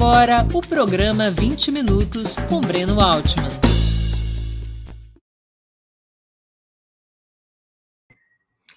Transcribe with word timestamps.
Agora 0.00 0.46
o 0.54 0.60
programa 0.60 1.28
20 1.28 1.72
Minutos 1.72 2.36
com 2.48 2.60
Breno 2.60 3.00
Altman. 3.00 3.50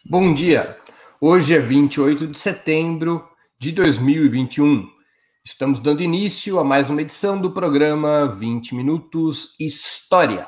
Bom 0.04 0.34
dia! 0.34 0.76
Hoje 1.22 1.54
é 1.54 1.60
28 1.60 2.26
de 2.26 2.36
setembro 2.40 3.24
de 3.60 3.72
2021. 3.72 4.90
Estamos 5.46 5.80
dando 5.80 6.02
início 6.02 6.58
a 6.58 6.64
mais 6.64 6.90
uma 6.90 7.04
edição 7.04 7.40
do 7.40 7.52
programa 7.52 8.26
20 8.26 8.74
Minutos 8.74 9.56
História. 9.60 10.48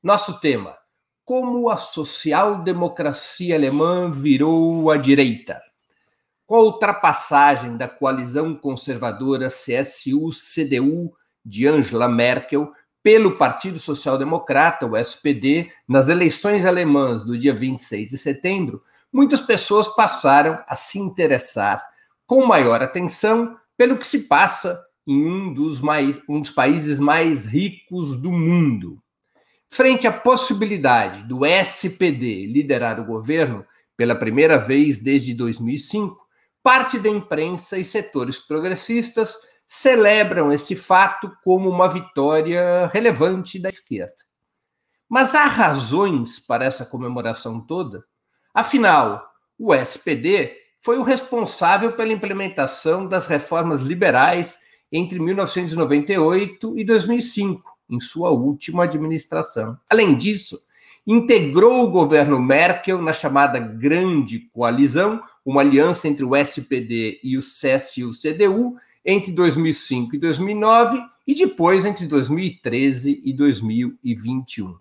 Nosso 0.00 0.38
tema: 0.38 0.76
Como 1.24 1.68
a 1.68 1.78
social-democracia 1.78 3.56
alemã 3.56 4.08
virou 4.08 4.88
a 4.88 4.96
direita. 4.96 5.60
Com 6.52 6.58
a 6.58 6.62
ultrapassagem 6.64 7.78
da 7.78 7.88
coalizão 7.88 8.54
conservadora 8.54 9.48
CSU-CDU 9.48 11.10
de 11.42 11.66
Angela 11.66 12.06
Merkel 12.10 12.70
pelo 13.02 13.38
Partido 13.38 13.78
Social 13.78 14.18
Democrata, 14.18 14.84
o 14.84 14.94
SPD, 14.94 15.72
nas 15.88 16.10
eleições 16.10 16.66
alemãs 16.66 17.24
do 17.24 17.38
dia 17.38 17.54
26 17.54 18.10
de 18.10 18.18
setembro, 18.18 18.82
muitas 19.10 19.40
pessoas 19.40 19.88
passaram 19.96 20.62
a 20.68 20.76
se 20.76 20.98
interessar 20.98 21.82
com 22.26 22.44
maior 22.44 22.82
atenção 22.82 23.56
pelo 23.74 23.96
que 23.96 24.06
se 24.06 24.24
passa 24.24 24.78
em 25.06 25.26
um 25.26 25.54
dos, 25.54 25.80
mais, 25.80 26.20
um 26.28 26.38
dos 26.38 26.50
países 26.50 26.98
mais 26.98 27.46
ricos 27.46 28.20
do 28.20 28.30
mundo. 28.30 29.02
Frente 29.70 30.06
à 30.06 30.12
possibilidade 30.12 31.22
do 31.22 31.46
SPD 31.46 32.44
liderar 32.46 33.00
o 33.00 33.06
governo 33.06 33.64
pela 33.96 34.14
primeira 34.14 34.58
vez 34.58 34.98
desde 34.98 35.32
2005, 35.32 36.21
parte 36.62 36.98
da 36.98 37.08
imprensa 37.08 37.78
e 37.78 37.84
setores 37.84 38.38
progressistas 38.38 39.36
celebram 39.66 40.52
esse 40.52 40.76
fato 40.76 41.34
como 41.42 41.68
uma 41.68 41.88
vitória 41.88 42.90
relevante 42.92 43.58
da 43.58 43.68
esquerda. 43.68 44.14
Mas 45.08 45.34
há 45.34 45.44
razões 45.44 46.38
para 46.38 46.64
essa 46.64 46.84
comemoração 46.84 47.60
toda? 47.60 48.04
Afinal, 48.54 49.30
o 49.58 49.74
SPD 49.74 50.56
foi 50.80 50.98
o 50.98 51.02
responsável 51.02 51.92
pela 51.92 52.12
implementação 52.12 53.06
das 53.06 53.26
reformas 53.26 53.80
liberais 53.80 54.58
entre 54.90 55.18
1998 55.18 56.78
e 56.78 56.84
2005, 56.84 57.62
em 57.88 58.00
sua 58.00 58.30
última 58.30 58.84
administração. 58.84 59.78
Além 59.88 60.16
disso, 60.16 60.58
integrou 61.06 61.84
o 61.84 61.90
governo 61.90 62.40
Merkel 62.40 63.00
na 63.02 63.12
chamada 63.12 63.58
Grande 63.58 64.40
Coalizão, 64.52 65.20
uma 65.44 65.60
aliança 65.60 66.06
entre 66.06 66.24
o 66.24 66.36
SPD 66.36 67.20
e 67.22 67.36
o 67.36 67.40
CSU-CDU 67.40 68.76
entre 69.04 69.32
2005 69.32 70.14
e 70.14 70.18
2009 70.18 71.02
e 71.26 71.34
depois 71.34 71.84
entre 71.84 72.06
2013 72.06 73.20
e 73.24 73.32
2021. 73.32 74.76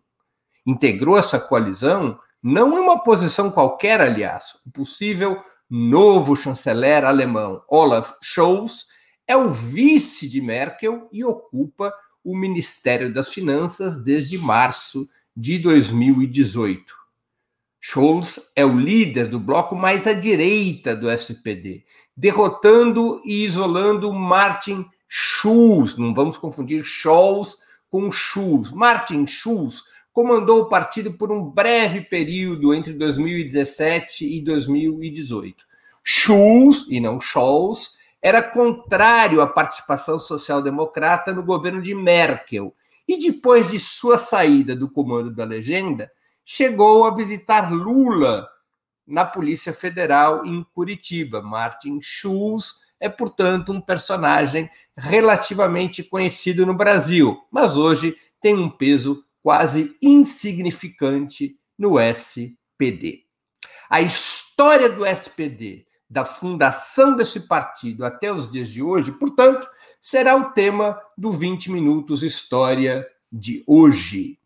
Integrou 0.65 1.17
essa 1.17 1.39
coalizão 1.39 2.19
não 2.41 2.77
em 2.77 2.81
uma 2.81 2.99
posição 2.99 3.51
qualquer, 3.51 4.01
aliás, 4.01 4.61
o 4.65 4.71
possível 4.71 5.39
novo 5.69 6.35
chanceler 6.35 7.03
alemão 7.03 7.63
Olaf 7.67 8.13
Scholz 8.21 8.87
é 9.27 9.35
o 9.35 9.51
vice 9.51 10.27
de 10.27 10.41
Merkel 10.41 11.07
e 11.11 11.23
ocupa 11.23 11.93
o 12.23 12.35
Ministério 12.35 13.13
das 13.13 13.29
Finanças 13.29 14.03
desde 14.03 14.37
março 14.37 15.07
de 15.35 15.57
2018. 15.59 17.01
Scholz 17.79 18.39
é 18.55 18.63
o 18.63 18.77
líder 18.77 19.27
do 19.27 19.39
bloco 19.39 19.75
mais 19.75 20.05
à 20.05 20.13
direita 20.13 20.95
do 20.95 21.09
SPD, 21.09 21.83
derrotando 22.15 23.21
e 23.25 23.43
isolando 23.43 24.13
Martin 24.13 24.85
Schulz. 25.07 25.97
Não 25.97 26.13
vamos 26.13 26.37
confundir 26.37 26.83
Scholz 26.83 27.57
com 27.89 28.11
Schulz. 28.11 28.71
Martin 28.71 29.25
Schulz 29.25 29.83
comandou 30.13 30.61
o 30.61 30.69
partido 30.69 31.13
por 31.13 31.31
um 31.31 31.43
breve 31.43 32.01
período 32.01 32.73
entre 32.73 32.93
2017 32.93 34.25
e 34.25 34.41
2018. 34.41 35.65
Schulz, 36.03 36.85
e 36.89 36.99
não 36.99 37.19
Scholz, 37.19 37.97
era 38.21 38.43
contrário 38.43 39.41
à 39.41 39.47
participação 39.47 40.19
social-democrata 40.19 41.33
no 41.33 41.41
governo 41.41 41.81
de 41.81 41.95
Merkel 41.95 42.75
e, 43.11 43.17
depois 43.17 43.69
de 43.69 43.77
sua 43.77 44.17
saída 44.17 44.73
do 44.73 44.89
comando 44.89 45.29
da 45.29 45.43
legenda, 45.43 46.09
chegou 46.45 47.03
a 47.03 47.13
visitar 47.13 47.69
Lula 47.69 48.47
na 49.05 49.25
Polícia 49.25 49.73
Federal 49.73 50.45
em 50.45 50.65
Curitiba. 50.73 51.41
Martin 51.41 51.99
Schulz 52.01 52.73
é, 53.01 53.09
portanto, 53.09 53.73
um 53.73 53.81
personagem 53.81 54.69
relativamente 54.95 56.01
conhecido 56.03 56.65
no 56.65 56.73
Brasil, 56.73 57.37
mas 57.51 57.75
hoje 57.75 58.15
tem 58.39 58.55
um 58.55 58.69
peso 58.69 59.25
quase 59.43 59.97
insignificante 60.01 61.57
no 61.77 61.99
SPD. 61.99 63.25
A 63.89 63.99
história 63.99 64.87
do 64.87 65.05
SPD, 65.05 65.85
da 66.09 66.23
fundação 66.23 67.17
desse 67.17 67.41
partido 67.41 68.05
até 68.05 68.31
os 68.31 68.49
dias 68.49 68.69
de 68.69 68.81
hoje, 68.81 69.11
portanto, 69.11 69.67
será 70.01 70.35
o 70.35 70.51
tema 70.51 70.99
do 71.15 71.31
20 71.31 71.71
Minutos 71.71 72.23
História 72.23 73.07
de 73.31 73.63
hoje. 73.67 74.39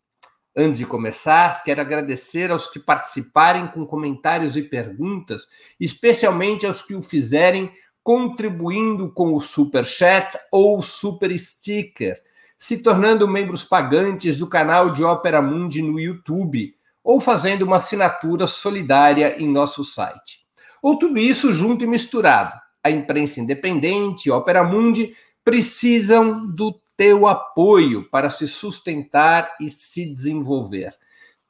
Antes 0.54 0.78
de 0.78 0.86
começar, 0.86 1.64
quero 1.64 1.80
agradecer 1.80 2.50
aos 2.50 2.68
que 2.68 2.78
participarem 2.78 3.66
com 3.66 3.86
comentários 3.86 4.56
e 4.56 4.62
perguntas, 4.62 5.46
especialmente 5.80 6.66
aos 6.66 6.82
que 6.82 6.94
o 6.94 7.02
fizerem 7.02 7.72
contribuindo 8.02 9.10
com 9.10 9.34
o 9.34 9.40
Super 9.40 9.84
Chat 9.84 10.38
ou 10.52 10.80
Super 10.80 11.36
Sticker 11.36 12.22
se 12.58 12.78
tornando 12.78 13.28
membros 13.28 13.64
pagantes 13.64 14.38
do 14.38 14.46
canal 14.46 14.92
de 14.92 15.04
Ópera 15.04 15.42
Mundi 15.42 15.82
no 15.82 16.00
YouTube 16.00 16.74
ou 17.02 17.20
fazendo 17.20 17.62
uma 17.62 17.76
assinatura 17.76 18.46
solidária 18.46 19.36
em 19.38 19.48
nosso 19.48 19.84
site. 19.84 20.40
Ou 20.82 20.98
tudo 20.98 21.18
isso 21.18 21.52
junto 21.52 21.84
e 21.84 21.86
misturado. 21.86 22.58
A 22.82 22.90
imprensa 22.90 23.40
independente, 23.40 24.30
Ópera 24.30 24.62
Mundi, 24.64 25.14
precisam 25.46 26.46
do 26.48 26.78
teu 26.96 27.28
apoio 27.28 28.10
para 28.10 28.28
se 28.28 28.48
sustentar 28.48 29.54
e 29.60 29.70
se 29.70 30.12
desenvolver. 30.12 30.92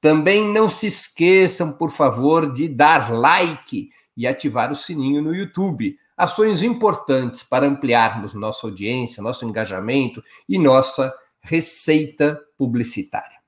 Também 0.03 0.47
não 0.47 0.69
se 0.69 0.87
esqueçam, 0.87 1.73
por 1.73 1.91
favor, 1.91 2.53
de 2.53 2.69
dar 2.69 3.11
like 3.11 3.89
e 4.15 4.27
ativar 4.27 4.71
o 4.71 4.75
sininho 4.75 5.23
no 5.23 5.35
YouTube 5.35 5.99
ações 6.15 6.63
importantes 6.63 7.43
para 7.43 7.67
ampliarmos 7.67 8.35
nossa 8.35 8.67
audiência, 8.67 9.23
nosso 9.23 9.47
engajamento 9.47 10.23
e 10.47 10.59
nossa 10.59 11.11
receita 11.41 12.39
publicitária. 12.59 13.39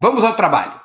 Vamos 0.00 0.22
ao 0.22 0.36
trabalho. 0.36 0.80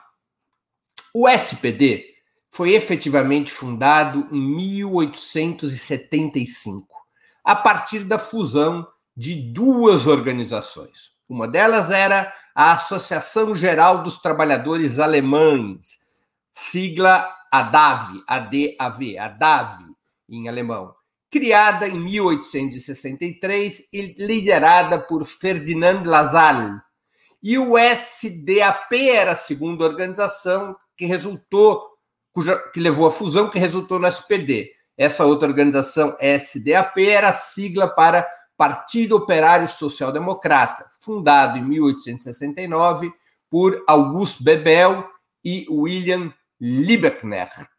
O 1.14 1.30
SPD 1.30 2.06
foi 2.50 2.74
efetivamente 2.74 3.52
fundado 3.52 4.28
em 4.32 4.40
1875, 4.40 6.99
a 7.44 7.56
partir 7.56 8.04
da 8.04 8.20
fusão 8.20 8.88
de 9.16 9.36
duas 9.36 10.08
organizações. 10.08 11.12
Uma 11.28 11.48
delas 11.48 11.92
era 11.92 12.34
a 12.56 12.72
Associação 12.74 13.56
Geral 13.56 14.04
dos 14.04 14.18
Trabalhadores 14.18 15.00
Alemães, 15.00 16.00
sigla 16.54 17.30
ADAV, 17.52 18.24
ADAV, 18.28 19.18
ADAV 19.18 19.80
em 20.30 20.48
alemão, 20.48 20.94
criada 21.30 21.88
em 21.88 22.00
1863 22.00 23.90
e 23.92 24.16
liderada 24.18 25.00
por 25.00 25.26
Ferdinand 25.26 26.04
Lassalle. 26.06 26.80
E 27.42 27.58
o 27.58 27.78
SDAP 27.78 29.10
era 29.10 29.32
a 29.32 29.36
segunda 29.36 29.86
organização 29.86 30.76
que 30.98 31.06
resultou, 31.06 31.82
cuja, 32.32 32.58
que 32.74 32.80
levou 32.80 33.08
à 33.08 33.12
fusão, 33.12 33.50
que 33.50 33.58
resultou 33.58 34.00
no 34.00 34.08
SPD. 34.08 34.72
Essa 35.00 35.24
outra 35.24 35.48
organização, 35.48 36.18
SDAP, 36.19 36.98
era 37.07 37.30
a 37.30 37.34
sigla 37.34 37.88
para 37.88 38.28
Partido 38.57 39.16
Operário 39.16 39.66
Social 39.66 40.12
Democrata, 40.12 40.88
fundado 41.00 41.57
em 41.57 41.63
1869 41.63 43.10
por 43.50 43.81
August 43.88 44.44
Bebel 44.44 45.10
e 45.42 45.66
William 45.69 46.34
Liebknecht. 46.60 47.69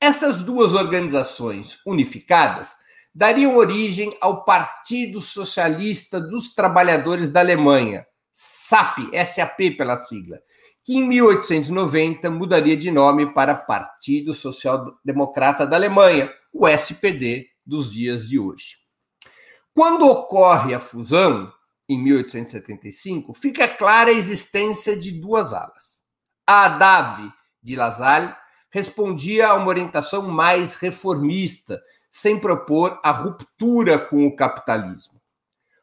Essas 0.00 0.42
duas 0.42 0.74
organizações 0.74 1.78
unificadas 1.86 2.74
dariam 3.14 3.56
origem 3.56 4.12
ao 4.20 4.44
Partido 4.44 5.20
Socialista 5.20 6.20
dos 6.20 6.52
Trabalhadores 6.56 7.28
da 7.28 7.38
Alemanha, 7.38 8.04
SAP, 8.34 8.98
SAP 9.24 9.76
pela 9.76 9.96
sigla, 9.96 10.40
que 10.84 10.96
em 10.96 11.06
1890 11.06 12.28
mudaria 12.30 12.76
de 12.76 12.90
nome 12.90 13.32
para 13.32 13.54
Partido 13.54 14.34
Social 14.34 14.98
Democrata 15.04 15.64
da 15.64 15.76
Alemanha, 15.76 16.32
o 16.52 16.66
SPD 16.66 17.46
dos 17.64 17.92
dias 17.92 18.28
de 18.28 18.38
hoje. 18.38 18.76
Quando 19.74 20.06
ocorre 20.06 20.74
a 20.74 20.80
fusão, 20.80 21.52
em 21.88 22.02
1875, 22.02 23.32
fica 23.32 23.66
clara 23.66 24.10
a 24.10 24.14
existência 24.14 24.96
de 24.96 25.12
duas 25.12 25.52
alas. 25.52 26.04
A 26.46 26.68
DAV 26.68 27.30
de 27.62 27.76
Lassalle 27.76 28.34
respondia 28.70 29.48
a 29.48 29.54
uma 29.54 29.68
orientação 29.68 30.22
mais 30.22 30.74
reformista, 30.76 31.80
sem 32.10 32.38
propor 32.38 33.00
a 33.02 33.10
ruptura 33.10 33.98
com 33.98 34.26
o 34.26 34.36
capitalismo. 34.36 35.18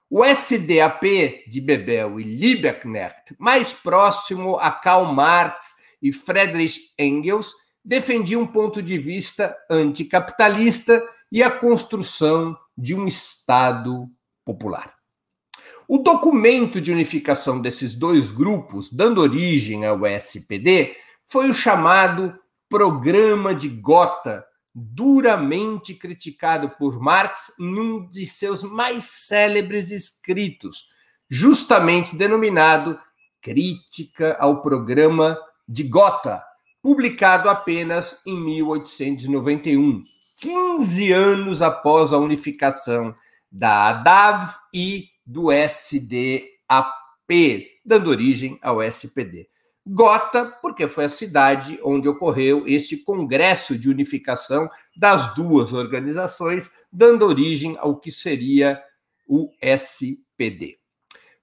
O 0.10 0.24
SDAP 0.24 1.46
de 1.48 1.60
Bebel 1.60 2.20
e 2.20 2.24
Liebknecht, 2.24 3.36
mais 3.40 3.74
próximo 3.74 4.58
a 4.58 4.72
Karl 4.72 5.06
Marx 5.12 5.74
e 6.02 6.12
Friedrich 6.12 6.94
Engels, 7.00 7.54
defendia 7.86 8.40
um 8.40 8.48
ponto 8.48 8.82
de 8.82 8.98
vista 8.98 9.56
anticapitalista 9.70 11.08
e 11.32 11.44
a 11.44 11.52
construção 11.52 12.58
de 12.76 12.96
um 12.96 13.08
Estado 13.08 14.10
popular. 14.44 14.96
O 15.88 16.00
documento 16.00 16.82
de 16.82 16.92
unificação 16.92 17.62
desses 17.62 17.94
dois 17.94 18.32
grupos, 18.32 18.92
dando 18.92 19.22
origem 19.22 19.86
ao 19.86 20.06
SPD, 20.06 20.96
foi 21.28 21.50
o 21.50 21.54
chamado 21.54 22.38
Programa 22.68 23.54
de 23.54 23.70
Gotha, 23.70 24.44
duramente 24.74 25.94
criticado 25.94 26.72
por 26.72 27.00
Marx 27.00 27.52
em 27.60 27.80
um 27.80 28.10
de 28.10 28.26
seus 28.26 28.64
mais 28.64 29.06
célebres 29.06 29.92
escritos, 29.92 30.88
justamente 31.30 32.16
denominado 32.16 33.00
Crítica 33.40 34.36
ao 34.40 34.62
Programa 34.62 35.38
de 35.68 35.84
Gotha, 35.84 36.44
publicado 36.86 37.50
apenas 37.50 38.22
em 38.28 38.40
1891, 38.40 40.04
15 40.40 41.12
anos 41.12 41.64
após 41.64 42.14
a 42.14 42.20
unificação 42.20 43.16
da 43.52 43.90
ADAV 43.90 44.54
e 44.72 45.08
do 45.26 45.52
SDAP, 45.52 46.46
dando 47.84 48.12
origem 48.12 48.60
ao 48.62 48.84
SPD. 48.84 49.48
Gotha, 49.84 50.46
porque 50.62 50.88
foi 50.88 51.06
a 51.06 51.10
cidade 51.10 51.80
onde 51.84 52.08
ocorreu 52.08 52.68
este 52.68 52.98
congresso 52.98 53.76
de 53.76 53.90
unificação 53.90 54.70
das 54.96 55.34
duas 55.34 55.74
organizações, 55.74 56.70
dando 56.94 57.26
origem 57.26 57.76
ao 57.80 58.00
que 58.00 58.12
seria 58.12 58.80
o 59.28 59.50
SPD. 59.60 60.78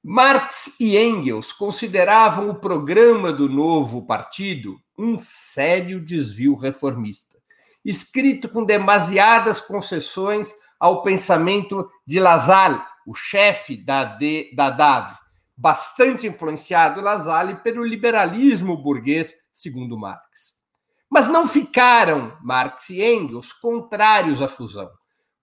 Marx 0.04 0.74
e 0.80 0.98
Engels 0.98 1.52
consideravam 1.52 2.50
o 2.50 2.56
programa 2.56 3.32
do 3.32 3.48
novo 3.48 4.04
partido 4.04 4.76
um 4.98 5.16
sério 5.16 6.04
desvio 6.04 6.56
reformista, 6.56 7.38
escrito 7.84 8.48
com 8.48 8.64
demasiadas 8.64 9.60
concessões 9.60 10.52
ao 10.80 11.02
pensamento 11.02 11.88
de 12.04 12.18
Lassalle, 12.18 12.82
o 13.06 13.14
chefe 13.14 13.76
da, 13.76 14.18
da 14.56 14.70
DAV, 14.70 15.16
bastante 15.56 16.26
influenciado 16.26 17.00
Lassalle 17.00 17.54
pelo 17.62 17.84
liberalismo 17.84 18.76
burguês, 18.76 19.32
segundo 19.52 19.96
Marx. 19.96 20.54
Mas 21.08 21.28
não 21.28 21.46
ficaram 21.46 22.36
Marx 22.42 22.90
e 22.90 23.00
Engels 23.00 23.52
contrários 23.52 24.42
à 24.42 24.48
fusão, 24.48 24.90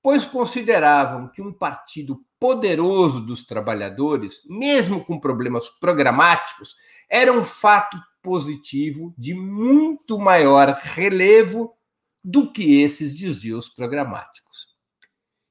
pois 0.03 0.25
consideravam 0.25 1.29
que 1.29 1.41
um 1.41 1.53
partido 1.53 2.19
poderoso 2.39 3.19
dos 3.19 3.45
trabalhadores, 3.45 4.41
mesmo 4.47 5.03
com 5.03 5.19
problemas 5.19 5.67
programáticos, 5.69 6.75
era 7.09 7.31
um 7.33 7.43
fato 7.43 7.97
positivo 8.21 9.13
de 9.17 9.33
muito 9.33 10.17
maior 10.17 10.69
relevo 10.81 11.75
do 12.23 12.51
que 12.51 12.81
esses 12.81 13.17
desvios 13.17 13.67
programáticos. 13.69 14.69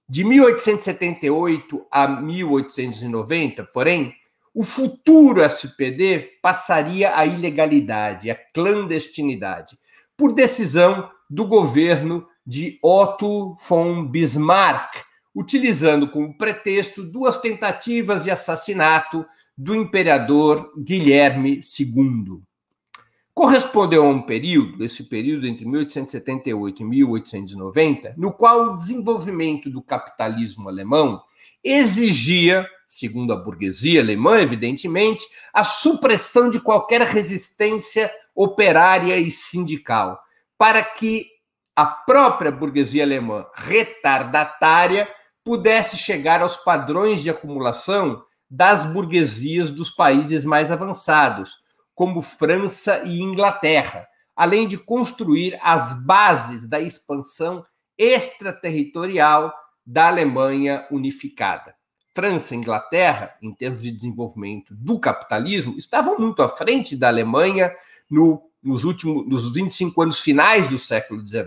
De 0.08 0.24
1878 0.24 1.86
a 1.90 2.08
1890, 2.08 3.64
porém, 3.64 4.14
o 4.54 4.64
futuro 4.64 5.42
SPD 5.42 6.38
passaria 6.42 7.16
à 7.16 7.26
ilegalidade, 7.26 8.30
à 8.30 8.34
clandestinidade, 8.34 9.78
por 10.16 10.32
decisão 10.32 11.10
do 11.28 11.46
governo 11.46 12.26
de 12.46 12.78
Otto 12.82 13.56
von 13.68 14.06
Bismarck, 14.06 15.07
utilizando 15.38 16.08
como 16.08 16.36
pretexto 16.36 17.04
duas 17.04 17.38
tentativas 17.38 18.24
de 18.24 18.30
assassinato 18.32 19.24
do 19.56 19.72
imperador 19.72 20.72
Guilherme 20.76 21.60
II. 21.78 22.40
Correspondeu 23.32 24.04
a 24.04 24.08
um 24.08 24.20
período, 24.20 24.84
esse 24.84 25.04
período 25.04 25.46
entre 25.46 25.64
1878 25.64 26.82
e 26.82 26.84
1890, 26.84 28.14
no 28.16 28.32
qual 28.32 28.64
o 28.64 28.76
desenvolvimento 28.76 29.70
do 29.70 29.80
capitalismo 29.80 30.68
alemão 30.68 31.22
exigia 31.62 32.66
segundo 32.88 33.32
a 33.32 33.36
burguesia 33.36 34.00
alemã, 34.00 34.40
evidentemente, 34.40 35.24
a 35.52 35.62
supressão 35.62 36.50
de 36.50 36.58
qualquer 36.58 37.02
resistência 37.02 38.10
operária 38.34 39.16
e 39.18 39.30
sindical, 39.30 40.18
para 40.56 40.82
que 40.82 41.26
a 41.76 41.86
própria 41.86 42.50
burguesia 42.50 43.04
alemã 43.04 43.46
retardatária 43.54 45.06
pudesse 45.44 45.96
chegar 45.96 46.42
aos 46.42 46.56
padrões 46.56 47.22
de 47.22 47.30
acumulação 47.30 48.22
das 48.50 48.84
burguesias 48.84 49.70
dos 49.70 49.90
países 49.90 50.44
mais 50.44 50.72
avançados, 50.72 51.58
como 51.94 52.22
França 52.22 53.02
e 53.04 53.20
Inglaterra, 53.20 54.06
além 54.34 54.68
de 54.68 54.78
construir 54.78 55.58
as 55.62 55.92
bases 56.04 56.68
da 56.68 56.80
expansão 56.80 57.64
extraterritorial 57.96 59.52
da 59.84 60.08
Alemanha 60.08 60.86
unificada. 60.90 61.74
França 62.14 62.54
e 62.54 62.58
Inglaterra, 62.58 63.34
em 63.42 63.54
termos 63.54 63.82
de 63.82 63.90
desenvolvimento 63.90 64.74
do 64.74 64.98
capitalismo, 64.98 65.76
estavam 65.76 66.18
muito 66.18 66.42
à 66.42 66.48
frente 66.48 66.96
da 66.96 67.08
Alemanha 67.08 67.72
no, 68.10 68.42
nos 68.62 68.84
últimos 68.84 69.26
nos 69.26 69.52
25 69.52 70.02
anos 70.02 70.20
finais 70.20 70.68
do 70.68 70.78
século 70.78 71.26
XIX. 71.26 71.46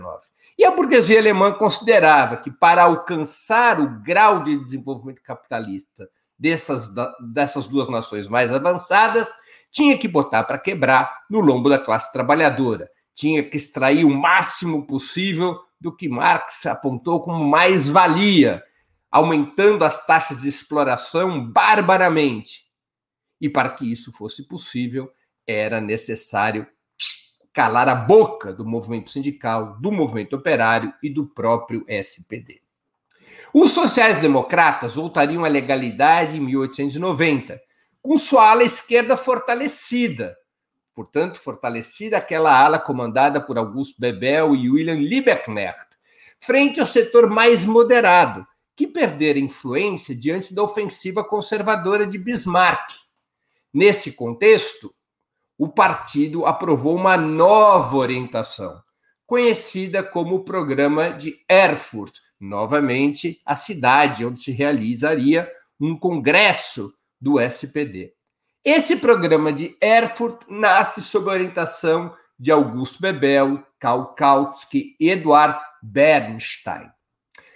E 0.58 0.64
a 0.64 0.70
burguesia 0.70 1.18
alemã 1.18 1.52
considerava 1.52 2.36
que 2.36 2.50
para 2.50 2.84
alcançar 2.84 3.80
o 3.80 4.00
grau 4.02 4.42
de 4.42 4.58
desenvolvimento 4.58 5.22
capitalista 5.22 6.08
dessas, 6.38 6.92
dessas 7.32 7.66
duas 7.66 7.88
nações 7.88 8.28
mais 8.28 8.52
avançadas, 8.52 9.28
tinha 9.70 9.96
que 9.96 10.06
botar 10.06 10.44
para 10.44 10.58
quebrar 10.58 11.22
no 11.30 11.40
lombo 11.40 11.68
da 11.68 11.78
classe 11.78 12.12
trabalhadora, 12.12 12.90
tinha 13.14 13.42
que 13.42 13.56
extrair 13.56 14.04
o 14.04 14.10
máximo 14.10 14.86
possível 14.86 15.58
do 15.80 15.94
que 15.94 16.08
Marx 16.08 16.66
apontou 16.66 17.22
como 17.22 17.44
mais-valia 17.44 18.62
aumentando 19.10 19.84
as 19.84 20.06
taxas 20.06 20.40
de 20.40 20.48
exploração 20.48 21.44
barbaramente. 21.50 22.64
E 23.38 23.48
para 23.48 23.68
que 23.68 23.90
isso 23.90 24.10
fosse 24.12 24.48
possível, 24.48 25.10
era 25.46 25.80
necessário 25.80 26.66
calar 27.52 27.88
a 27.88 27.94
boca 27.94 28.52
do 28.52 28.64
movimento 28.64 29.10
sindical, 29.10 29.76
do 29.80 29.92
movimento 29.92 30.34
operário 30.34 30.92
e 31.02 31.10
do 31.10 31.26
próprio 31.26 31.84
SPD. 31.86 32.62
Os 33.52 33.72
sociais-democratas 33.72 34.94
voltariam 34.94 35.44
à 35.44 35.48
legalidade 35.48 36.36
em 36.36 36.40
1890, 36.40 37.60
com 38.00 38.18
sua 38.18 38.50
ala 38.50 38.64
esquerda 38.64 39.16
fortalecida, 39.16 40.36
portanto, 40.94 41.38
fortalecida 41.38 42.16
aquela 42.16 42.58
ala 42.58 42.78
comandada 42.78 43.40
por 43.40 43.58
Augusto 43.58 44.00
Bebel 44.00 44.54
e 44.54 44.70
William 44.70 44.94
Liebknecht, 44.94 45.96
frente 46.40 46.80
ao 46.80 46.86
setor 46.86 47.28
mais 47.28 47.64
moderado, 47.64 48.46
que 48.74 48.86
perdera 48.86 49.38
influência 49.38 50.14
diante 50.14 50.54
da 50.54 50.62
ofensiva 50.62 51.22
conservadora 51.22 52.06
de 52.06 52.18
Bismarck. 52.18 52.90
Nesse 53.72 54.12
contexto, 54.12 54.94
o 55.62 55.68
partido 55.68 56.44
aprovou 56.44 56.96
uma 56.96 57.16
nova 57.16 57.96
orientação, 57.96 58.82
conhecida 59.24 60.02
como 60.02 60.34
o 60.34 60.44
Programa 60.44 61.10
de 61.10 61.38
Erfurt, 61.48 62.16
novamente 62.40 63.38
a 63.46 63.54
cidade 63.54 64.26
onde 64.26 64.40
se 64.40 64.50
realizaria 64.50 65.48
um 65.80 65.96
congresso 65.96 66.92
do 67.20 67.38
SPD. 67.38 68.12
Esse 68.64 68.96
programa 68.96 69.52
de 69.52 69.76
Erfurt 69.80 70.42
nasce 70.48 71.00
sob 71.00 71.30
a 71.30 71.34
orientação 71.34 72.12
de 72.36 72.50
Augusto 72.50 73.00
Bebel, 73.00 73.64
Karl 73.78 74.16
Kautsky 74.16 74.96
e 74.98 75.10
Eduard 75.10 75.60
Bernstein. 75.80 76.90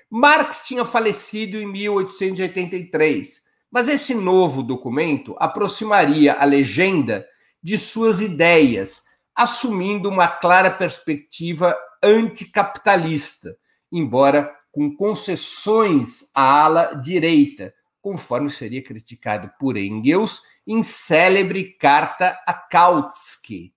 Marx 0.08 0.62
tinha 0.64 0.84
falecido 0.84 1.56
em 1.56 1.66
1883, 1.66 3.40
mas 3.68 3.88
esse 3.88 4.14
novo 4.14 4.62
documento 4.62 5.34
aproximaria 5.40 6.34
a 6.34 6.44
legenda 6.44 7.26
de 7.66 7.76
suas 7.76 8.20
ideias, 8.20 9.02
assumindo 9.34 10.08
uma 10.08 10.28
clara 10.28 10.70
perspectiva 10.70 11.76
anticapitalista, 12.00 13.56
embora 13.90 14.54
com 14.70 14.94
concessões 14.94 16.30
à 16.32 16.62
ala 16.62 16.94
direita, 16.94 17.74
conforme 18.00 18.50
seria 18.50 18.80
criticado 18.80 19.50
por 19.58 19.76
Engels 19.76 20.42
em 20.64 20.80
célebre 20.84 21.72
carta 21.76 22.38
a 22.46 22.54
Kautsky. 22.54 23.74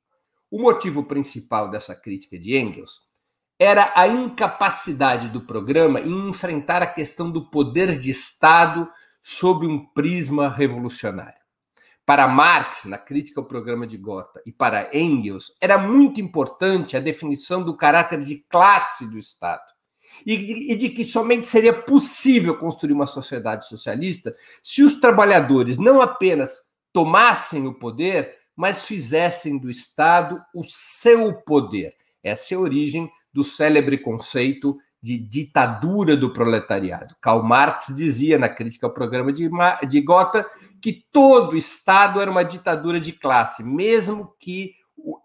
O 0.51 0.62
motivo 0.62 1.03
principal 1.05 1.72
dessa 1.72 1.96
crítica 1.96 2.38
de 2.38 2.55
Engels 2.55 3.00
era 3.58 3.91
a 3.96 4.08
incapacidade 4.08 5.29
do 5.29 5.41
programa 5.41 6.00
em 6.00 6.29
enfrentar 6.29 6.84
a 6.84 6.93
questão 6.93 7.31
do 7.31 7.50
poder 7.50 7.98
de 7.98 8.12
Estado 8.12 8.88
sob 9.24 9.65
um 9.65 9.84
prisma 9.84 10.48
revolucionário. 10.48 11.39
Para 12.10 12.28
Marx, 12.28 12.86
na 12.86 12.98
crítica 12.98 13.39
ao 13.39 13.46
programa 13.46 13.86
de 13.86 13.96
Gotha, 13.96 14.42
e 14.44 14.51
para 14.51 14.89
Engels, 14.98 15.54
era 15.62 15.78
muito 15.78 16.20
importante 16.20 16.98
a 16.98 17.00
definição 17.00 17.62
do 17.62 17.78
caráter 17.78 18.24
de 18.24 18.44
classe 18.50 19.08
do 19.08 19.16
Estado. 19.16 19.62
e 20.25 20.75
de 20.75 20.89
que 20.89 21.06
somente 21.06 21.46
seria 21.46 21.72
possível 21.72 22.58
construir 22.58 22.94
uma 22.94 23.06
sociedade 23.06 23.68
socialista 23.68 24.36
se 24.63 24.82
os 24.82 25.00
trabalhadores 25.00 25.78
não 25.78 26.01
apenas 26.01 26.62
tomassem 26.92 27.68
o 27.68 27.75
poder, 27.75 28.38
mas 28.56 28.86
fizessem 28.86 29.60
do 29.60 29.70
Estado 29.70 30.42
o 30.51 30.63
seu 30.63 31.32
poder. 31.44 31.94
Essa 32.24 32.56
é 32.56 32.58
a 32.58 32.60
origem 32.60 33.08
do 33.32 33.44
célebre 33.44 34.00
conceito 34.00 34.75
de 35.00 35.18
ditadura 35.18 36.18
do 36.18 36.34
proletariado. 36.34 37.16
Karl 37.22 37.44
Marx 37.44 37.94
dizia 37.96 38.39
na 38.39 38.50
crítica 38.50 38.88
ao 38.88 38.94
programa 38.94 39.32
de, 39.32 39.50
de 39.88 40.01
Gotha 40.01 40.46
que 40.81 41.05
todo 41.12 41.57
Estado 41.57 42.21
era 42.21 42.31
uma 42.31 42.43
ditadura 42.43 43.00
de 43.00 43.12
classe, 43.12 43.63
mesmo 43.63 44.33
que 44.39 44.74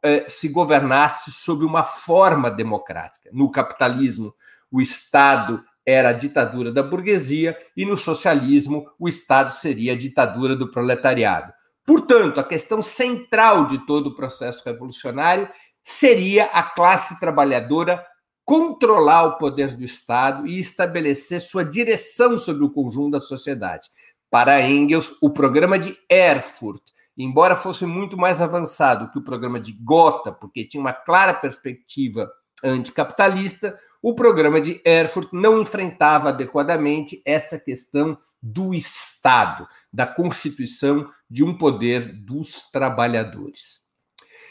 eh, 0.03 0.27
se 0.29 0.49
governasse 0.49 1.33
sob 1.33 1.65
uma 1.65 1.83
forma 1.83 2.51
democrática. 2.51 3.31
No 3.33 3.51
capitalismo, 3.51 4.35
o 4.71 4.81
Estado 4.81 5.65
era 5.87 6.11
a 6.11 6.13
ditadura 6.13 6.73
da 6.73 6.83
burguesia 6.83 7.57
e 7.77 7.85
no 7.85 7.97
socialismo 7.97 8.87
o 8.99 9.09
Estado 9.09 9.51
seria 9.51 9.93
a 9.93 9.97
ditadura 9.97 10.57
do 10.57 10.71
proletariado. 10.71 11.53
Portanto, 11.85 12.41
a 12.41 12.45
questão 12.45 12.81
central 12.81 13.67
de 13.67 13.85
todo 13.87 14.09
o 14.09 14.15
processo 14.15 14.63
revolucionário 14.65 15.49
seria 15.83 16.47
a 16.47 16.63
classe 16.63 17.21
trabalhadora 17.21 18.05
controlar 18.45 19.25
o 19.25 19.39
poder 19.39 19.77
do 19.77 19.85
Estado 19.85 20.47
e 20.47 20.59
estabelecer 20.59 21.41
sua 21.41 21.65
direção 21.65 22.39
sobre 22.39 22.65
o 22.65 22.71
conjunto 22.71 23.13
da 23.13 23.21
sociedade. 23.21 23.91
Para 24.31 24.61
Engels, 24.63 25.17
o 25.21 25.31
programa 25.31 25.79
de 25.79 25.97
Erfurt, 26.11 26.83
embora 27.17 27.57
fosse 27.57 27.87
muito 27.87 28.17
mais 28.17 28.41
avançado 28.41 29.11
que 29.13 29.19
o 29.19 29.25
programa 29.25 29.61
de 29.61 29.73
Gotha, 29.73 30.33
porque 30.33 30.67
tinha 30.67 30.81
uma 30.81 30.93
clara 30.93 31.33
perspectiva 31.33 32.31
anticapitalista, 32.63 33.79
o 34.03 34.15
programa 34.15 34.61
de 34.61 34.81
Erfurt 34.85 35.31
não 35.33 35.61
enfrentava 35.61 36.31
adequadamente 36.31 37.23
essa 37.25 37.59
questão 37.59 38.19
do 38.43 38.75
Estado, 38.75 39.67
da 39.93 40.07
constituição 40.07 41.11
de 41.31 41.43
um 41.43 41.57
poder 41.57 42.13
dos 42.13 42.71
trabalhadores. 42.71 43.81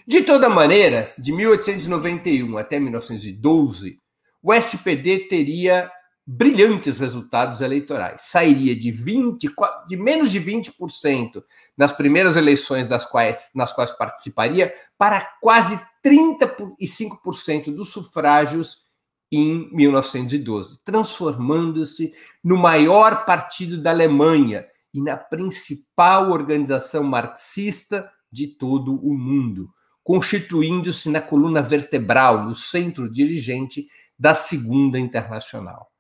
De 0.08 0.22
toda 0.24 0.50
maneira, 0.50 1.14
de 1.18 1.32
1891 1.32 2.58
até 2.58 2.80
1912, 2.80 4.00
o 4.42 4.54
SPD 4.54 5.28
teria 5.30 5.90
brilhantes 6.26 7.00
resultados 7.00 7.60
eleitorais. 7.62 8.22
Sairia 8.24 8.76
de 8.76 8.92
20, 8.92 9.50
de 9.88 9.98
menos 9.98 10.32
de 10.32 10.40
20% 10.40 11.44
nas 11.78 11.92
primeiras 11.92 12.36
eleições 12.36 12.88
das 12.88 13.06
quais, 13.06 13.50
nas 13.54 13.74
quais 13.74 13.92
participaria 13.92 14.74
para 14.98 15.22
quase 15.42 15.80
35% 16.04 17.74
dos 17.74 17.90
sufrágios 17.90 18.84
em 19.32 19.68
1912, 19.74 20.80
transformando-se 20.86 22.14
no 22.44 22.56
maior 22.56 23.26
partido 23.26 23.82
da 23.82 23.90
Alemanha 23.90 24.66
e 24.94 25.02
na 25.02 25.18
principal 25.18 26.32
organização 26.32 27.04
marxista 27.04 28.10
de 28.32 28.48
todo 28.48 28.94
o 28.96 29.14
mundo, 29.18 29.70
constituindo-se 30.04 31.10
na 31.10 31.20
coluna 31.20 31.62
vertebral, 31.64 32.44
no 32.44 32.54
centro 32.54 33.12
dirigente 33.12 33.88
da 34.18 34.36
Segunda 34.36 35.00
Internacional. 35.00 35.93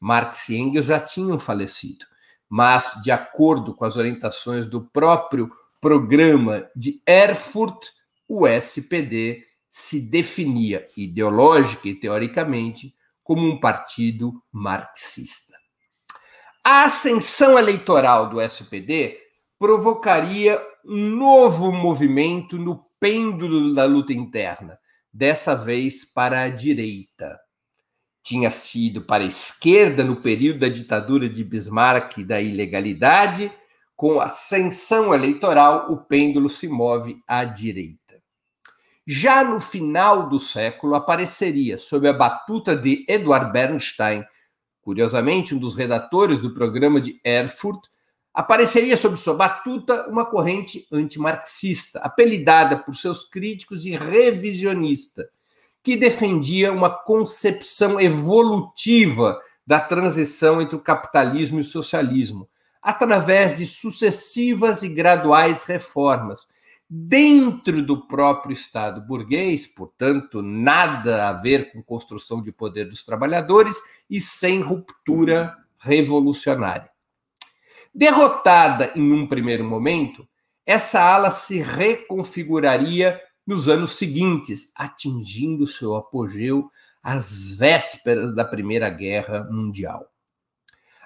Marx 0.00 0.48
e 0.48 0.56
Engels 0.56 0.86
já 0.86 1.00
tinham 1.00 1.38
falecido, 1.38 2.04
mas, 2.48 3.00
de 3.02 3.10
acordo 3.10 3.74
com 3.74 3.84
as 3.84 3.96
orientações 3.96 4.66
do 4.66 4.84
próprio 4.90 5.50
programa 5.80 6.68
de 6.74 7.00
Erfurt, 7.06 7.86
o 8.28 8.46
SPD 8.46 9.42
se 9.70 10.00
definia 10.00 10.86
ideológica 10.96 11.88
e 11.88 11.94
teoricamente 11.94 12.94
como 13.22 13.46
um 13.46 13.58
partido 13.58 14.42
marxista. 14.52 15.54
A 16.64 16.84
ascensão 16.84 17.58
eleitoral 17.58 18.28
do 18.28 18.40
SPD 18.40 19.18
provocaria 19.58 20.60
um 20.84 21.10
novo 21.10 21.70
movimento 21.72 22.58
no 22.58 22.86
pêndulo 22.98 23.74
da 23.74 23.84
luta 23.84 24.12
interna, 24.12 24.78
dessa 25.12 25.54
vez 25.54 26.04
para 26.04 26.42
a 26.42 26.48
direita. 26.48 27.38
Tinha 28.26 28.50
sido 28.50 29.02
para 29.02 29.22
a 29.22 29.28
esquerda 29.28 30.02
no 30.02 30.16
período 30.16 30.58
da 30.58 30.68
ditadura 30.68 31.28
de 31.28 31.44
Bismarck 31.44 32.24
da 32.24 32.40
ilegalidade, 32.40 33.52
com 33.94 34.20
ascensão 34.20 35.14
eleitoral, 35.14 35.92
o 35.92 35.96
pêndulo 35.96 36.48
se 36.48 36.66
move 36.66 37.22
à 37.24 37.44
direita. 37.44 38.20
Já 39.06 39.44
no 39.44 39.60
final 39.60 40.28
do 40.28 40.40
século, 40.40 40.96
apareceria, 40.96 41.78
sob 41.78 42.08
a 42.08 42.12
batuta 42.12 42.74
de 42.74 43.04
Eduard 43.08 43.52
Bernstein, 43.52 44.24
curiosamente 44.82 45.54
um 45.54 45.58
dos 45.60 45.76
redatores 45.76 46.40
do 46.40 46.52
programa 46.52 47.00
de 47.00 47.20
Erfurt, 47.22 47.84
apareceria 48.34 48.96
sob 48.96 49.16
sua 49.16 49.34
batuta 49.34 50.04
uma 50.08 50.26
corrente 50.26 50.84
antimarxista, 50.92 52.00
apelidada 52.00 52.76
por 52.76 52.96
seus 52.96 53.22
críticos 53.22 53.84
de 53.84 53.96
revisionista, 53.96 55.30
que 55.86 55.96
defendia 55.96 56.72
uma 56.72 56.90
concepção 56.90 58.00
evolutiva 58.00 59.40
da 59.64 59.78
transição 59.78 60.60
entre 60.60 60.74
o 60.74 60.80
capitalismo 60.80 61.58
e 61.58 61.60
o 61.60 61.64
socialismo, 61.64 62.48
através 62.82 63.58
de 63.58 63.68
sucessivas 63.68 64.82
e 64.82 64.88
graduais 64.88 65.62
reformas, 65.62 66.48
dentro 66.90 67.80
do 67.80 68.04
próprio 68.04 68.52
Estado 68.52 69.00
burguês, 69.00 69.64
portanto, 69.64 70.42
nada 70.42 71.28
a 71.28 71.32
ver 71.32 71.70
com 71.70 71.80
construção 71.80 72.42
de 72.42 72.50
poder 72.50 72.86
dos 72.86 73.04
trabalhadores 73.04 73.76
e 74.10 74.18
sem 74.18 74.60
ruptura 74.62 75.56
revolucionária. 75.78 76.90
Derrotada 77.94 78.90
em 78.96 79.12
um 79.12 79.24
primeiro 79.24 79.62
momento, 79.62 80.26
essa 80.66 81.00
ala 81.00 81.30
se 81.30 81.58
reconfiguraria 81.60 83.22
nos 83.46 83.68
anos 83.68 83.96
seguintes, 83.96 84.72
atingindo 84.74 85.66
seu 85.66 85.94
apogeu 85.94 86.70
às 87.02 87.50
vésperas 87.50 88.34
da 88.34 88.44
Primeira 88.44 88.90
Guerra 88.90 89.44
Mundial. 89.50 90.10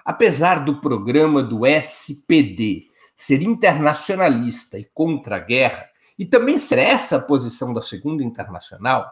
Apesar 0.03 0.65
do 0.65 0.81
programa 0.81 1.43
do 1.43 1.65
SPD 1.65 2.87
ser 3.15 3.43
internacionalista 3.43 4.79
e 4.79 4.83
contra 4.83 5.35
a 5.35 5.39
guerra, 5.39 5.87
e 6.17 6.25
também 6.25 6.57
ser 6.57 6.79
essa 6.79 7.17
a 7.17 7.21
posição 7.21 7.71
da 7.73 7.81
Segunda 7.81 8.23
Internacional, 8.23 9.11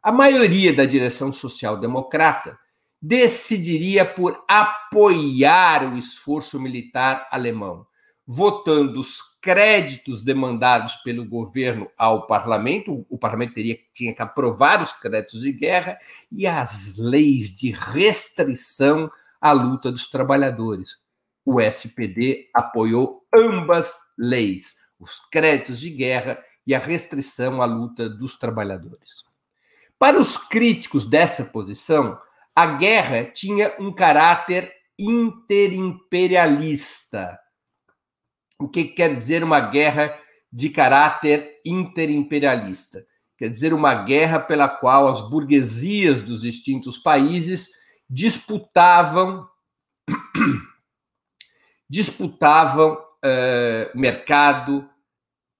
a 0.00 0.12
maioria 0.12 0.72
da 0.72 0.84
direção 0.84 1.32
social-democrata 1.32 2.56
decidiria 3.02 4.04
por 4.04 4.44
apoiar 4.48 5.92
o 5.92 5.96
esforço 5.96 6.60
militar 6.60 7.28
alemão, 7.32 7.84
votando 8.26 8.98
os 8.98 9.20
créditos 9.40 10.22
demandados 10.22 10.96
pelo 10.96 11.24
governo 11.24 11.88
ao 11.96 12.26
parlamento, 12.26 13.06
o 13.08 13.16
parlamento 13.16 13.54
teria, 13.54 13.78
tinha 13.92 14.12
que 14.12 14.20
aprovar 14.20 14.82
os 14.82 14.92
créditos 14.92 15.42
de 15.42 15.52
guerra, 15.52 15.96
e 16.32 16.44
as 16.46 16.96
leis 16.96 17.50
de 17.50 17.70
restrição 17.70 19.08
à 19.40 19.52
luta 19.52 19.92
dos 19.92 20.10
trabalhadores, 20.10 20.96
o 21.44 21.60
SPD 21.60 22.50
apoiou 22.52 23.24
ambas 23.32 23.94
leis, 24.18 24.74
os 24.98 25.20
créditos 25.30 25.78
de 25.78 25.90
guerra 25.90 26.42
e 26.66 26.74
a 26.74 26.80
restrição 26.80 27.62
à 27.62 27.64
luta 27.64 28.08
dos 28.08 28.36
trabalhadores. 28.36 29.24
Para 29.96 30.18
os 30.18 30.36
críticos 30.36 31.08
dessa 31.08 31.44
posição, 31.44 32.18
a 32.54 32.66
guerra 32.66 33.24
tinha 33.26 33.74
um 33.78 33.92
caráter 33.92 34.74
interimperialista. 34.98 37.38
O 38.58 38.68
que 38.68 38.84
quer 38.84 39.10
dizer 39.10 39.44
uma 39.44 39.60
guerra 39.60 40.18
de 40.52 40.70
caráter 40.70 41.60
interimperialista? 41.64 43.04
Quer 43.36 43.50
dizer 43.50 43.74
uma 43.74 44.04
guerra 44.04 44.40
pela 44.40 44.68
qual 44.68 45.08
as 45.08 45.20
burguesias 45.28 46.22
dos 46.22 46.40
distintos 46.40 46.96
países 46.96 47.68
disputavam 48.08 49.46
disputavam 51.88 52.96
eh, 53.22 53.90
mercado, 53.94 54.88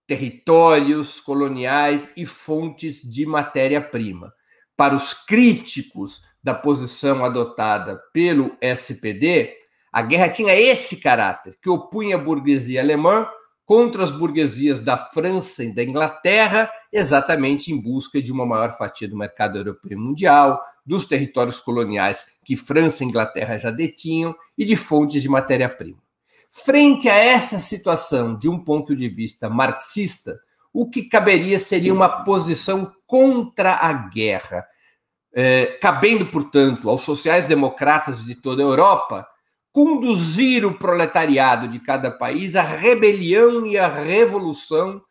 territórios 0.06 1.20
coloniais 1.20 2.10
e 2.16 2.24
fontes 2.24 3.02
de 3.02 3.26
matéria-prima. 3.26 4.32
Para 4.76 4.94
os 4.94 5.12
críticos 5.12 6.22
da 6.42 6.54
posição 6.54 7.24
adotada 7.24 8.00
pelo 8.12 8.56
SPD, 8.60 9.52
a 9.96 10.02
guerra 10.02 10.28
tinha 10.28 10.54
esse 10.54 10.98
caráter, 10.98 11.56
que 11.58 11.70
opunha 11.70 12.16
a 12.16 12.18
burguesia 12.18 12.82
alemã 12.82 13.26
contra 13.64 14.02
as 14.02 14.12
burguesias 14.12 14.78
da 14.78 14.98
França 14.98 15.64
e 15.64 15.72
da 15.72 15.82
Inglaterra, 15.82 16.70
exatamente 16.92 17.72
em 17.72 17.80
busca 17.80 18.20
de 18.20 18.30
uma 18.30 18.44
maior 18.44 18.76
fatia 18.76 19.08
do 19.08 19.16
mercado 19.16 19.56
europeu 19.56 19.92
e 19.92 19.96
mundial, 19.96 20.60
dos 20.84 21.06
territórios 21.06 21.60
coloniais 21.60 22.26
que 22.44 22.56
França 22.56 23.02
e 23.02 23.06
Inglaterra 23.06 23.56
já 23.56 23.70
detinham 23.70 24.36
e 24.58 24.66
de 24.66 24.76
fontes 24.76 25.22
de 25.22 25.30
matéria-prima. 25.30 25.96
Frente 26.52 27.08
a 27.08 27.14
essa 27.14 27.56
situação, 27.56 28.38
de 28.38 28.50
um 28.50 28.62
ponto 28.62 28.94
de 28.94 29.08
vista 29.08 29.48
marxista, 29.48 30.38
o 30.74 30.90
que 30.90 31.04
caberia 31.04 31.58
seria 31.58 31.94
uma 31.94 32.22
posição 32.22 32.92
contra 33.06 33.76
a 33.76 33.94
guerra, 33.94 34.62
é, 35.32 35.78
cabendo, 35.80 36.26
portanto, 36.26 36.90
aos 36.90 37.00
sociais-democratas 37.00 38.22
de 38.22 38.34
toda 38.34 38.62
a 38.62 38.66
Europa 38.66 39.26
conduzir 39.76 40.64
o 40.64 40.78
proletariado 40.78 41.68
de 41.68 41.78
cada 41.78 42.10
país 42.10 42.56
à 42.56 42.62
rebelião 42.62 43.66
e 43.66 43.76
à 43.76 43.86
revolução 43.86 45.02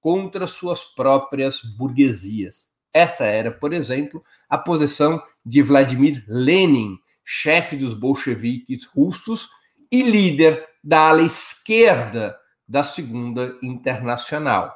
contra 0.00 0.46
suas 0.46 0.82
próprias 0.82 1.60
burguesias. 1.60 2.68
Essa 2.90 3.26
era, 3.26 3.50
por 3.50 3.74
exemplo, 3.74 4.24
a 4.48 4.56
posição 4.56 5.22
de 5.44 5.60
Vladimir 5.60 6.24
Lenin, 6.26 6.96
chefe 7.22 7.76
dos 7.76 7.92
bolcheviques 7.92 8.86
russos 8.86 9.50
e 9.92 10.02
líder 10.02 10.66
da 10.82 11.10
ala 11.10 11.20
esquerda 11.20 12.34
da 12.66 12.82
Segunda 12.82 13.58
Internacional. 13.62 14.74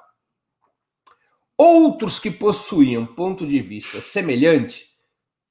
Outros 1.57 2.21
que 2.21 2.31
possuíam 2.31 3.07
ponto 3.07 3.47
de 3.47 3.63
vista 3.63 4.03
semelhante 4.03 4.88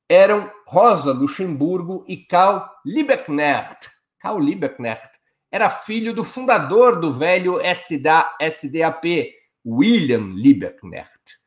eram 0.09 0.49
Rosa 0.65 1.11
Luxemburgo 1.11 2.05
e 2.07 2.17
Karl 2.17 2.65
Liebknecht. 2.85 3.89
Karl 4.19 4.39
Liebknecht 4.39 5.11
era 5.51 5.69
filho 5.69 6.13
do 6.13 6.23
fundador 6.23 6.99
do 6.99 7.13
velho 7.13 7.59
SDAP, 7.61 9.31
William 9.65 10.33
Liebknecht. 10.35 11.37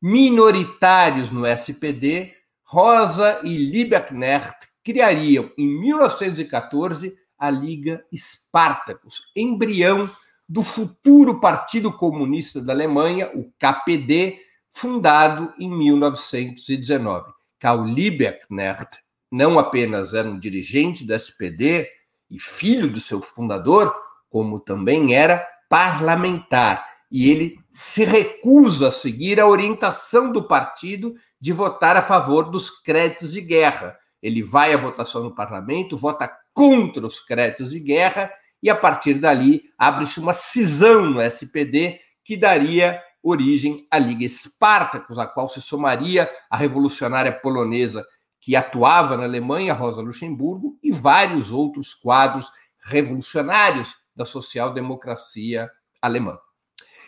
Minoritários 0.00 1.30
no 1.30 1.46
SPD, 1.46 2.34
Rosa 2.64 3.40
e 3.42 3.56
Liebknecht 3.56 4.68
criariam 4.82 5.50
em 5.56 5.66
1914 5.80 7.16
a 7.38 7.50
Liga 7.50 8.04
Spartacus, 8.14 9.30
embrião 9.34 10.10
do 10.48 10.62
futuro 10.62 11.40
Partido 11.40 11.92
Comunista 11.92 12.60
da 12.60 12.72
Alemanha, 12.72 13.30
o 13.34 13.52
KPD, 13.58 14.38
fundado 14.70 15.52
em 15.58 15.68
1919. 15.70 17.35
Karl 17.58 17.84
Liebknecht 17.84 18.98
não 19.30 19.58
apenas 19.58 20.14
era 20.14 20.28
um 20.28 20.38
dirigente 20.38 21.04
do 21.04 21.14
SPD 21.14 21.88
e 22.30 22.38
filho 22.38 22.90
do 22.90 23.00
seu 23.00 23.20
fundador, 23.20 23.94
como 24.28 24.60
também 24.60 25.14
era 25.14 25.46
parlamentar. 25.68 26.86
E 27.10 27.30
ele 27.30 27.58
se 27.72 28.04
recusa 28.04 28.88
a 28.88 28.92
seguir 28.92 29.40
a 29.40 29.46
orientação 29.46 30.32
do 30.32 30.46
partido 30.46 31.14
de 31.40 31.52
votar 31.52 31.96
a 31.96 32.02
favor 32.02 32.50
dos 32.50 32.70
créditos 32.70 33.32
de 33.32 33.40
guerra. 33.40 33.96
Ele 34.22 34.42
vai 34.42 34.72
à 34.72 34.76
votação 34.76 35.22
no 35.22 35.34
parlamento, 35.34 35.96
vota 35.96 36.30
contra 36.52 37.06
os 37.06 37.20
créditos 37.20 37.70
de 37.70 37.80
guerra 37.80 38.32
e 38.62 38.70
a 38.70 38.74
partir 38.74 39.14
dali 39.14 39.64
abre-se 39.78 40.18
uma 40.18 40.32
cisão 40.32 41.06
no 41.06 41.20
SPD 41.20 42.00
que 42.24 42.36
daria 42.36 43.00
origem 43.28 43.86
à 43.90 43.98
Liga 43.98 44.24
Espartacus, 44.24 45.18
a 45.18 45.26
qual 45.26 45.48
se 45.48 45.60
somaria 45.60 46.30
a 46.48 46.56
revolucionária 46.56 47.32
polonesa 47.32 48.06
que 48.40 48.54
atuava 48.54 49.16
na 49.16 49.24
Alemanha, 49.24 49.74
Rosa 49.74 50.00
Luxemburgo, 50.00 50.78
e 50.82 50.92
vários 50.92 51.50
outros 51.50 51.92
quadros 51.94 52.52
revolucionários 52.84 53.94
da 54.14 54.24
social-democracia 54.24 55.68
alemã. 56.00 56.38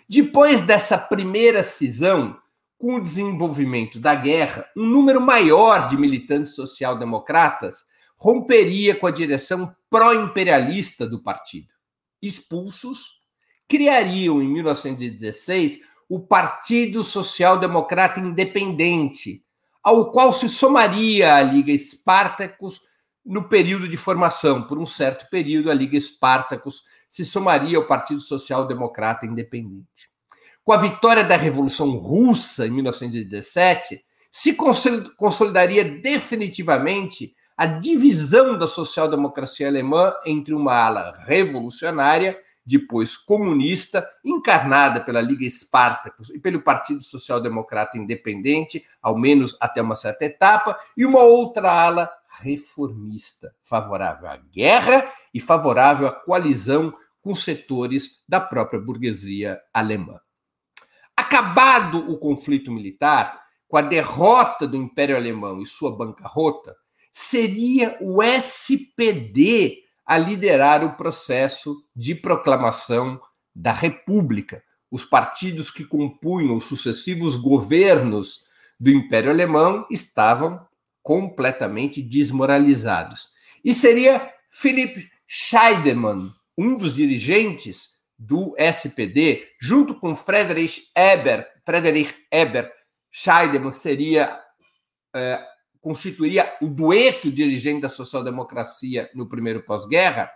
Depois 0.09 0.63
dessa 0.63 0.99
primeira 0.99 1.63
cisão, 1.63 2.37
com 2.77 2.97
o 2.97 3.01
desenvolvimento 3.01 4.01
da 4.01 4.15
guerra, 4.15 4.67
um 4.77 4.87
número 4.87 5.21
maior 5.21 5.89
de 5.89 5.97
militantes 5.97 6.55
social-democratas 6.55 7.85
romperia 8.17 8.97
com 8.97 9.07
a 9.07 9.13
direção 9.13 9.73
pró-imperialista 9.89 11.07
do 11.07 11.23
partido. 11.23 11.69
Expulsos, 12.21 13.23
criariam 13.69 14.43
em 14.43 14.49
1916 14.49 15.81
o 16.09 16.21
Partido 16.21 17.05
Social 17.05 17.59
Democrata 17.59 18.19
Independente, 18.19 19.45
ao 19.83 20.11
qual 20.11 20.33
se 20.33 20.49
somaria 20.49 21.35
a 21.35 21.43
Liga 21.43 21.71
Espartacus 21.71 22.81
no 23.25 23.49
período 23.49 23.87
de 23.87 23.97
formação. 23.97 24.63
Por 24.67 24.79
um 24.79 24.87
certo 24.87 25.29
período, 25.29 25.71
a 25.71 25.75
Liga 25.75 25.99
Espartacus 25.99 26.83
se 27.09 27.25
somaria 27.25 27.77
ao 27.77 27.87
Partido 27.87 28.21
Social 28.21 28.67
Democrata 28.67 29.27
Independente. 29.27 30.09
Com 30.65 30.73
a 30.73 30.79
vitória 30.79 31.25
da 31.25 31.37
Revolução 31.37 31.91
Russa 31.93 32.67
em 32.67 32.71
1917, 32.71 34.03
se 34.31 34.55
consolidaria 35.17 35.85
definitivamente 35.85 37.35
a 37.57 37.67
divisão 37.67 38.59
da 38.59 38.67
social-democracia 38.67 39.67
alemã 39.67 40.15
entre 40.25 40.55
uma 40.55 40.75
ala 40.75 41.15
revolucionária 41.27 42.39
depois 42.69 43.17
comunista, 43.17 44.07
encarnada 44.23 45.01
pela 45.01 45.23
Liga 45.23 45.47
Espartacus 45.47 46.29
e 46.29 46.39
pelo 46.39 46.61
Partido 46.61 47.03
Social 47.03 47.41
Democrata 47.41 47.97
Independente, 47.97 48.85
ao 49.01 49.17
menos 49.17 49.57
até 49.59 49.81
uma 49.81 49.97
certa 49.97 50.27
etapa, 50.27 50.79
e 50.95 51.07
uma 51.07 51.23
outra 51.23 51.73
ala 51.73 52.11
reformista, 52.43 53.55
favorável 53.63 54.29
à 54.29 54.37
guerra 54.37 55.11
e 55.33 55.41
favorável 55.41 56.07
à 56.07 56.13
coalizão 56.13 56.93
com 57.23 57.35
setores 57.35 58.23
da 58.29 58.39
própria 58.39 58.79
burguesia 58.79 59.59
alemã. 59.73 60.21
Acabado 61.17 62.11
o 62.11 62.19
conflito 62.19 62.71
militar, 62.71 63.43
com 63.67 63.79
a 63.79 63.83
derrota 63.83 64.67
do 64.69 64.77
Império 64.77 65.17
Alemão 65.17 65.61
e 65.61 65.67
sua 65.67 65.97
bancarrota, 65.97 66.77
seria 67.13 67.97
o 68.01 68.23
SPD 68.23 69.88
a 70.09 70.17
liderar 70.17 70.83
o 70.83 70.95
processo 70.95 71.85
de 71.95 72.15
proclamação 72.15 73.21
da 73.55 73.73
República. 73.73 74.65
Os 74.91 75.05
partidos 75.05 75.71
que 75.71 75.85
compunham 75.85 76.57
os 76.57 76.65
sucessivos 76.65 77.37
governos 77.37 78.41
do 78.81 78.89
Império 78.91 79.31
Alemão 79.31 79.87
estavam 79.91 80.67
completamente 81.03 82.01
desmoralizados. 82.01 83.29
E 83.63 83.75
seria 83.75 84.33
Philipp 84.51 85.11
Scheidemann, 85.27 86.33
um 86.57 86.75
dos 86.79 86.95
dirigentes 86.95 87.99
do 88.19 88.55
SPD, 88.57 89.47
junto 89.61 89.95
com 89.95 90.15
Friedrich 90.15 90.91
Ebert, 90.97 91.47
Friedrich 91.67 92.15
Ebert, 92.33 92.73
Scheidemann 93.13 93.73
seria 93.73 94.41
eh, 95.15 95.45
constituiria 95.81 96.57
o 96.61 96.67
dueto 96.67 97.31
dirigente 97.31 97.83
da 97.83 97.89
social-democracia 97.89 99.11
no 99.15 99.29
primeiro 99.29 99.65
pós-guerra, 99.65 100.31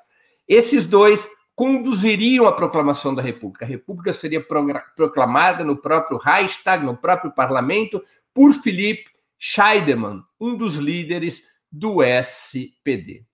esses 0.48 0.86
dois 0.86 1.28
conduziriam 1.54 2.46
a 2.46 2.52
proclamação 2.52 3.14
da 3.14 3.22
República. 3.22 3.64
A 3.64 3.68
República 3.68 4.12
seria 4.12 4.44
proclamada 4.96 5.62
no 5.62 5.76
próprio 5.76 6.18
Reichstag, 6.18 6.84
no 6.84 6.96
próprio 6.96 7.32
parlamento, 7.32 8.02
por 8.32 8.52
Philipp 8.52 9.04
Scheidemann, 9.38 10.22
um 10.40 10.56
dos 10.56 10.76
líderes 10.76 11.42
do 11.70 12.02
SPD. 12.02 13.24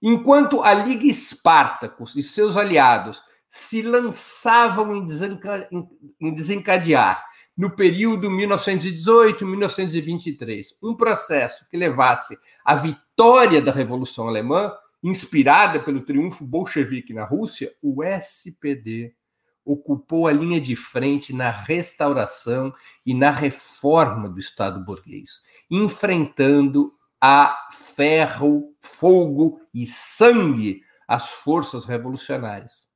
Enquanto 0.00 0.62
a 0.62 0.72
Liga 0.72 1.06
Espartacus 1.06 2.16
e 2.16 2.22
seus 2.22 2.56
aliados 2.56 3.22
se 3.48 3.82
lançavam 3.82 4.94
em 4.94 6.34
desencadear 6.34 7.27
no 7.58 7.74
período 7.74 8.30
1918-1923, 8.30 10.76
um 10.80 10.94
processo 10.94 11.68
que 11.68 11.76
levasse 11.76 12.38
à 12.64 12.76
vitória 12.76 13.60
da 13.60 13.72
Revolução 13.72 14.28
Alemã, 14.28 14.72
inspirada 15.02 15.80
pelo 15.80 16.00
triunfo 16.00 16.46
bolchevique 16.46 17.12
na 17.12 17.24
Rússia, 17.24 17.74
o 17.82 18.04
SPD 18.04 19.12
ocupou 19.64 20.28
a 20.28 20.32
linha 20.32 20.60
de 20.60 20.76
frente 20.76 21.34
na 21.34 21.50
restauração 21.50 22.72
e 23.04 23.12
na 23.12 23.32
reforma 23.32 24.28
do 24.28 24.38
Estado 24.38 24.84
burguês, 24.84 25.42
enfrentando 25.68 26.92
a 27.20 27.66
ferro, 27.72 28.72
fogo 28.80 29.60
e 29.74 29.84
sangue 29.84 30.82
as 31.08 31.30
forças 31.30 31.86
revolucionárias. 31.86 32.86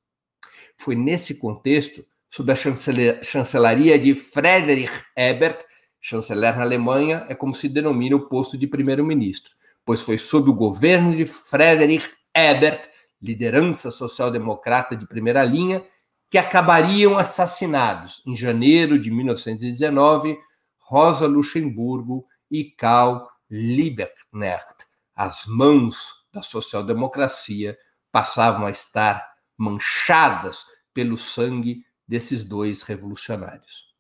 Foi 0.79 0.95
nesse 0.95 1.35
contexto 1.35 2.07
sob 2.33 2.51
a 2.51 2.57
chancelaria 2.57 3.99
de 3.99 4.17
Friedrich 4.17 4.91
Ebert, 5.15 5.67
chanceler 6.01 6.57
na 6.57 6.63
Alemanha, 6.63 7.27
é 7.29 7.35
como 7.35 7.53
se 7.53 7.69
denomina 7.69 8.17
o 8.17 8.27
posto 8.27 8.57
de 8.57 8.67
primeiro-ministro, 8.67 9.53
pois 9.85 10.01
foi 10.01 10.17
sob 10.17 10.49
o 10.49 10.55
governo 10.55 11.15
de 11.15 11.27
Friedrich 11.27 12.09
Ebert, 12.35 12.89
liderança 13.21 13.91
social-democrata 13.91 14.97
de 14.97 15.07
primeira 15.07 15.45
linha, 15.45 15.85
que 16.31 16.39
acabariam 16.39 17.19
assassinados 17.19 18.23
em 18.27 18.35
janeiro 18.35 18.99
de 18.99 19.11
1919 19.11 20.39
Rosa 20.79 21.27
Luxemburgo 21.27 22.25
e 22.51 22.65
Karl 22.65 23.27
Liebknecht. 23.51 24.87
As 25.15 25.45
mãos 25.47 26.25
da 26.33 26.41
social-democracia 26.41 27.77
passavam 28.11 28.65
a 28.65 28.71
estar 28.71 29.23
manchadas 29.59 30.65
pelo 30.95 31.19
sangue 31.19 31.85
desses 32.07 32.45
dois 32.45 32.83
revolucionários. 32.83 33.93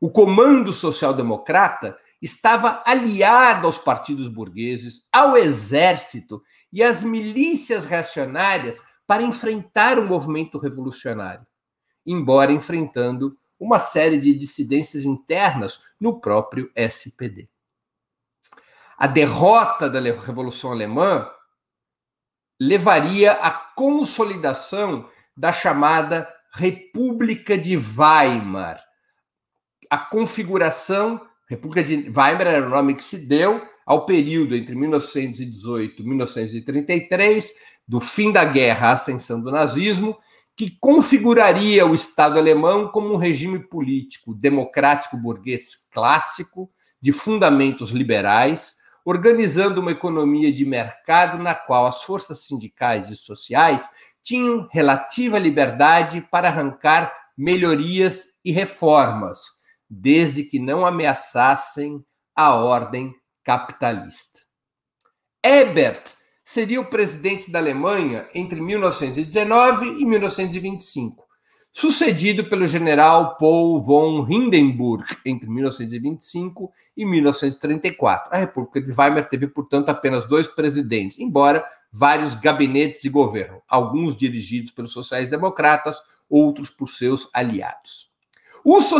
O 0.00 0.10
comando 0.10 0.72
social-democrata 0.72 1.96
estava 2.20 2.82
aliado 2.84 3.66
aos 3.66 3.78
partidos 3.78 4.28
burgueses, 4.28 5.06
ao 5.12 5.36
exército 5.36 6.42
e 6.72 6.82
às 6.82 7.02
milícias 7.02 7.86
reacionárias 7.86 8.82
para 9.06 9.22
enfrentar 9.22 9.98
o 9.98 10.06
movimento 10.06 10.58
revolucionário, 10.58 11.46
embora 12.06 12.52
enfrentando 12.52 13.36
uma 13.58 13.78
série 13.78 14.20
de 14.20 14.34
dissidências 14.34 15.04
internas 15.04 15.80
no 16.00 16.20
próprio 16.20 16.70
SPD. 16.74 17.48
a 18.98 19.06
derrota 19.06 19.90
da 19.90 20.00
Revolução 20.00 20.70
Alemã 20.70 21.28
levaria 22.60 23.32
à 23.32 23.50
consolidação 23.50 25.08
da 25.36 25.52
chamada 25.52 26.32
República 26.54 27.56
de 27.56 27.76
Weimar. 27.76 28.82
A 29.88 29.98
configuração, 29.98 31.20
República 31.48 31.82
de 31.82 32.10
Weimar 32.10 32.46
era 32.46 32.66
o 32.66 32.70
nome 32.70 32.94
que 32.94 33.04
se 33.04 33.18
deu 33.18 33.62
ao 33.86 34.04
período 34.04 34.54
entre 34.54 34.74
1918 34.74 36.02
e 36.02 36.06
1933, 36.06 37.52
do 37.88 38.00
fim 38.00 38.30
da 38.30 38.44
guerra 38.44 38.88
à 38.88 38.92
ascensão 38.92 39.40
do 39.40 39.50
nazismo, 39.50 40.16
que 40.54 40.76
configuraria 40.78 41.86
o 41.86 41.94
Estado 41.94 42.38
alemão 42.38 42.88
como 42.88 43.12
um 43.12 43.16
regime 43.16 43.58
político 43.58 44.34
democrático 44.34 45.16
burguês 45.16 45.88
clássico, 45.90 46.70
de 47.00 47.12
fundamentos 47.12 47.90
liberais, 47.90 48.76
organizando 49.04 49.80
uma 49.80 49.90
economia 49.90 50.52
de 50.52 50.64
mercado 50.64 51.42
na 51.42 51.54
qual 51.54 51.86
as 51.86 52.02
forças 52.02 52.40
sindicais 52.40 53.08
e 53.08 53.16
sociais 53.16 53.88
tinham 54.22 54.68
relativa 54.70 55.38
liberdade 55.38 56.20
para 56.30 56.48
arrancar 56.48 57.12
melhorias 57.36 58.34
e 58.44 58.52
reformas, 58.52 59.40
desde 59.88 60.44
que 60.44 60.58
não 60.58 60.86
ameaçassem 60.86 62.04
a 62.34 62.54
ordem 62.54 63.14
capitalista. 63.44 64.40
Ebert 65.42 66.14
seria 66.44 66.80
o 66.80 66.86
presidente 66.86 67.50
da 67.50 67.58
Alemanha 67.58 68.28
entre 68.34 68.60
1919 68.60 69.86
e 70.00 70.04
1925, 70.04 71.24
sucedido 71.72 72.44
pelo 72.48 72.66
general 72.66 73.36
Paul 73.38 73.82
von 73.82 74.26
Hindenburg 74.30 75.04
entre 75.24 75.48
1925 75.48 76.70
e 76.96 77.04
1934. 77.04 78.34
A 78.34 78.38
República 78.38 78.80
de 78.80 78.92
Weimar 78.92 79.28
teve, 79.28 79.48
portanto, 79.48 79.88
apenas 79.88 80.28
dois 80.28 80.46
presidentes, 80.46 81.18
embora 81.18 81.64
vários 81.92 82.34
gabinetes 82.34 83.02
de 83.02 83.10
governo, 83.10 83.60
alguns 83.68 84.16
dirigidos 84.16 84.72
pelos 84.72 84.92
sociais-democratas, 84.92 85.98
outros 86.28 86.70
por 86.70 86.88
seus 86.88 87.28
aliados. 87.34 88.10
Os, 88.64 88.90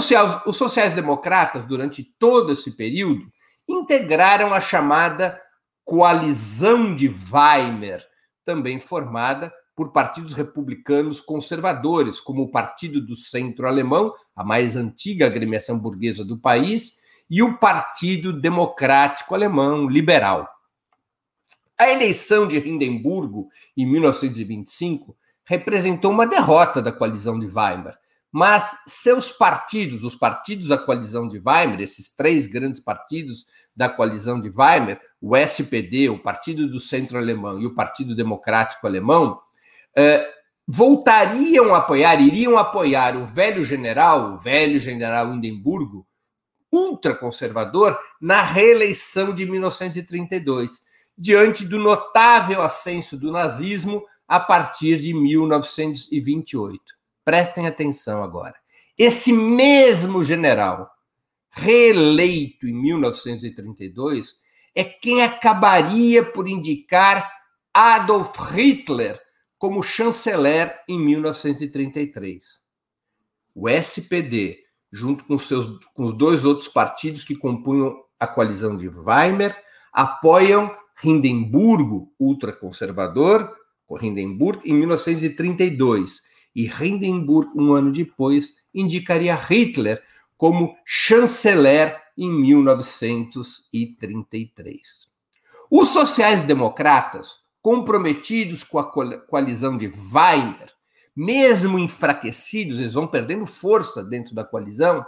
os 0.45 0.57
sociais-democratas, 0.57 1.65
durante 1.65 2.05
todo 2.05 2.53
esse 2.53 2.73
período, 2.73 3.27
integraram 3.67 4.53
a 4.53 4.61
chamada 4.61 5.41
Coalizão 5.85 6.95
de 6.95 7.09
Weimar, 7.09 8.03
também 8.45 8.79
formada 8.81 9.53
por 9.75 9.93
partidos 9.93 10.35
republicanos 10.35 11.21
conservadores, 11.21 12.21
como 12.21 12.43
o 12.43 12.51
Partido 12.51 13.01
do 13.01 13.17
Centro 13.17 13.67
Alemão, 13.67 14.13
a 14.37 14.45
mais 14.45 14.77
antiga 14.77 15.27
agremiação 15.27 15.79
burguesa 15.79 16.25
do 16.25 16.39
país, 16.39 17.01
e 17.31 17.43
o 17.43 17.57
Partido 17.57 18.33
Democrático 18.33 19.35
Alemão 19.35 19.89
Liberal. 19.89 20.47
A 21.83 21.91
eleição 21.91 22.47
de 22.47 22.57
Hindenburgo, 22.59 23.49
em 23.77 23.85
1925, 23.85 25.17
representou 25.45 26.13
uma 26.13 26.25
derrota 26.25 26.81
da 26.81 26.93
coalizão 26.93 27.41
de 27.41 27.47
Weimar, 27.47 27.99
mas 28.31 28.79
seus 28.87 29.33
partidos, 29.33 30.05
os 30.05 30.15
partidos 30.15 30.69
da 30.69 30.79
coalizão 30.79 31.27
de 31.27 31.39
Weimar, 31.39 31.81
esses 31.81 32.15
três 32.15 32.47
grandes 32.47 32.79
partidos 32.79 33.47
da 33.75 33.89
coalizão 33.89 34.41
de 34.41 34.49
Weimar, 34.49 35.01
o 35.21 35.37
SPD, 35.37 36.09
o 36.09 36.21
Partido 36.21 36.69
do 36.69 36.79
Centro 36.79 37.19
Alemão 37.19 37.61
e 37.61 37.67
o 37.67 37.75
Partido 37.75 38.15
Democrático 38.15 38.87
Alemão, 38.87 39.41
eh, 39.97 40.25
voltariam 40.65 41.75
a 41.75 41.79
apoiar, 41.79 42.21
iriam 42.21 42.57
apoiar 42.57 43.17
o 43.17 43.27
velho 43.27 43.65
general, 43.65 44.35
o 44.35 44.39
velho 44.39 44.79
general 44.79 45.35
Hindenburgo, 45.35 46.07
ultraconservador, 46.71 47.99
na 48.21 48.41
reeleição 48.41 49.35
de 49.35 49.45
1932, 49.45 50.92
diante 51.17 51.65
do 51.65 51.79
notável 51.79 52.63
ascenso 52.63 53.17
do 53.17 53.31
nazismo 53.31 54.05
a 54.27 54.41
partir 54.41 54.99
de 54.99 55.13
1928. 55.13 56.83
Prestem 57.25 57.67
atenção 57.67 58.23
agora. 58.23 58.55
Esse 58.97 59.33
mesmo 59.33 60.25
general, 60.25 60.91
reeleito 61.51 62.67
em 62.67 62.73
1932, 62.73 64.37
é 64.75 64.85
quem 64.85 65.23
acabaria 65.23 66.25
por 66.25 66.49
indicar 66.49 67.31
Adolf 67.73 68.37
Hitler 68.53 69.21
como 69.59 69.83
chanceler 69.83 70.75
em 70.89 70.99
1933. 70.99 72.63
O 73.55 73.69
SPD, 73.69 74.59
junto 74.91 75.25
com, 75.25 75.39
seus, 75.39 75.79
com 75.95 76.05
os 76.05 76.13
dois 76.13 76.45
outros 76.45 76.69
partidos 76.69 77.23
que 77.23 77.37
compunham 77.37 78.03
a 78.19 78.27
coalizão 78.27 78.77
de 78.77 78.89
Weimar, 78.89 79.57
apoiam 79.93 80.75
Hindenburgo, 81.03 82.13
ultraconservador, 82.19 83.55
Hindenburg, 84.01 84.61
em 84.65 84.73
1932. 84.75 86.23
E 86.55 86.67
Hindenburg, 86.67 87.51
um 87.55 87.73
ano 87.73 87.91
depois, 87.93 88.57
indicaria 88.75 89.35
Hitler 89.35 90.03
como 90.37 90.77
chanceler 90.85 91.99
em 92.17 92.31
1933. 92.31 95.11
Os 95.71 95.91
sociais-democratas, 95.91 97.41
comprometidos 97.63 98.63
com 98.63 98.79
a 98.79 98.85
coalizão 98.85 99.79
de 99.79 99.87
Weimar, 99.87 100.69
mesmo 101.15 101.79
enfraquecidos, 101.79 102.79
eles 102.79 102.95
vão 102.95 103.07
perdendo 103.07 103.45
força 103.47 104.03
dentro 104.03 104.35
da 104.35 104.43
coalizão, 104.45 105.07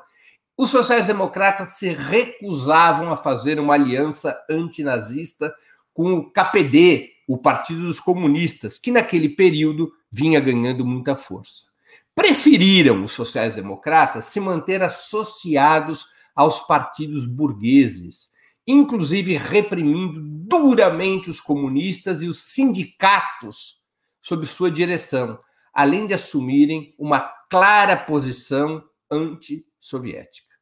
os 0.57 0.71
sociais-democratas 0.71 1.71
se 1.71 1.89
recusavam 1.89 3.13
a 3.13 3.17
fazer 3.17 3.59
uma 3.59 3.75
aliança 3.75 4.39
antinazista 4.49 5.53
com 5.95 6.13
o 6.13 6.31
KPD, 6.31 7.11
o 7.27 7.39
Partido 7.39 7.81
dos 7.81 7.99
Comunistas, 7.99 8.77
que 8.77 8.91
naquele 8.91 9.31
período 9.31 9.91
vinha 10.11 10.41
ganhando 10.41 10.85
muita 10.85 11.17
força 11.17 11.73
preferiram 12.15 13.05
os 13.05 13.13
sociais-democratas 13.13 14.27
se 14.27 14.39
manter 14.41 14.83
associados 14.83 16.07
aos 16.35 16.61
partidos 16.61 17.27
burgueses, 17.27 18.33
inclusive 18.67 19.37
reprimindo 19.37 20.21
duramente 20.23 21.29
os 21.29 21.41
comunistas 21.41 22.23
e 22.23 22.29
os 22.29 22.39
sindicatos 22.39 23.81
sob 24.23 24.47
sua 24.47 24.71
direção, 24.71 25.39
além 25.73 26.07
de 26.07 26.15
assumirem 26.15 26.95
uma 26.99 27.21
clara 27.51 27.97
posição 27.97 28.83
anti-soviética. 29.11 30.55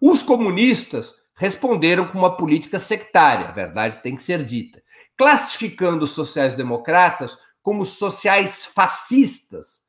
Os 0.00 0.22
comunistas 0.22 1.14
responderam 1.38 2.06
com 2.06 2.18
uma 2.18 2.36
política 2.36 2.80
sectária, 2.80 3.48
a 3.48 3.52
verdade 3.52 4.02
tem 4.02 4.16
que 4.16 4.22
ser 4.22 4.44
dita, 4.44 4.82
classificando 5.16 6.04
os 6.04 6.10
sociais-democratas 6.10 7.38
como 7.62 7.86
sociais 7.86 8.66
fascistas 8.66 9.80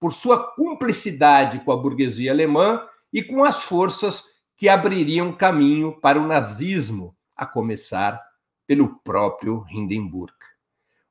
por 0.00 0.12
sua 0.12 0.52
cumplicidade 0.54 1.60
com 1.60 1.72
a 1.72 1.76
burguesia 1.76 2.32
alemã 2.32 2.84
e 3.12 3.22
com 3.22 3.44
as 3.44 3.62
forças 3.62 4.24
que 4.56 4.68
abririam 4.68 5.32
caminho 5.32 5.98
para 6.00 6.20
o 6.20 6.26
nazismo, 6.26 7.16
a 7.36 7.46
começar 7.46 8.20
pelo 8.66 8.98
próprio 9.00 9.64
Hindenburg. 9.70 10.34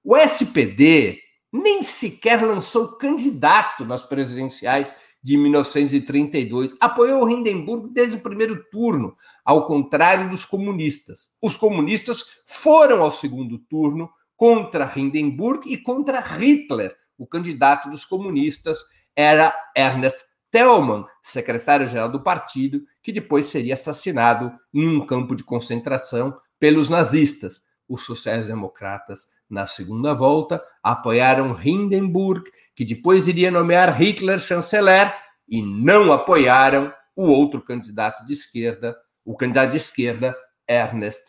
O 0.04 0.18
SPD 0.18 1.20
nem 1.52 1.82
sequer 1.82 2.42
lançou 2.42 2.98
candidato 2.98 3.86
nas 3.86 4.04
presidenciais 4.04 4.94
de 5.26 5.36
1932. 5.38 6.76
Apoiou 6.80 7.28
Hindenburg 7.28 7.90
desde 7.92 8.18
o 8.18 8.22
primeiro 8.22 8.64
turno, 8.70 9.16
ao 9.44 9.66
contrário 9.66 10.30
dos 10.30 10.46
comunistas. 10.46 11.32
Os 11.42 11.58
comunistas 11.58 12.24
foram 12.46 13.02
ao 13.02 13.10
segundo 13.10 13.58
turno 13.58 14.08
contra 14.38 14.94
Hindenburg 14.96 15.68
e 15.68 15.78
contra 15.78 16.20
Hitler, 16.20 16.96
o 17.18 17.26
candidato 17.26 17.90
dos 17.90 18.06
comunistas 18.06 18.78
era 19.16 19.52
Ernest 19.76 20.24
Thälmann, 20.52 21.08
secretário-geral 21.24 22.12
do 22.12 22.22
partido, 22.22 22.84
que 23.02 23.12
depois 23.12 23.48
seria 23.48 23.74
assassinado 23.74 24.54
em 24.72 24.88
um 24.88 25.08
campo 25.08 25.36
de 25.36 25.44
concentração 25.44 26.38
pelos 26.60 26.88
nazistas. 26.88 27.62
Os 27.90 28.04
sociais-democratas, 28.04 29.28
na 29.50 29.68
segunda 29.68 30.14
volta, 30.14 30.62
apoiaram 30.84 31.58
Hindenburg, 31.62 32.50
que 32.76 32.84
depois 32.84 33.28
iria 33.28 33.52
nomear 33.52 33.96
Hitler 34.00 34.40
chanceler, 34.40 35.14
e 35.48 35.62
não 35.62 36.12
apoiaram 36.12 36.94
o 37.16 37.30
outro 37.30 37.62
candidato 37.62 38.26
de 38.26 38.34
esquerda, 38.34 38.96
o 39.24 39.36
candidato 39.36 39.72
de 39.72 39.78
esquerda, 39.78 40.36
Ernest 40.68 41.22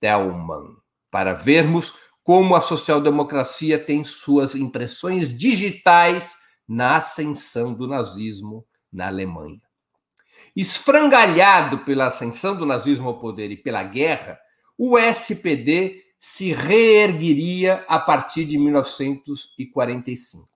Thälmann. 0.00 0.76
Para 1.10 1.32
vermos 1.32 1.94
como 2.22 2.54
a 2.54 2.60
social-democracia 2.60 3.78
tem 3.78 4.04
suas 4.04 4.54
impressões 4.54 5.36
digitais 5.36 6.36
na 6.68 6.96
ascensão 6.96 7.72
do 7.72 7.86
nazismo 7.86 8.66
na 8.92 9.06
Alemanha. 9.06 9.60
Esfrangalhado 10.54 11.78
pela 11.78 12.08
ascensão 12.08 12.54
do 12.54 12.66
nazismo 12.66 13.08
ao 13.08 13.18
poder 13.18 13.50
e 13.50 13.56
pela 13.56 13.82
guerra, 13.82 14.38
o 14.76 14.98
SPD 14.98 16.02
se 16.20 16.52
reerguiria 16.52 17.84
a 17.88 17.98
partir 17.98 18.44
de 18.44 18.58
1945. 18.58 20.48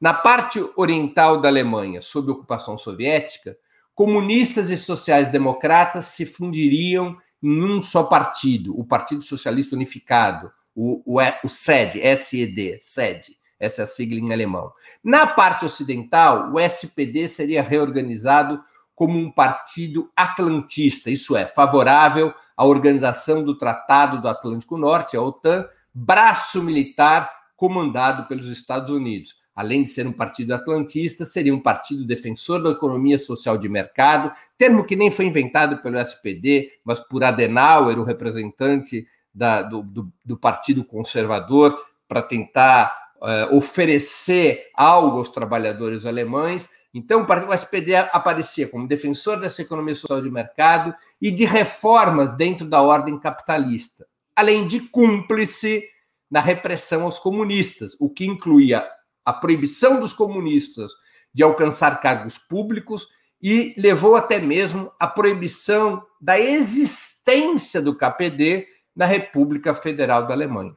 Na 0.00 0.14
parte 0.14 0.64
oriental 0.76 1.40
da 1.40 1.48
Alemanha, 1.48 2.00
sob 2.00 2.30
ocupação 2.30 2.76
soviética, 2.76 3.56
comunistas 3.94 4.70
e 4.70 4.76
sociais-democratas 4.76 6.06
se 6.06 6.26
fundiriam 6.26 7.16
em 7.42 7.62
um 7.62 7.80
só 7.80 8.04
partido, 8.04 8.78
o 8.78 8.84
Partido 8.84 9.22
Socialista 9.22 9.74
Unificado, 9.74 10.52
o, 10.74 11.02
o, 11.04 11.20
o 11.44 11.48
SED, 11.48 12.00
SED, 12.16 12.78
SED, 12.80 13.36
essa 13.58 13.82
é 13.82 13.84
a 13.84 13.86
sigla 13.86 14.18
em 14.18 14.32
alemão. 14.32 14.72
Na 15.04 15.26
parte 15.26 15.64
ocidental, 15.64 16.52
o 16.52 16.58
SPD 16.58 17.28
seria 17.28 17.62
reorganizado 17.62 18.60
como 18.94 19.18
um 19.18 19.30
partido 19.30 20.10
atlantista, 20.16 21.10
isso 21.10 21.36
é, 21.36 21.46
favorável 21.46 22.34
à 22.56 22.64
organização 22.64 23.42
do 23.42 23.56
Tratado 23.56 24.20
do 24.20 24.28
Atlântico 24.28 24.76
Norte, 24.76 25.16
a 25.16 25.22
OTAN, 25.22 25.66
braço 25.92 26.62
militar 26.62 27.30
comandado 27.56 28.26
pelos 28.26 28.48
Estados 28.48 28.90
Unidos. 28.90 29.36
Além 29.54 29.82
de 29.82 29.90
ser 29.90 30.06
um 30.06 30.12
partido 30.12 30.54
atlantista, 30.54 31.26
seria 31.26 31.54
um 31.54 31.60
partido 31.60 32.06
defensor 32.06 32.62
da 32.62 32.70
economia 32.70 33.18
social 33.18 33.58
de 33.58 33.68
mercado, 33.68 34.32
termo 34.56 34.84
que 34.84 34.96
nem 34.96 35.10
foi 35.10 35.26
inventado 35.26 35.82
pelo 35.82 35.98
SPD, 35.98 36.70
mas 36.84 36.98
por 36.98 37.22
Adenauer, 37.22 37.98
o 37.98 38.04
representante 38.04 39.06
da, 39.34 39.60
do, 39.60 39.82
do, 39.82 40.12
do, 40.24 40.36
Partido 40.36 40.82
Conservador, 40.84 41.78
para 42.08 42.22
tentar 42.22 43.12
uh, 43.16 43.54
oferecer 43.54 44.70
algo 44.74 45.18
aos 45.18 45.28
trabalhadores 45.28 46.06
alemães. 46.06 46.68
Então, 46.94 47.26
o 47.26 47.54
SPD 47.54 47.96
aparecia 47.96 48.68
como 48.68 48.86
defensor 48.86 49.40
dessa 49.40 49.62
economia 49.62 49.94
social 49.94 50.20
de 50.20 50.30
mercado 50.30 50.94
e 51.20 51.30
de 51.30 51.44
reformas 51.44 52.36
dentro 52.36 52.66
da 52.68 52.82
ordem 52.82 53.18
capitalista, 53.18 54.06
além 54.36 54.66
de 54.66 54.80
cúmplice 54.80 55.84
na 56.30 56.40
repressão 56.40 57.04
aos 57.04 57.18
comunistas, 57.18 57.96
o 57.98 58.10
que 58.10 58.26
incluía 58.26 58.86
a 59.24 59.32
proibição 59.32 59.98
dos 59.98 60.12
comunistas 60.12 60.92
de 61.32 61.42
alcançar 61.42 62.00
cargos 62.00 62.36
públicos 62.36 63.08
e 63.42 63.74
levou 63.76 64.14
até 64.14 64.38
mesmo 64.38 64.92
à 65.00 65.06
proibição 65.06 66.02
da 66.20 66.38
existência 66.38 67.80
do 67.80 67.96
KPD 67.96 68.66
na 68.94 69.06
República 69.06 69.74
Federal 69.74 70.26
da 70.26 70.34
Alemanha. 70.34 70.76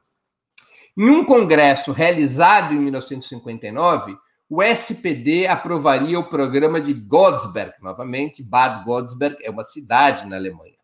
Em 0.97 1.10
um 1.10 1.25
congresso 1.25 1.91
realizado 1.91 2.73
em 2.73 2.80
1959, 2.80 4.17
o 4.49 4.62
SPD 4.62 5.47
aprovaria 5.47 6.19
o 6.19 6.29
programa 6.29 6.79
de 6.79 6.93
Godesberg, 6.93 7.73
novamente, 7.81 8.43
Bad 8.43 8.84
Godesberg 8.86 9.38
é 9.41 9.49
uma 9.49 9.63
cidade 9.63 10.27
na 10.27 10.36
Alemanha. 10.36 10.75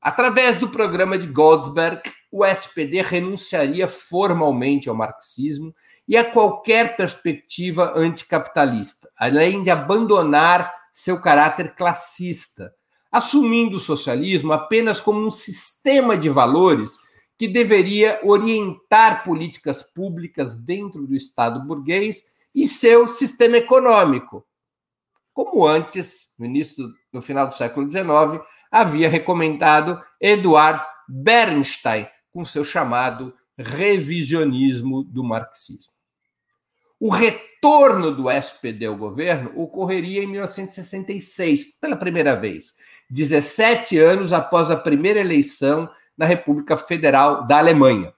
Através 0.00 0.58
do 0.58 0.68
programa 0.68 1.16
de 1.16 1.26
Godesberg, 1.26 2.02
o 2.30 2.44
SPD 2.44 3.02
renunciaria 3.02 3.86
formalmente 3.86 4.88
ao 4.88 4.94
marxismo 4.94 5.74
e 6.06 6.16
a 6.16 6.30
qualquer 6.30 6.96
perspectiva 6.96 7.92
anticapitalista, 7.96 9.08
além 9.16 9.62
de 9.62 9.70
abandonar 9.70 10.72
seu 10.92 11.20
caráter 11.20 11.74
classista, 11.74 12.74
assumindo 13.10 13.76
o 13.76 13.80
socialismo 13.80 14.52
apenas 14.52 15.00
como 15.00 15.24
um 15.24 15.30
sistema 15.30 16.16
de 16.16 16.28
valores 16.28 16.98
que 17.38 17.48
deveria 17.48 18.20
orientar 18.22 19.24
políticas 19.24 19.82
públicas 19.82 20.58
dentro 20.58 21.06
do 21.06 21.14
Estado 21.14 21.64
burguês 21.66 22.24
e 22.54 22.66
seu 22.66 23.08
sistema 23.08 23.56
econômico, 23.56 24.46
como 25.32 25.66
antes, 25.66 26.32
no 26.38 26.44
início, 26.44 26.86
no 27.12 27.22
final 27.22 27.48
do 27.48 27.54
século 27.54 27.88
XIX, 27.88 28.44
havia 28.70 29.08
recomendado 29.08 30.02
Eduard 30.20 30.84
Bernstein 31.08 32.06
com 32.30 32.44
seu 32.44 32.64
chamado 32.64 33.34
revisionismo 33.58 35.02
do 35.04 35.22
marxismo. 35.22 35.92
O 36.98 37.10
retorno 37.10 38.14
do 38.14 38.30
SPD 38.30 38.86
ao 38.86 38.96
governo 38.96 39.52
ocorreria 39.56 40.22
em 40.22 40.26
1966, 40.26 41.78
pela 41.80 41.96
primeira 41.96 42.36
vez, 42.36 42.74
17 43.10 43.98
anos 43.98 44.32
após 44.32 44.70
a 44.70 44.76
primeira 44.76 45.20
eleição 45.20 45.90
na 46.16 46.24
República 46.24 46.76
Federal 46.76 47.46
da 47.46 47.58
Alemanha. 47.58 48.14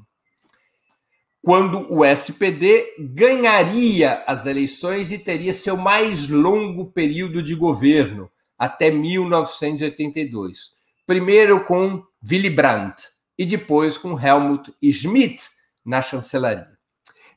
quando 1.42 1.94
o 1.94 2.06
SPD 2.06 2.96
ganharia 3.00 4.24
as 4.26 4.46
eleições 4.46 5.12
e 5.12 5.18
teria 5.18 5.54
seu 5.54 5.76
mais 5.76 6.30
longo 6.30 6.90
período 6.92 7.44
de 7.44 7.54
governo, 7.54 8.32
até 8.58 8.90
1982. 8.90 10.72
Primeiro 11.06 11.66
com 11.66 12.02
Willy 12.26 12.50
Brandt 12.50 13.10
e 13.38 13.46
depois 13.46 13.98
com 13.98 14.18
Helmut 14.18 14.74
Schmidt 14.82 15.50
na 15.86 16.02
chancelaria. 16.02 16.73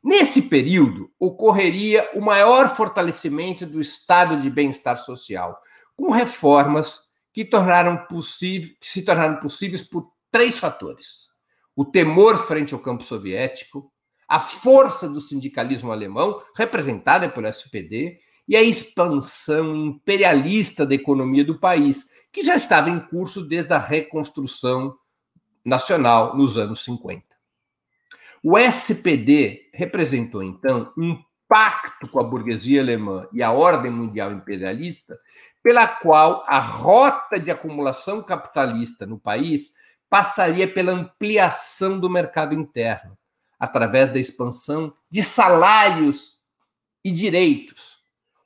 Nesse 0.06 0.42
período, 0.42 1.10
ocorreria 1.18 2.08
o 2.14 2.20
maior 2.20 2.68
fortalecimento 2.76 3.66
do 3.66 3.80
estado 3.80 4.40
de 4.40 4.48
bem-estar 4.48 4.96
social, 4.96 5.60
com 5.96 6.12
reformas 6.12 7.00
que, 7.32 7.44
tornaram 7.44 8.06
que 8.06 8.88
se 8.88 9.02
tornaram 9.02 9.40
possíveis 9.40 9.82
por 9.82 10.12
três 10.30 10.60
fatores: 10.60 11.28
o 11.74 11.84
temor 11.84 12.38
frente 12.38 12.72
ao 12.72 12.78
campo 12.78 13.02
soviético, 13.02 13.92
a 14.28 14.38
força 14.38 15.08
do 15.08 15.20
sindicalismo 15.20 15.90
alemão, 15.90 16.40
representada 16.56 17.28
pelo 17.28 17.48
SPD, 17.48 18.20
e 18.46 18.56
a 18.56 18.62
expansão 18.62 19.74
imperialista 19.74 20.86
da 20.86 20.94
economia 20.94 21.44
do 21.44 21.58
país, 21.58 22.04
que 22.30 22.44
já 22.44 22.54
estava 22.54 22.90
em 22.90 23.00
curso 23.00 23.42
desde 23.42 23.72
a 23.72 23.78
reconstrução 23.78 24.96
nacional 25.64 26.36
nos 26.36 26.56
anos 26.56 26.84
50. 26.84 27.25
O 28.48 28.56
SPD 28.56 29.70
representou, 29.74 30.40
então, 30.40 30.92
um 30.96 31.20
pacto 31.48 32.06
com 32.06 32.20
a 32.20 32.22
burguesia 32.22 32.80
alemã 32.80 33.26
e 33.32 33.42
a 33.42 33.50
ordem 33.50 33.90
mundial 33.90 34.30
imperialista, 34.30 35.18
pela 35.64 35.88
qual 35.88 36.44
a 36.46 36.60
rota 36.60 37.40
de 37.40 37.50
acumulação 37.50 38.22
capitalista 38.22 39.04
no 39.04 39.18
país 39.18 39.74
passaria 40.08 40.72
pela 40.72 40.92
ampliação 40.92 41.98
do 41.98 42.08
mercado 42.08 42.54
interno, 42.54 43.18
através 43.58 44.12
da 44.12 44.20
expansão 44.20 44.94
de 45.10 45.24
salários 45.24 46.38
e 47.04 47.10
direitos, 47.10 47.98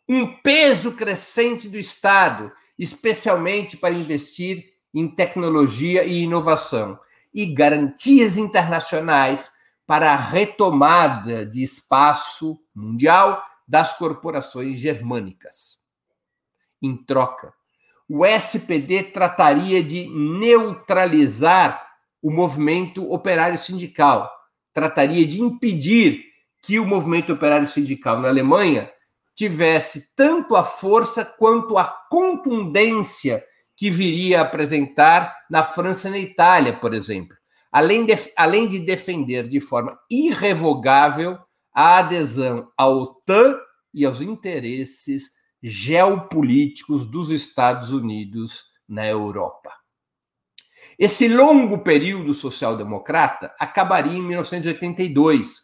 um 0.08 0.26
peso 0.26 0.92
crescente 0.92 1.68
do 1.68 1.76
Estado, 1.76 2.50
especialmente 2.78 3.76
para 3.76 3.92
investir 3.92 4.64
em 4.94 5.06
tecnologia 5.14 6.04
e 6.04 6.22
inovação, 6.22 6.98
e 7.34 7.44
garantias 7.44 8.38
internacionais 8.38 9.59
para 9.90 10.12
a 10.12 10.16
retomada 10.16 11.44
de 11.44 11.64
espaço 11.64 12.61
mundial 12.72 13.44
das 13.66 13.98
corporações 13.98 14.79
germânicas. 14.79 15.79
Em 16.81 16.96
troca, 16.96 17.53
o 18.09 18.24
SPD 18.24 19.03
trataria 19.03 19.83
de 19.83 20.09
neutralizar 20.09 21.85
o 22.22 22.31
movimento 22.31 23.12
operário 23.12 23.59
sindical, 23.59 24.31
trataria 24.72 25.26
de 25.26 25.42
impedir 25.42 26.22
que 26.62 26.79
o 26.79 26.87
movimento 26.87 27.33
operário 27.33 27.66
sindical 27.66 28.20
na 28.20 28.29
Alemanha 28.29 28.88
tivesse 29.35 30.14
tanto 30.14 30.55
a 30.55 30.62
força 30.62 31.24
quanto 31.24 31.76
a 31.76 31.85
contundência 32.09 33.44
que 33.76 33.90
viria 33.90 34.38
a 34.38 34.42
apresentar 34.42 35.37
na 35.50 35.64
França 35.64 36.07
e 36.07 36.12
na 36.12 36.18
Itália, 36.18 36.79
por 36.79 36.94
exemplo 36.94 37.39
além 37.70 38.04
de, 38.04 38.12
além 38.37 38.66
de 38.66 38.80
defender 38.80 39.48
de 39.48 39.61
forma 39.61 39.98
irrevogável 40.11 41.38
a 41.72 41.98
adesão 41.98 42.68
à 42.76 42.87
OTAN 42.87 43.56
e 43.94 44.04
aos 44.04 44.20
interesses 44.20 45.30
geopolíticos 45.62 47.06
dos 47.06 47.30
Estados 47.30 47.92
Unidos 47.92 48.64
na 48.88 49.06
Europa. 49.06 49.72
Esse 50.98 51.28
longo 51.28 51.78
período 51.78 52.35
social-democrata 52.35 53.54
acabaria 53.59 54.18
em 54.18 54.22
1982, 54.22 55.62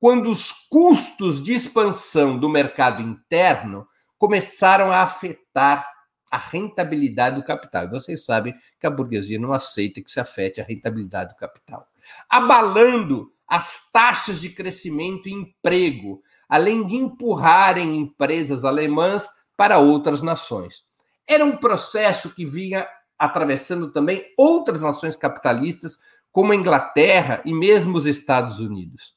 quando 0.00 0.30
os 0.30 0.50
custos 0.68 1.42
de 1.42 1.54
expansão 1.54 2.36
do 2.36 2.48
mercado 2.48 3.00
interno 3.00 3.86
começaram 4.18 4.90
a 4.90 5.02
afetar 5.02 5.91
a 6.32 6.38
rentabilidade 6.38 7.36
do 7.36 7.44
capital. 7.44 7.84
E 7.84 7.90
vocês 7.90 8.24
sabem 8.24 8.54
que 8.80 8.86
a 8.86 8.90
burguesia 8.90 9.38
não 9.38 9.52
aceita 9.52 10.00
que 10.00 10.10
se 10.10 10.18
afete 10.18 10.62
a 10.62 10.64
rentabilidade 10.64 11.34
do 11.34 11.36
capital. 11.36 11.86
Abalando 12.26 13.30
as 13.46 13.82
taxas 13.92 14.40
de 14.40 14.48
crescimento 14.48 15.28
e 15.28 15.32
emprego, 15.32 16.22
além 16.48 16.86
de 16.86 16.96
empurrarem 16.96 17.98
empresas 17.98 18.64
alemãs 18.64 19.28
para 19.58 19.78
outras 19.78 20.22
nações. 20.22 20.84
Era 21.28 21.44
um 21.44 21.58
processo 21.58 22.34
que 22.34 22.46
vinha 22.46 22.88
atravessando 23.18 23.92
também 23.92 24.24
outras 24.38 24.80
nações 24.80 25.14
capitalistas, 25.14 25.98
como 26.32 26.52
a 26.52 26.56
Inglaterra 26.56 27.42
e 27.44 27.52
mesmo 27.52 27.98
os 27.98 28.06
Estados 28.06 28.58
Unidos. 28.58 29.14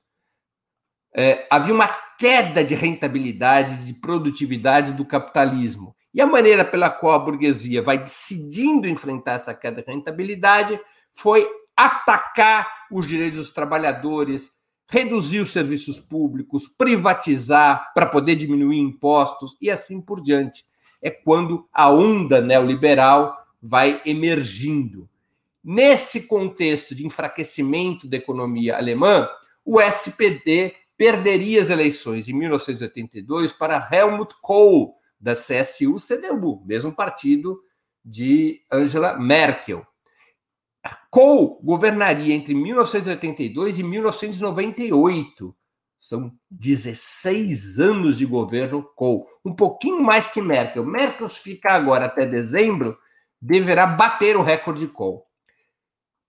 É, 1.15 1.47
havia 1.49 1.73
uma 1.73 1.88
queda 2.19 2.62
de 2.62 2.75
rentabilidade, 2.75 3.86
de 3.86 3.93
produtividade 3.93 4.91
do 4.91 5.06
capitalismo. 5.06 5.95
E 6.15 6.21
a 6.21 6.25
maneira 6.25 6.63
pela 6.63 6.89
qual 6.89 7.13
a 7.13 7.19
burguesia 7.19 7.82
vai 7.82 7.97
decidindo 7.97 8.88
enfrentar 8.88 9.34
essa 9.34 9.54
queda 9.54 9.82
de 9.82 9.91
rentabilidade 9.91 10.80
foi 11.12 11.45
atacar 11.75 12.86
os 12.89 13.06
direitos 13.06 13.38
dos 13.38 13.54
trabalhadores, 13.54 14.54
reduzir 14.88 15.41
os 15.41 15.51
serviços 15.51 15.99
públicos, 15.99 16.69
privatizar 16.69 17.91
para 17.93 18.06
poder 18.06 18.38
diminuir 18.38 18.80
impostos 18.80 19.58
e 19.62 19.69
assim 19.69 19.99
por 19.99 20.23
diante. 20.23 20.63
É 21.01 21.12
quando 21.12 21.67
a 21.73 21.89
onda 21.89 22.39
neoliberal 22.39 23.36
vai 23.62 24.01
emergindo. 24.06 25.10
Nesse 25.62 26.28
contexto 26.28 26.95
de 26.95 27.06
enfraquecimento 27.06 28.08
da 28.08 28.15
economia 28.15 28.78
alemã, 28.78 29.28
o 29.65 29.82
SPD 29.82 30.75
perderia 30.97 31.62
as 31.62 31.69
eleições 31.69 32.30
em 32.30 32.34
1982 32.34 33.51
para 33.51 33.86
Helmut 33.91 34.34
Kohl, 34.41 34.95
da 35.19 35.34
CSU-CDU, 35.34 36.63
mesmo 36.65 36.93
partido 36.93 37.60
de 38.04 38.62
Angela 38.71 39.17
Merkel. 39.17 39.86
Kohl 41.10 41.60
governaria 41.63 42.36
entre 42.36 42.54
1982 42.54 43.80
e 43.80 43.84
1998. 43.84 45.56
São 45.97 46.32
16 46.51 47.80
anos 47.80 48.17
de 48.17 48.25
governo 48.25 48.84
Kohl, 48.95 49.28
um 49.43 49.56
pouquinho 49.56 50.04
mais 50.04 50.28
que 50.28 50.39
Merkel. 50.39 50.86
Merkel, 50.86 51.28
se 51.30 51.39
ficar 51.39 51.73
agora 51.73 52.06
até 52.06 52.25
dezembro, 52.28 52.95
deverá 53.41 53.88
bater 53.88 54.38
o 54.38 54.43
recorde 54.43 54.82
de 54.82 54.88
Kohl. 54.88 55.25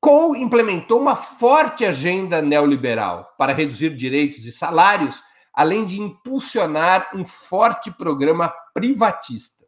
Kohl 0.00 0.36
implementou 0.36 1.00
uma 1.00 1.16
forte 1.16 1.84
agenda 1.84 2.40
neoliberal 2.40 3.34
para 3.36 3.52
reduzir 3.52 3.94
direitos 3.94 4.46
e 4.46 4.52
salários, 4.52 5.22
além 5.56 5.86
de 5.86 5.98
impulsionar 5.98 7.10
um 7.16 7.24
forte 7.24 7.90
programa 7.90 8.52
privatista. 8.74 9.64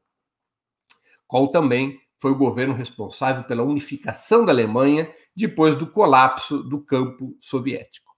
Kohl 1.26 1.48
também 1.48 1.98
foi 2.18 2.32
o 2.32 2.36
governo 2.36 2.74
responsável 2.74 3.44
pela 3.44 3.62
unificação 3.62 4.44
da 4.44 4.52
Alemanha 4.52 5.10
depois 5.34 5.74
do 5.74 5.86
colapso 5.86 6.62
do 6.62 6.84
campo 6.84 7.34
soviético. 7.40 8.08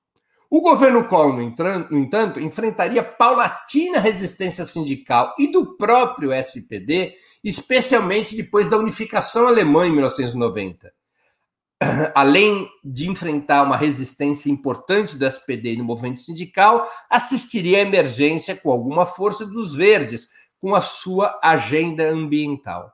O 0.50 0.60
governo 0.60 1.06
Kohl, 1.06 1.32
no 1.32 1.96
entanto, 1.96 2.40
enfrentaria 2.40 3.04
paulatina 3.04 4.00
resistência 4.00 4.64
sindical 4.64 5.32
e 5.38 5.46
do 5.46 5.76
próprio 5.76 6.32
SPD, 6.32 7.14
especialmente 7.44 8.34
depois 8.34 8.68
da 8.68 8.76
unificação 8.76 9.46
alemã 9.46 9.86
em 9.86 9.92
1990. 9.92 10.92
Além 12.14 12.70
de 12.84 13.08
enfrentar 13.08 13.62
uma 13.62 13.76
resistência 13.76 14.50
importante 14.50 15.16
do 15.16 15.24
SPD 15.24 15.76
no 15.76 15.84
movimento 15.84 16.20
sindical, 16.20 16.90
assistiria 17.08 17.78
à 17.78 17.80
emergência 17.80 18.54
com 18.54 18.70
alguma 18.70 19.06
força 19.06 19.46
dos 19.46 19.74
verdes, 19.74 20.28
com 20.58 20.74
a 20.74 20.80
sua 20.80 21.38
agenda 21.42 22.08
ambiental. 22.08 22.92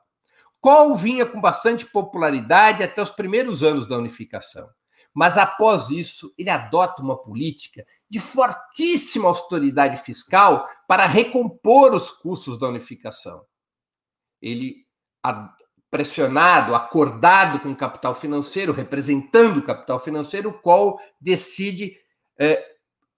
Kohl 0.61 0.95
vinha 0.95 1.25
com 1.25 1.39
bastante 1.39 1.85
popularidade 1.85 2.81
até 2.81 3.01
os 3.01 3.11
primeiros 3.11 3.61
anos 3.61 3.85
da 3.85 3.97
unificação. 3.97 4.67
Mas 5.13 5.37
após 5.37 5.89
isso, 5.89 6.33
ele 6.37 6.49
adota 6.49 7.01
uma 7.01 7.17
política 7.17 7.85
de 8.09 8.19
fortíssima 8.19 9.27
austeridade 9.27 9.97
fiscal 9.97 10.67
para 10.87 11.05
recompor 11.05 11.93
os 11.93 12.09
custos 12.09 12.57
da 12.57 12.67
unificação. 12.67 13.43
Ele, 14.41 14.85
pressionado, 15.89 16.75
acordado 16.75 17.59
com 17.59 17.71
o 17.71 17.75
capital 17.75 18.13
financeiro, 18.13 18.73
representando 18.73 19.57
o 19.57 19.63
capital 19.63 19.99
financeiro, 19.99 20.51
Kohl 20.51 20.99
decide 21.19 21.93
é, 22.37 22.63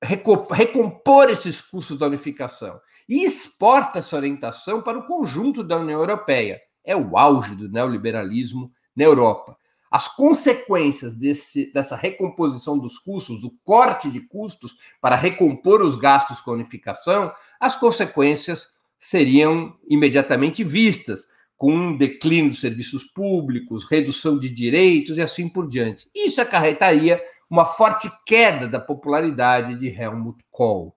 recompor 0.01 1.29
esses 1.29 1.61
custos 1.61 1.97
da 1.97 2.07
unificação. 2.07 2.79
E 3.07 3.23
exporta 3.23 3.99
essa 3.99 4.15
orientação 4.15 4.81
para 4.81 4.99
o 4.99 5.07
conjunto 5.07 5.63
da 5.63 5.77
União 5.77 5.99
Europeia. 5.99 6.61
É 6.85 6.95
o 6.95 7.17
auge 7.17 7.55
do 7.55 7.69
neoliberalismo 7.69 8.71
na 8.95 9.03
Europa. 9.03 9.55
As 9.91 10.07
consequências 10.07 11.17
desse, 11.17 11.73
dessa 11.73 11.95
recomposição 11.95 12.77
dos 12.77 12.99
custos, 12.99 13.43
o 13.43 13.51
corte 13.63 14.11
de 14.11 14.21
custos 14.21 14.77
para 15.01 15.15
recompor 15.15 15.81
os 15.81 15.95
gastos 15.95 16.39
com 16.39 16.51
a 16.51 16.53
unificação, 16.53 17.33
as 17.59 17.75
consequências 17.75 18.67
seriam 18.99 19.75
imediatamente 19.89 20.63
vistas, 20.63 21.25
com 21.59 21.73
um 21.73 21.97
declínio 21.97 22.51
dos 22.51 22.61
serviços 22.61 23.03
públicos, 23.03 23.83
redução 23.83 24.39
de 24.39 24.49
direitos 24.49 25.17
e 25.17 25.21
assim 25.21 25.49
por 25.49 25.67
diante. 25.67 26.09
Isso 26.15 26.39
acarretaria 26.39 27.21
uma 27.49 27.65
forte 27.65 28.09
queda 28.25 28.65
da 28.65 28.79
popularidade 28.79 29.77
de 29.77 29.89
Helmut 29.89 30.41
Kohl. 30.49 30.95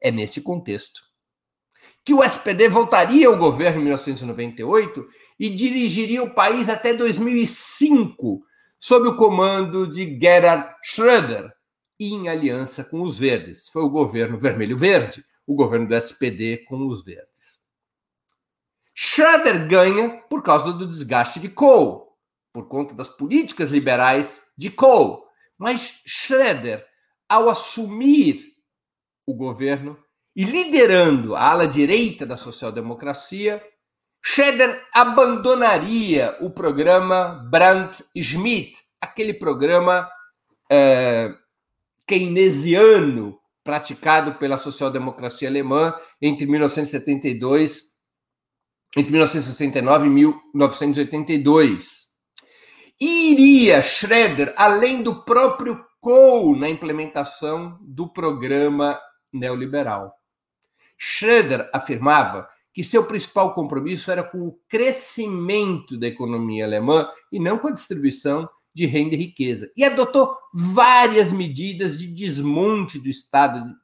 É 0.00 0.10
nesse 0.10 0.40
contexto 0.40 1.00
que 2.04 2.12
o 2.12 2.24
SPD 2.24 2.68
voltaria 2.68 3.28
ao 3.28 3.38
governo 3.38 3.78
em 3.78 3.84
1998 3.84 5.06
e 5.38 5.48
dirigiria 5.50 6.24
o 6.24 6.34
país 6.34 6.68
até 6.68 6.92
2005, 6.92 8.42
sob 8.80 9.08
o 9.08 9.16
comando 9.16 9.86
de 9.86 10.18
Gerhard 10.18 10.66
Schröder, 10.82 11.48
em 12.00 12.28
aliança 12.28 12.82
com 12.82 13.02
os 13.02 13.20
Verdes. 13.20 13.68
Foi 13.68 13.82
o 13.82 13.90
governo 13.90 14.36
vermelho-verde, 14.36 15.24
o 15.46 15.54
governo 15.54 15.86
do 15.86 15.94
SPD 15.94 16.64
com 16.64 16.88
os 16.88 17.04
Verdes. 17.04 17.29
Schröder 19.02 19.66
ganha 19.66 20.10
por 20.28 20.42
causa 20.42 20.74
do 20.74 20.86
desgaste 20.86 21.40
de 21.40 21.48
Kohl, 21.48 22.06
por 22.52 22.68
conta 22.68 22.94
das 22.94 23.08
políticas 23.08 23.70
liberais 23.70 24.42
de 24.58 24.68
Kohl. 24.68 25.24
Mas 25.58 26.02
Schröder, 26.06 26.86
ao 27.26 27.48
assumir 27.48 28.44
o 29.26 29.32
governo, 29.32 29.96
e 30.36 30.44
liderando 30.44 31.34
a 31.34 31.50
ala 31.50 31.66
direita 31.66 32.26
da 32.26 32.36
social-democracia, 32.36 33.64
Scheder 34.22 34.86
abandonaria 34.92 36.36
o 36.42 36.50
programa 36.50 37.48
Brandt-Schmidt, 37.50 38.76
aquele 39.00 39.32
programa 39.32 40.10
é, 40.70 41.34
keynesiano 42.06 43.40
praticado 43.64 44.34
pela 44.34 44.58
social-democracia 44.58 45.48
alemã 45.48 45.94
entre 46.20 46.44
1972, 46.44 47.89
entre 48.96 49.10
1969 49.12 50.06
e 50.06 50.10
1982. 50.10 52.08
E 53.00 53.32
iria 53.32 53.82
Schroeder 53.82 54.52
além 54.56 55.02
do 55.02 55.24
próprio 55.24 55.84
Kohl 56.00 56.56
na 56.56 56.68
implementação 56.68 57.78
do 57.80 58.08
programa 58.08 58.98
neoliberal. 59.32 60.14
Schroeder 60.98 61.68
afirmava 61.72 62.48
que 62.72 62.84
seu 62.84 63.04
principal 63.04 63.54
compromisso 63.54 64.10
era 64.10 64.22
com 64.22 64.46
o 64.46 64.58
crescimento 64.68 65.98
da 65.98 66.06
economia 66.06 66.64
alemã 66.64 67.08
e 67.32 67.38
não 67.38 67.58
com 67.58 67.68
a 67.68 67.72
distribuição 67.72 68.48
de 68.74 68.86
renda 68.86 69.14
e 69.14 69.18
riqueza. 69.18 69.70
E 69.76 69.84
adotou 69.84 70.36
várias 70.52 71.32
medidas 71.32 71.98
de 71.98 72.06
desmonte 72.06 72.98
do 72.98 73.08
Estado 73.08 73.74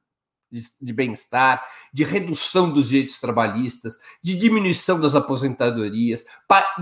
de, 0.51 0.61
de 0.81 0.93
bem-estar, 0.93 1.65
de 1.93 2.05
redução 2.05 2.73
dos 2.73 2.89
direitos 2.89 3.19
trabalhistas, 3.19 3.99
de 4.23 4.35
diminuição 4.35 5.01
das 5.01 5.15
aposentadorias, 5.15 6.25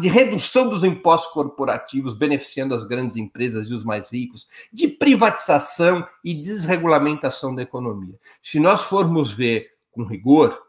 de 0.01 0.09
redução 0.09 0.69
dos 0.69 0.85
impostos 0.85 1.33
corporativos, 1.33 2.15
beneficiando 2.15 2.75
as 2.75 2.85
grandes 2.85 3.17
empresas 3.17 3.69
e 3.69 3.75
os 3.75 3.85
mais 3.85 4.12
ricos, 4.12 4.49
de 4.73 4.89
privatização 4.89 6.07
e 6.23 6.35
desregulamentação 6.35 7.55
da 7.55 7.62
economia. 7.62 8.19
Se 8.43 8.61
nós 8.61 8.85
formos 8.85 9.33
ver 9.33 9.69
com 9.91 10.05
rigor, 10.05 10.61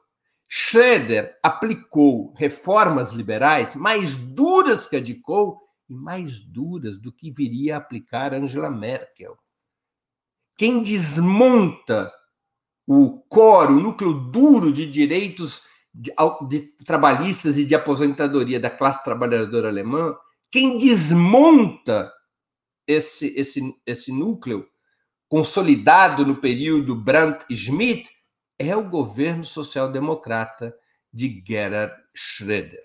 Schroeder 0.48 1.38
aplicou 1.42 2.34
reformas 2.34 3.12
liberais 3.12 3.76
mais 3.76 4.16
duras 4.16 4.86
que 4.86 4.96
a 4.96 5.02
de 5.02 5.16
Kohl 5.16 5.60
e 5.90 5.94
mais 5.94 6.40
duras 6.40 7.00
do 7.00 7.12
que 7.12 7.32
viria 7.32 7.76
a 7.76 7.78
aplicar 7.78 8.34
Angela 8.34 8.70
Merkel. 8.70 9.38
Quem 10.58 10.82
desmonta 10.82 12.12
o 12.88 13.20
core, 13.28 13.74
o 13.74 13.80
núcleo 13.80 14.14
duro 14.14 14.72
de 14.72 14.86
direitos 14.86 15.64
de, 15.94 16.14
de 16.48 16.60
trabalhistas 16.84 17.58
e 17.58 17.66
de 17.66 17.74
aposentadoria 17.74 18.60
da 18.60 18.70
classe 18.70 19.04
trabalhadora 19.04 19.70
alemã, 19.70 20.16
quem 20.52 20.78
desmonta 20.78 22.12
esse, 22.88 23.34
esse, 23.36 23.74
esse 23.86 24.12
núcleo 24.12 24.68
consolidado 25.28 26.26
no 26.26 26.36
período 26.36 26.96
Brandt-Schmidt 26.96 28.10
é 28.60 28.76
o 28.76 28.88
governo 28.90 29.44
social-democrata 29.44 30.76
de 31.12 31.44
Gerhard 31.46 31.94
Schröder. 32.14 32.84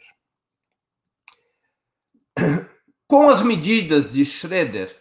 Com 3.07 3.28
as 3.28 3.42
medidas 3.42 4.11
de 4.11 4.24
Schröder, 4.24 4.96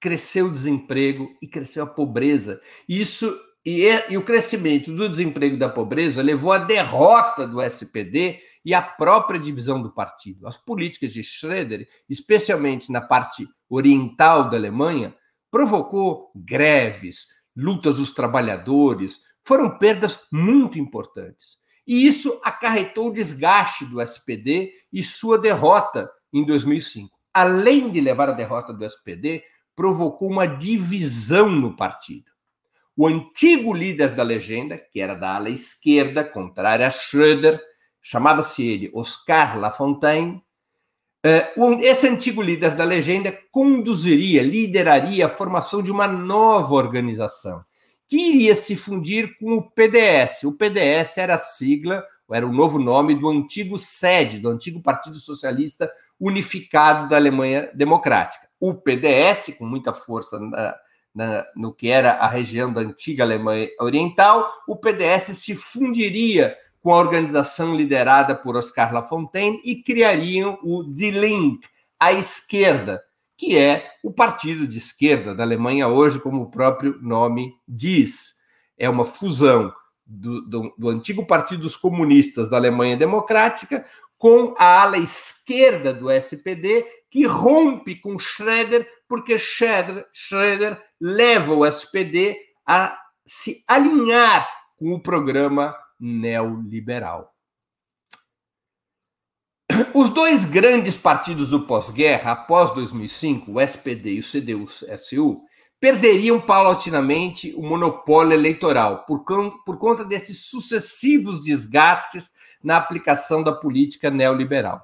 cresceu 0.00 0.46
o 0.46 0.52
desemprego 0.52 1.28
e 1.40 1.46
cresceu 1.46 1.84
a 1.84 1.86
pobreza. 1.86 2.60
Isso 2.88 3.32
e, 3.64 3.86
e, 4.10 4.16
o 4.16 4.24
crescimento 4.24 4.92
do 4.92 5.08
desemprego 5.08 5.54
e 5.54 5.58
da 5.58 5.68
pobreza 5.68 6.20
levou 6.20 6.52
à 6.52 6.58
derrota 6.58 7.46
do 7.46 7.62
SPD 7.62 8.40
e 8.64 8.74
à 8.74 8.82
própria 8.82 9.38
divisão 9.38 9.80
do 9.80 9.92
partido. 9.92 10.46
As 10.46 10.56
políticas 10.56 11.12
de 11.12 11.22
Schröder, 11.22 11.86
especialmente 12.08 12.90
na 12.90 13.00
parte 13.00 13.46
oriental 13.68 14.50
da 14.50 14.56
Alemanha, 14.56 15.14
provocou 15.50 16.32
greves, 16.34 17.26
lutas 17.56 17.98
dos 17.98 18.12
trabalhadores, 18.12 19.20
foram 19.44 19.78
perdas 19.78 20.26
muito 20.32 20.78
importantes. 20.78 21.58
E 21.86 22.06
isso 22.06 22.40
acarretou 22.44 23.08
o 23.08 23.12
desgaste 23.12 23.84
do 23.84 24.00
SPD 24.00 24.72
e 24.92 25.02
sua 25.02 25.38
derrota 25.38 26.10
em 26.32 26.44
2005. 26.44 27.10
Além 27.34 27.90
de 27.90 28.00
levar 28.00 28.28
a 28.28 28.32
derrota 28.32 28.72
do 28.72 28.84
SPD, 28.84 29.42
provocou 29.74 30.30
uma 30.30 30.46
divisão 30.46 31.50
no 31.50 31.76
partido. 31.76 32.31
O 32.94 33.06
antigo 33.06 33.72
líder 33.72 34.14
da 34.14 34.22
legenda, 34.22 34.76
que 34.76 35.00
era 35.00 35.14
da 35.14 35.36
ala 35.36 35.48
esquerda, 35.48 36.22
contrária 36.22 36.86
a 36.86 36.90
Schröder, 36.90 37.60
chamava-se 38.02 38.66
ele 38.66 38.90
Oscar 38.92 39.58
Lafontaine. 39.58 40.42
Eh, 41.24 41.54
esse 41.80 42.06
antigo 42.06 42.42
líder 42.42 42.74
da 42.74 42.84
legenda 42.84 43.32
conduziria, 43.50 44.42
lideraria 44.42 45.26
a 45.26 45.30
formação 45.30 45.82
de 45.82 45.90
uma 45.90 46.06
nova 46.06 46.74
organização, 46.74 47.64
que 48.06 48.16
iria 48.16 48.54
se 48.54 48.76
fundir 48.76 49.38
com 49.38 49.54
o 49.54 49.70
PDS. 49.70 50.44
O 50.44 50.52
PDS 50.52 51.16
era 51.16 51.36
a 51.36 51.38
sigla, 51.38 52.04
era 52.30 52.46
o 52.46 52.52
novo 52.52 52.78
nome 52.78 53.14
do 53.14 53.28
antigo 53.28 53.78
SED, 53.78 54.38
do 54.40 54.50
antigo 54.50 54.82
Partido 54.82 55.16
Socialista 55.16 55.90
Unificado 56.20 57.08
da 57.08 57.16
Alemanha 57.16 57.70
Democrática. 57.72 58.48
O 58.60 58.74
PDS, 58.74 59.54
com 59.58 59.64
muita 59.64 59.94
força 59.94 60.38
na, 60.38 60.74
na, 61.14 61.44
no 61.54 61.72
que 61.72 61.88
era 61.88 62.12
a 62.12 62.26
região 62.26 62.72
da 62.72 62.80
antiga 62.80 63.22
Alemanha 63.24 63.68
Oriental, 63.80 64.50
o 64.66 64.76
PDS 64.76 65.38
se 65.38 65.54
fundiria 65.54 66.56
com 66.80 66.92
a 66.92 66.98
organização 66.98 67.76
liderada 67.76 68.34
por 68.34 68.56
Oscar 68.56 68.92
Lafontaine 68.92 69.60
e 69.64 69.76
criariam 69.82 70.58
o 70.62 70.82
Die 70.82 71.10
Linke, 71.10 71.68
a 71.98 72.12
esquerda, 72.12 73.02
que 73.36 73.56
é 73.56 73.90
o 74.02 74.12
partido 74.12 74.66
de 74.66 74.78
esquerda 74.78 75.34
da 75.34 75.44
Alemanha 75.44 75.86
hoje, 75.86 76.18
como 76.18 76.42
o 76.42 76.50
próprio 76.50 76.98
nome 77.00 77.54
diz. 77.68 78.34
É 78.76 78.90
uma 78.90 79.04
fusão 79.04 79.72
do, 80.04 80.42
do, 80.48 80.74
do 80.76 80.88
antigo 80.88 81.24
Partido 81.24 81.62
dos 81.62 81.76
Comunistas 81.76 82.50
da 82.50 82.56
Alemanha 82.56 82.96
Democrática 82.96 83.84
com 84.18 84.54
a 84.56 84.82
ala 84.82 84.98
esquerda 84.98 85.92
do 85.92 86.08
SPD, 86.08 86.86
que 87.10 87.26
rompe 87.26 87.96
com 87.96 88.18
Schroeder, 88.20 88.88
porque 89.08 89.36
Schroeder, 89.36 90.06
Schroeder 90.12 90.80
leva 91.04 91.52
o 91.52 91.66
SPD 91.66 92.36
a 92.64 92.96
se 93.26 93.64
alinhar 93.66 94.48
com 94.76 94.94
o 94.94 95.02
programa 95.02 95.76
neoliberal. 95.98 97.34
Os 99.92 100.10
dois 100.10 100.44
grandes 100.44 100.96
partidos 100.96 101.48
do 101.48 101.66
pós-guerra, 101.66 102.30
após 102.30 102.72
2005, 102.72 103.50
o 103.50 103.60
SPD 103.60 104.12
e 104.12 104.20
o 104.20 104.22
CDU-SU, 104.22 105.40
perderiam 105.80 106.40
paulatinamente 106.40 107.52
o 107.56 107.62
monopólio 107.62 108.34
eleitoral 108.34 109.04
por, 109.04 109.24
por 109.64 109.78
conta 109.78 110.04
desses 110.04 110.46
sucessivos 110.46 111.42
desgastes 111.42 112.30
na 112.62 112.76
aplicação 112.76 113.42
da 113.42 113.52
política 113.52 114.08
neoliberal. 114.08 114.80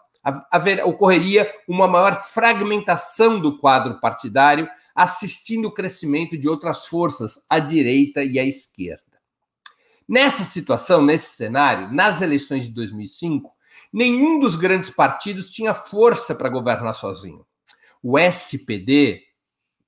Haver, 0.50 0.84
ocorreria 0.84 1.48
uma 1.68 1.86
maior 1.86 2.24
fragmentação 2.24 3.38
do 3.38 3.56
quadro 3.58 4.00
partidário, 4.00 4.68
assistindo 4.99 5.68
o 5.68 5.72
crescimento 5.72 6.36
de 6.36 6.49
outras 6.49 6.86
forças, 6.86 7.40
à 7.49 7.59
direita 7.59 8.24
e 8.24 8.38
à 8.38 8.44
esquerda. 8.44 9.03
Nessa 10.09 10.44
situação, 10.44 11.03
nesse 11.03 11.36
cenário, 11.36 11.92
nas 11.92 12.20
eleições 12.20 12.64
de 12.64 12.70
2005, 12.70 13.51
nenhum 13.92 14.38
dos 14.38 14.57
grandes 14.57 14.90
partidos 14.90 15.51
tinha 15.51 15.72
força 15.72 16.34
para 16.34 16.49
governar 16.49 16.94
sozinho. 16.94 17.46
O 18.03 18.18
SPD 18.18 19.22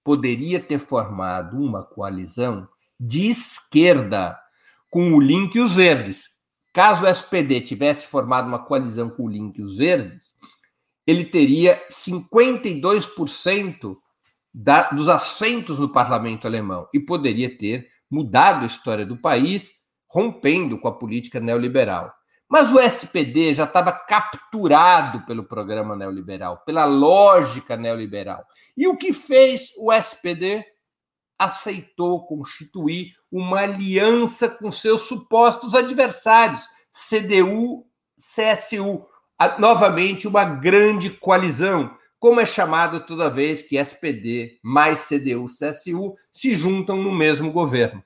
poderia 0.04 0.60
ter 0.60 0.78
formado 0.78 1.58
uma 1.58 1.82
coalizão 1.82 2.68
de 2.98 3.28
esquerda 3.28 4.38
com 4.90 5.12
o 5.12 5.20
Link 5.20 5.54
e 5.54 5.60
os 5.60 5.74
Verdes, 5.74 6.30
Caso 6.72 7.04
o 7.04 7.08
SPD 7.08 7.60
tivesse 7.62 8.06
formado 8.06 8.46
uma 8.46 8.60
coalizão 8.60 9.10
com 9.10 9.24
o 9.24 9.28
Link 9.28 9.58
e 9.58 9.62
os 9.62 9.78
Verdes, 9.78 10.36
ele 11.04 11.24
teria 11.24 11.84
52% 11.90 13.96
da, 14.52 14.90
dos 14.90 15.08
assentos 15.08 15.78
no 15.78 15.88
parlamento 15.88 16.46
alemão 16.46 16.88
e 16.92 17.00
poderia 17.00 17.56
ter 17.56 17.88
mudado 18.10 18.64
a 18.64 18.66
história 18.66 19.06
do 19.06 19.16
país, 19.16 19.72
rompendo 20.08 20.78
com 20.78 20.88
a 20.88 20.98
política 20.98 21.38
neoliberal. 21.38 22.12
Mas 22.48 22.72
o 22.72 22.80
SPD 22.80 23.54
já 23.54 23.64
estava 23.64 23.92
capturado 23.92 25.24
pelo 25.24 25.44
programa 25.44 25.94
neoliberal, 25.94 26.64
pela 26.66 26.84
lógica 26.84 27.76
neoliberal. 27.76 28.44
E 28.76 28.88
o 28.88 28.96
que 28.96 29.12
fez 29.12 29.70
o 29.78 29.92
SPD? 29.92 30.64
aceitou 31.40 32.26
constituir 32.26 33.14
uma 33.32 33.60
aliança 33.60 34.46
com 34.46 34.70
seus 34.70 35.02
supostos 35.02 35.74
adversários, 35.74 36.68
CDU, 36.92 37.86
CSU, 38.14 39.06
novamente 39.58 40.28
uma 40.28 40.44
grande 40.44 41.08
coalizão, 41.08 41.96
como 42.20 42.38
é 42.38 42.44
chamado 42.44 43.00
toda 43.00 43.30
vez 43.30 43.62
que 43.62 43.78
SPD 43.78 44.58
mais 44.62 45.08
CDU, 45.08 45.46
CSU 45.46 46.14
se 46.30 46.54
juntam 46.54 46.98
no 46.98 47.10
mesmo 47.10 47.50
governo. 47.50 48.04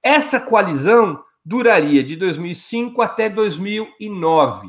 Essa 0.00 0.38
coalizão 0.38 1.20
duraria 1.44 2.04
de 2.04 2.14
2005 2.14 3.02
até 3.02 3.28
2009. 3.28 4.68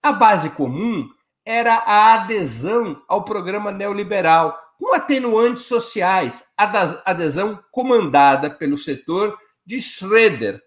A 0.00 0.12
base 0.12 0.50
comum 0.50 1.08
era 1.44 1.74
a 1.74 2.14
adesão 2.14 3.02
ao 3.08 3.24
programa 3.24 3.72
neoliberal, 3.72 4.56
com 4.78 4.94
atenuantes 4.94 5.64
sociais, 5.64 6.44
adesão 6.56 7.58
comandada 7.72 8.48
pelo 8.48 8.78
setor 8.78 9.36
de 9.66 9.80
Schroeder, 9.80 10.60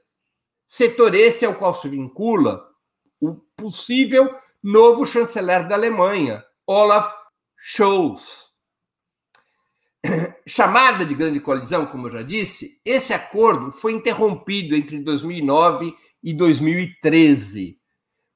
setor 0.67 1.15
esse 1.15 1.45
ao 1.45 1.55
qual 1.55 1.73
se 1.73 1.87
vincula 1.87 2.65
o 3.21 3.35
possível 3.55 4.33
novo 4.61 5.05
chanceler 5.05 5.67
da 5.67 5.75
Alemanha, 5.75 6.43
Olaf 6.67 7.24
Scholz. 7.67 8.51
Chamada 10.47 11.05
de 11.05 11.15
grande 11.15 11.39
coalizão, 11.39 11.85
como 11.87 12.07
eu 12.07 12.11
já 12.11 12.21
disse, 12.21 12.79
esse 12.85 13.13
acordo 13.13 13.71
foi 13.71 13.93
interrompido 13.93 14.75
entre 14.75 14.99
2009 14.99 15.95
e 16.23 16.33
2013, 16.33 17.79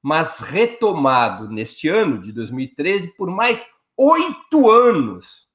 mas 0.01 0.39
retomado 0.39 1.47
neste 1.49 1.87
ano 1.87 2.19
de 2.19 2.31
2013 2.31 3.15
por 3.15 3.29
mais 3.29 3.67
oito 3.97 4.69
anos 4.69 5.49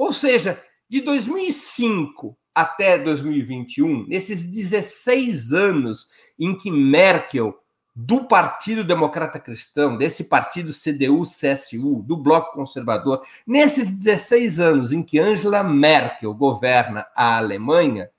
ou 0.00 0.14
seja, 0.14 0.58
de 0.88 1.02
2005 1.02 2.34
até 2.54 2.96
2021, 2.96 4.06
nesses 4.06 4.46
16 4.46 5.52
anos 5.52 6.08
em 6.38 6.56
que 6.56 6.70
Merkel, 6.70 7.54
do 7.94 8.24
Partido 8.24 8.84
Democrata 8.84 9.38
Cristão, 9.38 9.96
desse 9.96 10.24
partido 10.24 10.72
CDU-CSU, 10.72 12.02
do 12.02 12.16
Bloco 12.16 12.54
Conservador, 12.54 13.22
nesses 13.46 13.90
16 13.98 14.60
anos 14.60 14.92
em 14.92 15.02
que 15.02 15.18
Angela 15.18 15.62
Merkel 15.62 16.32
governa 16.34 17.06
a 17.14 17.36
Alemanha, 17.38 18.10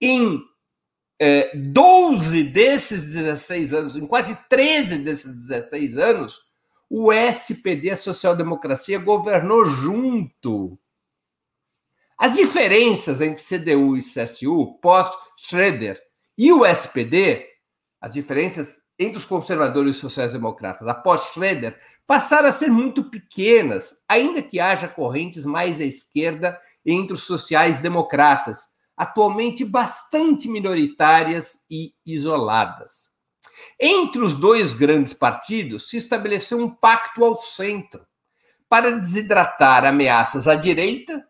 em 0.00 0.40
é, 1.18 1.56
12 1.56 2.44
desses 2.44 3.12
16 3.12 3.72
anos, 3.72 3.96
em 3.96 4.06
quase 4.06 4.36
13 4.48 4.98
desses 4.98 5.48
16 5.48 5.96
anos, 5.96 6.44
o 6.88 7.12
SPD, 7.12 7.90
a 7.90 7.96
social-democracia, 7.96 8.98
governou 8.98 9.64
junto. 9.64 10.78
As 12.16 12.34
diferenças 12.34 13.20
entre 13.20 13.42
CDU 13.42 13.96
e 13.96 14.02
CSU, 14.02 14.78
pós-Schroeder, 14.80 16.00
e 16.36 16.52
o 16.52 16.64
SPD, 16.64 17.48
as 18.00 18.12
diferenças 18.12 18.83
entre 18.98 19.18
os 19.18 19.24
conservadores 19.24 19.96
e 19.96 20.00
sociais-democratas 20.00 20.86
após 20.86 21.22
Schroeder, 21.32 21.78
passaram 22.06 22.48
a 22.48 22.52
ser 22.52 22.68
muito 22.68 23.04
pequenas, 23.10 24.02
ainda 24.08 24.42
que 24.42 24.60
haja 24.60 24.88
correntes 24.88 25.44
mais 25.44 25.80
à 25.80 25.84
esquerda 25.84 26.58
entre 26.84 27.14
os 27.14 27.22
sociais-democratas, 27.22 28.60
atualmente 28.96 29.64
bastante 29.64 30.48
minoritárias 30.48 31.64
e 31.70 31.92
isoladas. 32.06 33.10
Entre 33.80 34.20
os 34.22 34.34
dois 34.34 34.74
grandes 34.74 35.14
partidos 35.14 35.88
se 35.88 35.96
estabeleceu 35.96 36.58
um 36.58 36.70
pacto 36.70 37.24
ao 37.24 37.36
centro 37.36 38.06
para 38.68 38.92
desidratar 38.92 39.84
ameaças 39.84 40.48
à 40.48 40.54
direita 40.54 41.24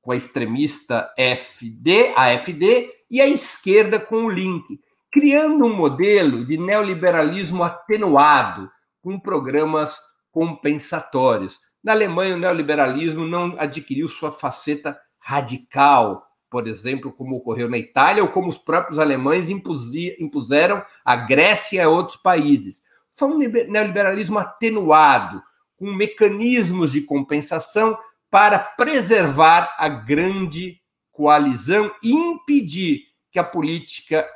com 0.00 0.12
a 0.12 0.16
extremista 0.16 1.12
FD, 1.16 2.14
AFD, 2.16 2.90
e 3.10 3.20
a 3.20 3.26
esquerda 3.26 3.98
com 3.98 4.24
o 4.24 4.30
Link, 4.30 4.80
criando 5.10 5.64
um 5.64 5.74
modelo 5.74 6.44
de 6.44 6.56
neoliberalismo 6.56 7.62
atenuado, 7.64 8.70
com 9.02 9.18
programas 9.18 9.98
compensatórios. 10.30 11.58
Na 11.82 11.92
Alemanha, 11.92 12.36
o 12.36 12.38
neoliberalismo 12.38 13.26
não 13.26 13.56
adquiriu 13.58 14.06
sua 14.06 14.30
faceta 14.30 14.98
radical, 15.18 16.26
por 16.50 16.66
exemplo, 16.66 17.12
como 17.12 17.36
ocorreu 17.36 17.68
na 17.68 17.78
Itália, 17.78 18.22
ou 18.22 18.28
como 18.28 18.48
os 18.48 18.58
próprios 18.58 18.98
alemães 18.98 19.48
impuseram 19.50 20.84
à 21.04 21.16
Grécia 21.16 21.76
e 21.76 21.80
a 21.80 21.88
outros 21.88 22.16
países. 22.16 22.82
Foi 23.14 23.28
um 23.28 23.38
neoliberalismo 23.38 24.38
atenuado, 24.38 25.42
com 25.76 25.92
mecanismos 25.92 26.92
de 26.92 27.00
compensação 27.00 27.98
para 28.30 28.58
preservar 28.58 29.74
a 29.78 29.88
grande 29.88 30.80
coalizão 31.10 31.90
e 32.02 32.12
impedir 32.12 33.02
que 33.32 33.38
a 33.38 33.44
política 33.44 34.28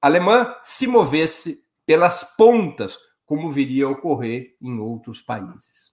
alemã 0.00 0.54
se 0.64 0.86
movesse 0.86 1.64
pelas 1.86 2.24
pontas, 2.36 2.98
como 3.24 3.50
viria 3.50 3.86
a 3.86 3.90
ocorrer 3.90 4.56
em 4.60 4.78
outros 4.78 5.20
países. 5.20 5.92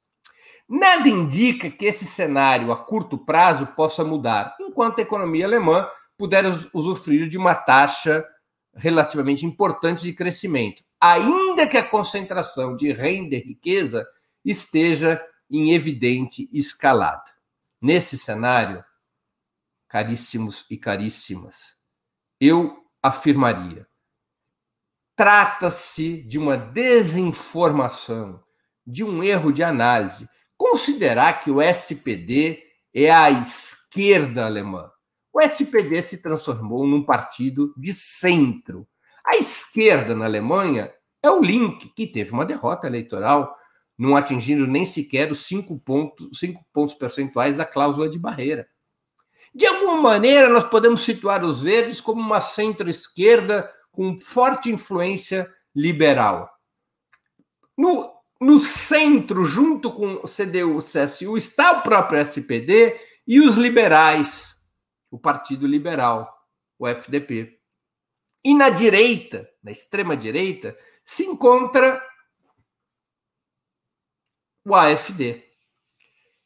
Nada 0.67 1.07
indica 1.07 1.69
que 1.69 1.85
esse 1.85 2.05
cenário 2.05 2.71
a 2.71 2.85
curto 2.85 3.17
prazo 3.17 3.67
possa 3.67 4.03
mudar, 4.03 4.55
enquanto 4.59 4.99
a 4.99 5.03
economia 5.03 5.45
alemã 5.45 5.87
puder 6.17 6.43
usufruir 6.73 7.29
de 7.29 7.37
uma 7.37 7.53
taxa 7.53 8.25
relativamente 8.75 9.45
importante 9.45 10.03
de 10.03 10.13
crescimento, 10.13 10.83
ainda 10.99 11.67
que 11.67 11.77
a 11.77 11.87
concentração 11.87 12.75
de 12.75 12.91
renda 12.91 13.35
e 13.35 13.39
riqueza 13.39 14.05
esteja 14.43 15.21
em 15.49 15.73
evidente 15.73 16.49
escalada. 16.51 17.23
Nesse 17.81 18.17
cenário, 18.17 18.83
caríssimos 19.87 20.65
e 20.69 20.77
caríssimas, 20.77 21.75
eu 22.39 22.85
afirmaria: 23.01 23.87
trata-se 25.15 26.21
de 26.23 26.37
uma 26.37 26.57
desinformação, 26.57 28.43
de 28.85 29.03
um 29.03 29.23
erro 29.23 29.51
de 29.51 29.63
análise 29.63 30.27
considerar 30.57 31.41
que 31.41 31.51
o 31.51 31.61
SPD 31.61 32.59
é 32.93 33.11
a 33.11 33.29
esquerda 33.29 34.45
alemã. 34.45 34.89
O 35.33 35.41
SPD 35.41 36.01
se 36.01 36.21
transformou 36.21 36.87
num 36.87 37.03
partido 37.03 37.73
de 37.77 37.93
centro. 37.93 38.87
A 39.25 39.35
esquerda 39.35 40.15
na 40.15 40.25
Alemanha 40.25 40.93
é 41.21 41.29
o 41.29 41.41
Link, 41.41 41.89
que 41.89 42.07
teve 42.07 42.31
uma 42.31 42.45
derrota 42.45 42.87
eleitoral, 42.87 43.53
não 43.97 44.15
atingindo 44.15 44.65
nem 44.65 44.85
sequer 44.85 45.31
os 45.31 45.45
cinco 45.45 45.77
pontos, 45.79 46.39
cinco 46.39 46.65
pontos 46.71 46.95
percentuais 46.95 47.57
da 47.57 47.65
cláusula 47.65 48.07
de 48.07 48.19
barreira. 48.19 48.67
De 49.53 49.65
alguma 49.65 50.01
maneira, 50.01 50.49
nós 50.49 50.63
podemos 50.63 51.01
situar 51.01 51.43
os 51.43 51.61
verdes 51.61 51.99
como 51.99 52.21
uma 52.21 52.41
centro-esquerda 52.41 53.69
com 53.95 54.19
forte 54.19 54.69
influência 54.69 55.49
liberal. 55.73 56.49
No 57.77 58.15
no 58.39 58.59
centro, 58.59 59.45
junto 59.45 59.91
com 59.91 60.15
o 60.15 60.27
CDU, 60.27 60.77
o 60.77 60.81
CSU, 60.81 61.37
está 61.37 61.71
o 61.71 61.81
próprio 61.81 62.19
SPD 62.19 62.99
e 63.25 63.39
os 63.39 63.55
liberais, 63.55 64.61
o 65.09 65.17
Partido 65.17 65.65
Liberal, 65.65 66.31
o 66.77 66.87
FDP. 66.87 67.59
E 68.43 68.53
na 68.53 68.69
direita, 68.69 69.49
na 69.63 69.71
extrema 69.71 70.15
direita, 70.15 70.77
se 71.03 71.23
encontra 71.23 72.01
o 74.65 74.75
AFD. 74.75 75.43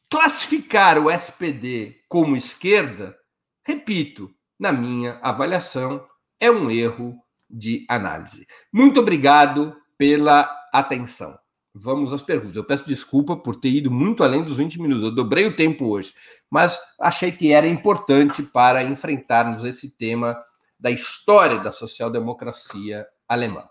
Classificar 0.08 0.98
o 0.98 1.10
SPD 1.10 2.02
como 2.08 2.36
esquerda, 2.36 3.18
repito, 3.64 4.34
na 4.58 4.72
minha 4.72 5.18
avaliação, 5.22 6.06
é 6.38 6.50
um 6.50 6.70
erro 6.70 7.18
de 7.50 7.84
análise. 7.88 8.46
Muito 8.72 9.00
obrigado 9.00 9.74
pela 9.98 10.50
atenção. 10.72 11.38
Vamos 11.74 12.12
às 12.12 12.22
perguntas. 12.22 12.56
Eu 12.56 12.64
peço 12.64 12.84
desculpa 12.86 13.36
por 13.36 13.56
ter 13.56 13.68
ido 13.68 13.90
muito 13.90 14.24
além 14.24 14.42
dos 14.42 14.56
20 14.56 14.80
minutos. 14.80 15.04
Eu 15.04 15.14
dobrei 15.14 15.46
o 15.46 15.54
tempo 15.54 15.86
hoje, 15.86 16.12
mas 16.50 16.80
achei 16.98 17.30
que 17.30 17.52
era 17.52 17.66
importante 17.66 18.42
para 18.42 18.82
enfrentarmos 18.82 19.64
esse 19.64 19.90
tema 19.90 20.36
da 20.78 20.90
história 20.90 21.58
da 21.58 21.70
social-democracia 21.70 23.06
alemã. 23.28 23.64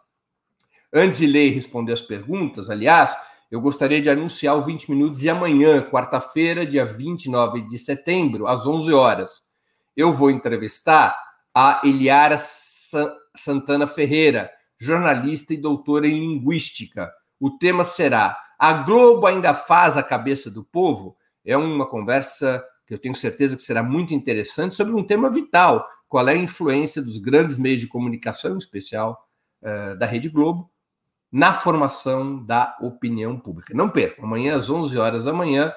Antes 0.94 1.18
de 1.18 1.28
ler 1.28 1.48
e 1.48 1.52
responder 1.52 1.94
as 1.94 2.02
perguntas, 2.02 2.70
aliás, 2.70 3.16
eu 3.52 3.60
gostaria 3.60 4.02
de 4.02 4.10
anunciar 4.10 4.56
o 4.56 4.64
20 4.64 4.90
minutos 4.92 5.20
de 5.20 5.30
amanhã, 5.30 5.82
quarta-feira, 5.82 6.66
dia 6.66 6.86
29 6.86 7.62
de 7.68 7.78
setembro, 7.78 8.48
às 8.48 8.66
11 8.66 8.94
horas. 8.94 9.44
Eu 9.96 10.14
vou 10.14 10.32
entrevistar 10.32 11.18
a 11.54 11.82
Eliara 11.84 12.38
Santana 13.36 13.88
Ferreira, 13.88 14.52
jornalista 14.80 15.54
e 15.54 15.58
doutora 15.58 16.08
em 16.08 16.20
linguística 16.20 17.12
o 17.40 17.52
tema 17.52 17.84
será 17.84 18.38
A 18.60 18.74
Globo 18.74 19.26
ainda 19.26 19.54
faz 19.54 19.96
a 19.96 20.04
cabeça 20.04 20.52
do 20.52 20.64
povo? 20.64 21.16
É 21.46 21.56
uma 21.56 21.88
conversa 21.88 22.64
que 22.86 22.94
eu 22.94 23.00
tenho 23.00 23.16
certeza 23.16 23.56
que 23.56 23.62
será 23.62 23.82
muito 23.82 24.14
interessante 24.14 24.76
sobre 24.76 24.94
um 24.94 25.04
tema 25.04 25.30
vital: 25.30 25.88
qual 26.08 26.28
é 26.28 26.34
a 26.34 26.38
influência 26.38 27.02
dos 27.02 27.18
grandes 27.18 27.58
meios 27.58 27.80
de 27.80 27.88
comunicação, 27.88 28.56
em 28.56 28.58
especial 28.58 29.26
uh, 29.62 29.98
da 29.98 30.06
Rede 30.06 30.28
Globo, 30.28 30.70
na 31.32 31.54
formação 31.54 32.44
da 32.46 32.78
opinião 32.82 33.40
pública. 33.40 33.74
Não 33.74 33.90
perca, 33.90 34.22
amanhã 34.22 34.58
às 34.58 34.70
11 34.70 34.98
horas 34.98 35.24
da 35.24 35.32
manhã, 35.32 35.74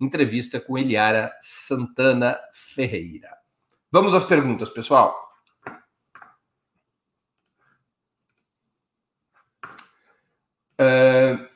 entrevista 0.00 0.60
com 0.60 0.76
Eliara 0.76 1.32
Santana 1.40 2.36
Ferreira. 2.74 3.28
Vamos 3.92 4.12
às 4.12 4.24
perguntas, 4.24 4.68
pessoal. 4.68 5.25
Uh, 10.80 11.46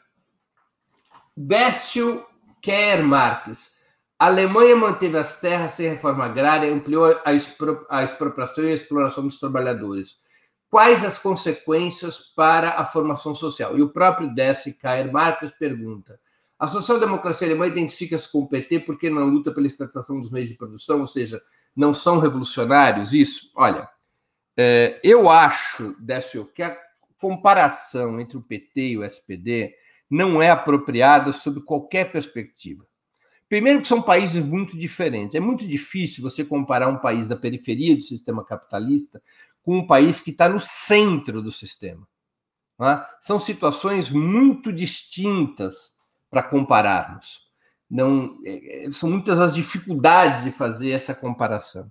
Décio 1.37 2.25
Kerr 2.61 3.03
Marques. 3.03 3.81
A 4.19 4.27
Alemanha 4.27 4.77
manteve 4.77 5.17
as 5.17 5.41
terras 5.41 5.73
sem 5.73 5.89
reforma 5.89 6.27
agrária 6.27 6.71
ampliou 6.71 7.19
a, 7.25 7.33
expro, 7.33 7.87
a 7.89 8.05
expropriação 8.05 8.65
e 8.65 8.69
a 8.69 8.75
exploração 8.75 9.25
dos 9.25 9.39
trabalhadores. 9.39 10.19
Quais 10.69 11.05
as 11.05 11.19
consequências 11.19 12.19
para 12.19 12.79
a 12.79 12.85
formação 12.85 13.35
social? 13.35 13.79
E 13.79 13.83
o 13.83 13.89
próprio 13.89 14.33
Décio 14.35 14.77
Kerr 14.77 15.11
Marques 15.11 15.51
pergunta: 15.51 16.21
a 16.59 16.69
social-democracia 16.69 17.49
alemã 17.49 17.67
identifica-se 17.67 18.31
com 18.31 18.41
o 18.41 18.49
PT 18.49 18.81
porque 18.81 19.09
não 19.09 19.27
luta 19.27 19.51
pela 19.51 19.67
estatização 19.67 20.21
dos 20.21 20.31
meios 20.31 20.51
de 20.51 20.57
produção, 20.57 21.01
ou 21.01 21.07
seja, 21.07 21.41
não 21.75 21.95
são 21.95 22.19
revolucionários? 22.19 23.15
Isso? 23.15 23.51
Olha, 23.57 23.89
é, 24.55 25.01
eu 25.03 25.31
acho, 25.31 25.97
Décio, 25.99 26.45
que 26.55 26.63
a 26.63 26.77
comparação 27.21 28.21
entre 28.21 28.37
o 28.37 28.43
PT 28.43 28.89
e 28.89 28.99
o 28.99 29.05
SPD 29.05 29.75
não 30.11 30.43
é 30.43 30.51
apropriada 30.51 31.31
sob 31.31 31.61
qualquer 31.61 32.11
perspectiva. 32.11 32.85
Primeiro, 33.49 33.81
que 33.81 33.89
são 33.89 34.01
países 34.01 34.45
muito 34.45 34.77
diferentes. 34.77 35.35
É 35.35 35.41
muito 35.41 35.67
difícil 35.67 36.23
você 36.23 36.45
comparar 36.45 36.89
um 36.89 36.99
país 36.99 37.29
da 37.29 37.37
periferia 37.37 37.95
do 37.95 38.03
sistema 38.03 38.45
capitalista 38.45 39.23
com 39.63 39.79
um 39.79 39.87
país 39.87 40.21
que 40.21 40.31
está 40.31 40.49
no 40.49 40.61
centro 40.61 41.43
do 41.43 41.53
sistema. 41.53 42.07
É? 42.81 43.05
São 43.21 43.39
situações 43.39 44.09
muito 44.09 44.73
distintas 44.73 45.93
para 46.31 46.43
compararmos. 46.43 47.41
Não, 47.91 48.39
é, 48.45 48.87
é, 48.87 48.91
são 48.91 49.11
muitas 49.11 49.41
as 49.41 49.53
dificuldades 49.53 50.45
de 50.45 50.53
fazer 50.53 50.91
essa 50.91 51.15
comparação. 51.15 51.91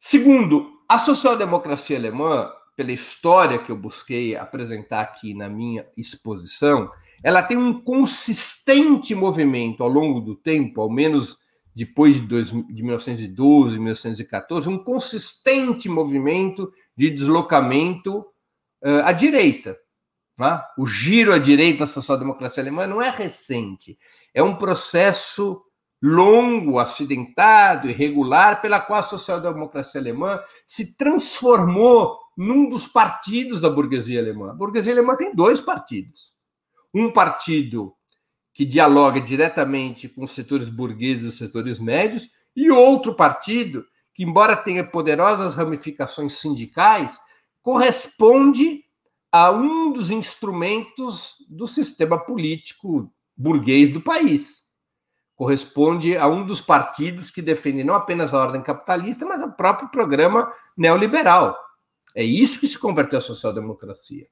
Segundo, 0.00 0.82
a 0.88 0.98
social-democracia 0.98 1.96
alemã 1.96 2.50
pela 2.76 2.92
história 2.92 3.58
que 3.58 3.70
eu 3.70 3.76
busquei 3.76 4.36
apresentar 4.36 5.00
aqui 5.00 5.34
na 5.34 5.48
minha 5.48 5.86
exposição, 5.96 6.90
ela 7.22 7.42
tem 7.42 7.56
um 7.56 7.80
consistente 7.80 9.14
movimento 9.14 9.82
ao 9.82 9.88
longo 9.88 10.20
do 10.20 10.34
tempo, 10.34 10.80
ao 10.80 10.90
menos 10.90 11.38
depois 11.74 12.14
de, 12.16 12.22
dois, 12.22 12.50
de 12.50 12.82
1912, 12.82 13.78
1914, 13.78 14.68
um 14.68 14.78
consistente 14.78 15.88
movimento 15.88 16.72
de 16.96 17.10
deslocamento 17.10 18.20
uh, 18.82 19.02
à 19.04 19.12
direita. 19.12 19.76
Tá? 20.36 20.68
O 20.76 20.86
giro 20.86 21.32
à 21.32 21.38
direita 21.38 21.80
da 21.80 21.86
social-democracia 21.86 22.62
alemã 22.62 22.86
não 22.86 23.00
é 23.00 23.10
recente, 23.10 23.98
é 24.32 24.42
um 24.42 24.54
processo 24.54 25.63
longo, 26.06 26.78
acidentado, 26.78 27.88
irregular, 27.88 28.60
pela 28.60 28.78
qual 28.78 29.00
a 29.00 29.02
social-democracia 29.02 29.98
alemã 29.98 30.38
se 30.66 30.98
transformou 30.98 32.18
num 32.36 32.68
dos 32.68 32.86
partidos 32.86 33.58
da 33.58 33.70
burguesia 33.70 34.20
alemã. 34.20 34.50
A 34.50 34.54
burguesia 34.54 34.92
alemã 34.92 35.16
tem 35.16 35.34
dois 35.34 35.62
partidos. 35.62 36.34
Um 36.92 37.10
partido 37.10 37.94
que 38.52 38.66
dialoga 38.66 39.18
diretamente 39.18 40.06
com 40.06 40.24
os 40.24 40.32
setores 40.32 40.68
burgueses 40.68 41.24
e 41.24 41.28
os 41.28 41.38
setores 41.38 41.78
médios, 41.78 42.28
e 42.54 42.70
outro 42.70 43.14
partido 43.14 43.82
que, 44.12 44.22
embora 44.22 44.54
tenha 44.54 44.84
poderosas 44.84 45.54
ramificações 45.54 46.34
sindicais, 46.34 47.18
corresponde 47.62 48.84
a 49.32 49.50
um 49.50 49.90
dos 49.90 50.10
instrumentos 50.10 51.36
do 51.48 51.66
sistema 51.66 52.18
político 52.18 53.10
burguês 53.34 53.90
do 53.90 54.02
país. 54.02 54.63
Corresponde 55.34 56.16
a 56.16 56.26
um 56.28 56.44
dos 56.44 56.60
partidos 56.60 57.30
que 57.30 57.42
defende 57.42 57.82
não 57.82 57.94
apenas 57.94 58.32
a 58.32 58.40
ordem 58.40 58.62
capitalista, 58.62 59.26
mas 59.26 59.42
o 59.42 59.52
próprio 59.52 59.88
programa 59.88 60.52
neoliberal. 60.76 61.56
É 62.14 62.22
isso 62.22 62.60
que 62.60 62.68
se 62.68 62.78
converteu 62.78 63.18
à 63.18 63.22
social-democracia. 63.22 64.26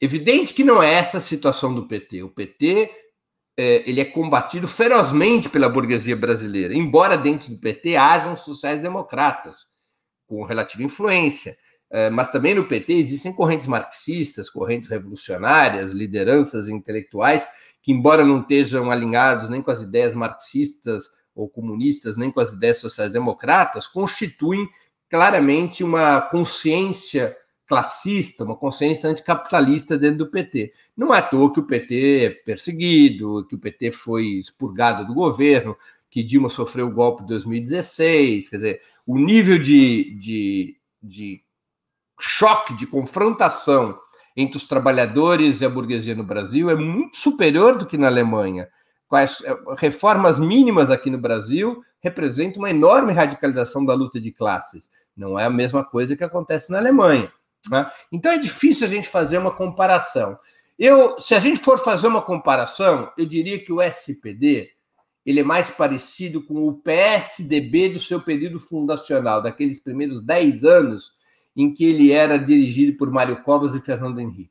Evidente 0.00 0.52
que 0.52 0.64
não 0.64 0.82
é 0.82 0.94
essa 0.94 1.18
a 1.18 1.20
situação 1.20 1.72
do 1.72 1.86
PT. 1.86 2.24
O 2.24 2.30
PT 2.30 2.90
é, 3.56 3.88
ele 3.88 4.00
é 4.00 4.04
combatido 4.04 4.66
ferozmente 4.66 5.48
pela 5.48 5.68
burguesia 5.68 6.16
brasileira, 6.16 6.74
embora 6.74 7.16
dentro 7.16 7.50
do 7.50 7.58
PT 7.58 7.96
hajam 7.96 8.36
sociais-democratas 8.36 9.66
com 10.26 10.42
relativa 10.42 10.82
influência. 10.82 11.56
É, 11.90 12.08
mas 12.08 12.32
também 12.32 12.54
no 12.54 12.64
PT 12.64 12.94
existem 12.94 13.32
correntes 13.32 13.66
marxistas, 13.66 14.48
correntes 14.48 14.88
revolucionárias, 14.88 15.92
lideranças 15.92 16.66
intelectuais 16.66 17.46
que, 17.82 17.92
embora 17.92 18.24
não 18.24 18.40
estejam 18.40 18.90
alinhados 18.90 19.48
nem 19.48 19.60
com 19.60 19.70
as 19.70 19.82
ideias 19.82 20.14
marxistas 20.14 21.10
ou 21.34 21.48
comunistas, 21.48 22.16
nem 22.16 22.30
com 22.30 22.40
as 22.40 22.52
ideias 22.52 22.78
sociais-democratas, 22.78 23.86
constituem 23.86 24.68
claramente 25.10 25.82
uma 25.82 26.20
consciência 26.20 27.36
classista, 27.66 28.44
uma 28.44 28.56
consciência 28.56 29.08
anticapitalista 29.08 29.98
dentro 29.98 30.18
do 30.18 30.30
PT. 30.30 30.72
Não 30.96 31.12
é 31.12 31.18
à 31.18 31.22
toa 31.22 31.52
que 31.52 31.60
o 31.60 31.66
PT 31.66 32.24
é 32.24 32.30
perseguido, 32.30 33.46
que 33.48 33.54
o 33.54 33.58
PT 33.58 33.92
foi 33.92 34.26
expurgado 34.26 35.06
do 35.06 35.14
governo, 35.14 35.76
que 36.10 36.22
Dilma 36.22 36.48
sofreu 36.48 36.88
o 36.88 36.92
golpe 36.92 37.22
de 37.22 37.28
2016. 37.28 38.48
Quer 38.48 38.56
dizer, 38.56 38.80
o 39.06 39.18
nível 39.18 39.58
de, 39.58 40.14
de, 40.16 40.76
de 41.02 41.42
choque, 42.20 42.76
de 42.76 42.86
confrontação 42.86 43.98
entre 44.36 44.56
os 44.56 44.66
trabalhadores 44.66 45.60
e 45.60 45.64
a 45.64 45.68
burguesia 45.68 46.14
no 46.14 46.24
Brasil 46.24 46.70
é 46.70 46.74
muito 46.74 47.16
superior 47.16 47.76
do 47.76 47.86
que 47.86 47.98
na 47.98 48.06
Alemanha. 48.06 48.68
Quais 49.08 49.42
eh, 49.44 49.56
reformas 49.76 50.38
mínimas 50.38 50.90
aqui 50.90 51.10
no 51.10 51.18
Brasil 51.18 51.82
representam 52.02 52.60
uma 52.60 52.70
enorme 52.70 53.12
radicalização 53.12 53.84
da 53.84 53.94
luta 53.94 54.20
de 54.20 54.32
classes. 54.32 54.90
Não 55.16 55.38
é 55.38 55.44
a 55.44 55.50
mesma 55.50 55.84
coisa 55.84 56.16
que 56.16 56.24
acontece 56.24 56.72
na 56.72 56.78
Alemanha. 56.78 57.32
Né? 57.70 57.88
Então 58.10 58.32
é 58.32 58.38
difícil 58.38 58.86
a 58.86 58.90
gente 58.90 59.08
fazer 59.08 59.38
uma 59.38 59.52
comparação. 59.52 60.36
Eu, 60.78 61.20
se 61.20 61.34
a 61.34 61.38
gente 61.38 61.60
for 61.60 61.78
fazer 61.78 62.08
uma 62.08 62.22
comparação, 62.22 63.10
eu 63.16 63.24
diria 63.24 63.62
que 63.62 63.72
o 63.72 63.80
SPD 63.80 64.70
ele 65.24 65.38
é 65.38 65.44
mais 65.44 65.70
parecido 65.70 66.42
com 66.42 66.66
o 66.66 66.74
PSDB 66.74 67.90
do 67.90 68.00
seu 68.00 68.20
período 68.20 68.58
fundacional, 68.58 69.40
daqueles 69.40 69.78
primeiros 69.78 70.20
10 70.20 70.64
anos 70.64 71.12
em 71.56 71.72
que 71.72 71.84
ele 71.84 72.12
era 72.12 72.38
dirigido 72.38 72.96
por 72.96 73.10
Mário 73.10 73.42
Covas 73.42 73.74
e 73.74 73.80
Fernando 73.80 74.20
Henrique. 74.20 74.50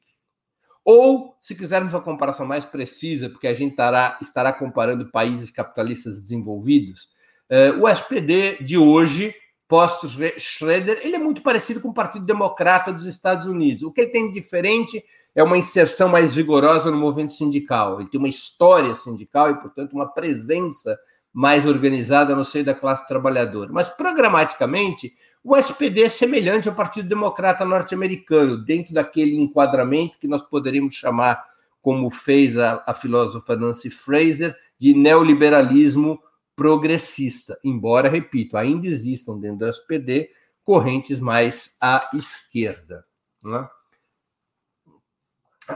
Ou, 0.83 1.35
se 1.39 1.55
quisermos 1.55 1.93
uma 1.93 2.01
comparação 2.01 2.45
mais 2.45 2.65
precisa, 2.65 3.29
porque 3.29 3.47
a 3.47 3.53
gente 3.53 3.71
estará, 3.71 4.17
estará 4.21 4.51
comparando 4.51 5.11
países 5.11 5.51
capitalistas 5.51 6.19
desenvolvidos, 6.19 7.09
eh, 7.49 7.71
o 7.73 7.87
SPD 7.87 8.63
de 8.63 8.77
hoje 8.77 9.35
pós-Schroeder, 9.67 10.99
ele 11.01 11.15
é 11.15 11.19
muito 11.19 11.41
parecido 11.41 11.79
com 11.79 11.89
o 11.89 11.93
Partido 11.93 12.25
Democrata 12.25 12.91
dos 12.91 13.05
Estados 13.05 13.45
Unidos. 13.45 13.83
O 13.83 13.91
que 13.91 14.01
ele 14.01 14.11
tem 14.11 14.27
de 14.27 14.33
diferente 14.33 15.01
é 15.33 15.41
uma 15.41 15.57
inserção 15.57 16.09
mais 16.09 16.35
vigorosa 16.35 16.91
no 16.91 16.97
movimento 16.97 17.31
sindical. 17.31 18.01
Ele 18.01 18.09
tem 18.09 18.19
uma 18.19 18.27
história 18.27 18.93
sindical 18.95 19.49
e, 19.49 19.55
portanto, 19.61 19.93
uma 19.93 20.11
presença 20.11 20.99
mais 21.33 21.65
organizada 21.65 22.35
no 22.35 22.43
seio 22.43 22.65
da 22.65 22.73
classe 22.73 23.07
trabalhadora. 23.07 23.71
Mas, 23.71 23.89
programaticamente, 23.89 25.13
o 25.43 25.55
SPD 25.55 26.03
é 26.03 26.09
semelhante 26.09 26.67
ao 26.67 26.75
Partido 26.75 27.07
Democrata 27.07 27.65
norte-americano, 27.65 28.57
dentro 28.57 28.93
daquele 28.93 29.35
enquadramento 29.35 30.19
que 30.19 30.27
nós 30.27 30.41
poderíamos 30.41 30.95
chamar, 30.95 31.43
como 31.81 32.09
fez 32.09 32.57
a, 32.57 32.83
a 32.85 32.93
filósofa 32.93 33.55
Nancy 33.55 33.89
Fraser, 33.89 34.55
de 34.77 34.93
neoliberalismo 34.93 36.19
progressista, 36.55 37.57
embora, 37.63 38.09
repito, 38.09 38.57
ainda 38.57 38.85
existam 38.85 39.39
dentro 39.39 39.59
do 39.59 39.67
SPD 39.67 40.29
correntes 40.63 41.19
mais 41.19 41.75
à 41.81 42.09
esquerda. 42.13 43.03
Né? 43.43 43.67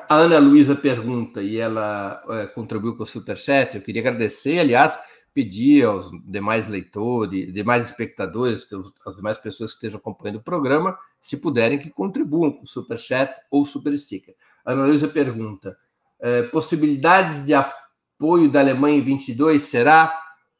A 0.10 0.16
Ana 0.16 0.38
Luísa 0.38 0.76
pergunta, 0.76 1.42
e 1.42 1.58
ela 1.58 2.22
é, 2.30 2.48
contribuiu 2.48 2.96
com 2.96 3.04
o 3.04 3.06
Superchat, 3.06 3.76
eu 3.76 3.82
queria 3.82 4.02
agradecer, 4.02 4.60
aliás, 4.60 5.00
pedir 5.36 5.84
aos 5.86 6.10
demais 6.24 6.70
leitores, 6.70 7.54
demais 7.54 7.86
espectadores, 7.86 8.66
as 9.06 9.18
demais 9.18 9.38
pessoas 9.38 9.72
que 9.72 9.76
estejam 9.76 10.00
acompanhando 10.00 10.38
o 10.38 10.44
programa, 10.44 10.98
se 11.20 11.36
puderem, 11.36 11.78
que 11.78 11.90
contribuam 11.90 12.54
com 12.54 12.64
o 12.64 12.68
Superchat 12.68 13.34
ou 13.52 13.66
Super 13.66 13.98
Sticker. 13.98 14.34
Ana 14.66 14.86
Luísa 14.86 15.10
pergunta, 15.10 15.78
é, 16.22 16.44
possibilidades 16.44 17.46
de 17.46 17.54
apoio 17.54 18.50
da 18.50 18.62
Alemanha 18.62 18.98
em 18.98 19.02
22 19.02 19.62
será 19.62 20.18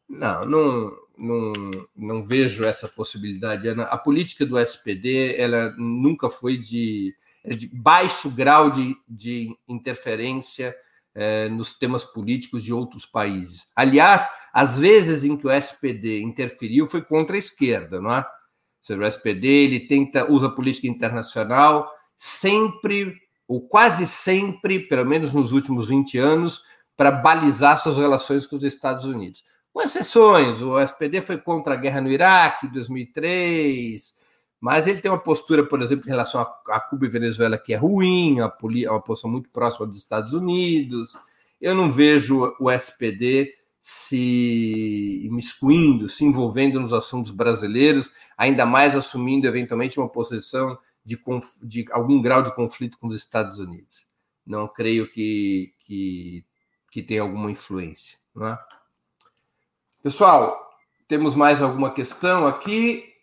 não, 0.10 0.42
não, 0.42 0.92
não, 1.18 1.54
não 1.96 2.26
vejo 2.26 2.66
essa 2.66 2.86
possibilidade, 2.86 3.70
Ana. 3.70 3.84
A 3.84 3.98
política 3.98 4.46
do 4.46 4.60
SPD 4.60 5.38
ela 5.38 5.74
nunca 5.78 6.30
foi 6.30 6.58
de, 6.58 7.16
é 7.46 7.56
de 7.56 7.68
baixo 7.74 8.30
grau 8.30 8.70
de, 8.70 8.94
de 9.08 9.56
interferência 9.70 10.76
é, 11.16 11.50
nos 11.50 11.74
temas 11.74 12.04
políticos 12.04 12.64
de 12.64 12.74
outros 12.74 13.06
países. 13.06 13.66
Aliás, 13.76 14.30
as 14.54 14.78
vezes 14.78 15.24
em 15.24 15.38
que 15.38 15.48
o 15.48 15.52
SPD 15.52 16.22
interferiu 16.22 16.86
foi 16.86 17.02
contra 17.02 17.36
a 17.36 17.40
esquerda, 17.40 18.00
não 18.00 18.14
é? 18.14 18.20
Ou 18.20 18.26
seja, 18.82 19.00
o 19.00 19.06
SPD 19.06 19.48
ele 19.48 19.88
tenta 19.88 20.30
usa 20.32 20.50
política 20.50 20.88
internacional 20.88 21.90
sempre 22.18 23.16
ou 23.48 23.68
quase 23.68 24.06
sempre, 24.06 24.80
pelo 24.80 25.06
menos 25.06 25.34
nos 25.34 25.52
últimos 25.52 25.88
20 25.88 26.18
anos, 26.18 26.64
para 26.98 27.12
balizar 27.12 27.82
suas 27.82 27.98
relações 27.98 28.46
com 28.46 28.56
os 28.56 28.64
Estados 28.64 29.06
Unidos 29.06 29.44
com 29.76 29.82
exceções. 29.82 30.62
O 30.62 30.80
SPD 30.80 31.22
foi 31.22 31.38
contra 31.38 31.74
a 31.74 31.78
guerra 31.78 32.00
no 32.00 32.10
Iraque 32.10 32.66
em 32.66 32.72
2003, 32.72 34.16
mas 34.60 34.88
ele 34.88 35.02
tem 35.02 35.12
uma 35.12 35.22
postura, 35.22 35.64
por 35.64 35.82
exemplo, 35.82 36.06
em 36.08 36.12
relação 36.12 36.42
a, 36.42 36.80
Cuba 36.80 37.06
e 37.06 37.10
Venezuela 37.10 37.58
que 37.58 37.74
é 37.74 37.78
ruim, 37.78 38.40
a 38.40 38.52
uma 38.90 39.02
posição 39.02 39.30
muito 39.30 39.50
próxima 39.50 39.86
dos 39.86 40.00
Estados 40.00 40.34
Unidos. 40.34 41.16
Eu 41.62 41.76
não 41.76 41.92
vejo 41.92 42.54
o 42.60 42.72
SPD 42.72 43.54
se 43.82 45.22
imiscuindo, 45.24 46.10
se 46.10 46.26
envolvendo 46.26 46.80
nos 46.80 46.92
assuntos 46.92 47.32
brasileiros, 47.32 48.12
ainda 48.36 48.66
mais 48.66 48.96
assumindo 48.96 49.46
eventualmente 49.46 50.00
uma 50.00 50.10
posição 50.10 50.78
de, 51.06 51.20
de 51.62 51.86
algum 51.92 52.20
grau 52.20 52.42
de 52.42 52.54
conflito 52.56 52.98
com 52.98 53.08
os 53.08 53.16
Estados 53.16 53.60
Unidos. 53.60 54.08
Não 54.44 54.68
creio 54.68 55.12
que, 55.12 55.74
que, 55.80 56.46
que 56.92 57.04
tenha 57.04 57.22
alguma 57.22 57.52
influência. 57.52 58.18
É? 58.42 58.58
Pessoal, 60.02 60.60
temos 61.08 61.36
mais 61.36 61.62
alguma 61.62 61.94
questão 61.94 62.48
aqui? 62.48 63.15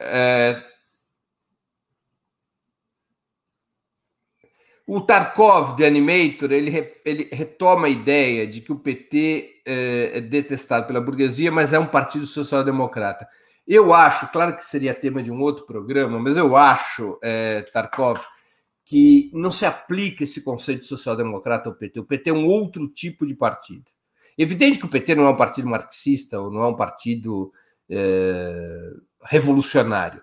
É... 0.00 0.62
O 4.86 5.02
Tarkov, 5.02 5.76
de 5.76 5.84
Animator, 5.84 6.50
ele, 6.50 6.94
ele, 7.04 7.28
retoma 7.30 7.88
a 7.88 7.90
ideia 7.90 8.46
de 8.46 8.62
que 8.62 8.72
o 8.72 8.78
PT 8.78 9.62
é, 9.66 10.12
é 10.14 10.20
detestado 10.22 10.86
pela 10.86 11.00
burguesia, 11.00 11.52
mas 11.52 11.74
é 11.74 11.78
um 11.78 11.86
partido 11.86 12.24
social-democrata. 12.24 13.28
Eu 13.66 13.92
acho, 13.92 14.32
claro 14.32 14.56
que 14.56 14.64
seria 14.64 14.94
tema 14.94 15.22
de 15.22 15.30
um 15.30 15.40
outro 15.40 15.66
programa, 15.66 16.18
mas 16.18 16.38
eu 16.38 16.56
acho, 16.56 17.18
é, 17.22 17.60
Tarkov, 17.70 18.18
que 18.82 19.30
não 19.34 19.50
se 19.50 19.66
aplica 19.66 20.24
esse 20.24 20.40
conceito 20.40 20.80
de 20.80 20.86
social-democrata 20.86 21.68
ao 21.68 21.74
PT. 21.74 22.00
O 22.00 22.06
PT 22.06 22.30
é 22.30 22.32
um 22.32 22.46
outro 22.46 22.88
tipo 22.88 23.26
de 23.26 23.34
partido. 23.34 23.84
Evidente 24.38 24.78
que 24.78 24.86
o 24.86 24.88
PT 24.88 25.14
não 25.14 25.26
é 25.26 25.30
um 25.30 25.36
partido 25.36 25.68
marxista 25.68 26.40
ou 26.40 26.50
não 26.50 26.62
é 26.62 26.68
um 26.68 26.76
partido 26.76 27.52
é, 27.90 28.90
revolucionário. 29.28 30.22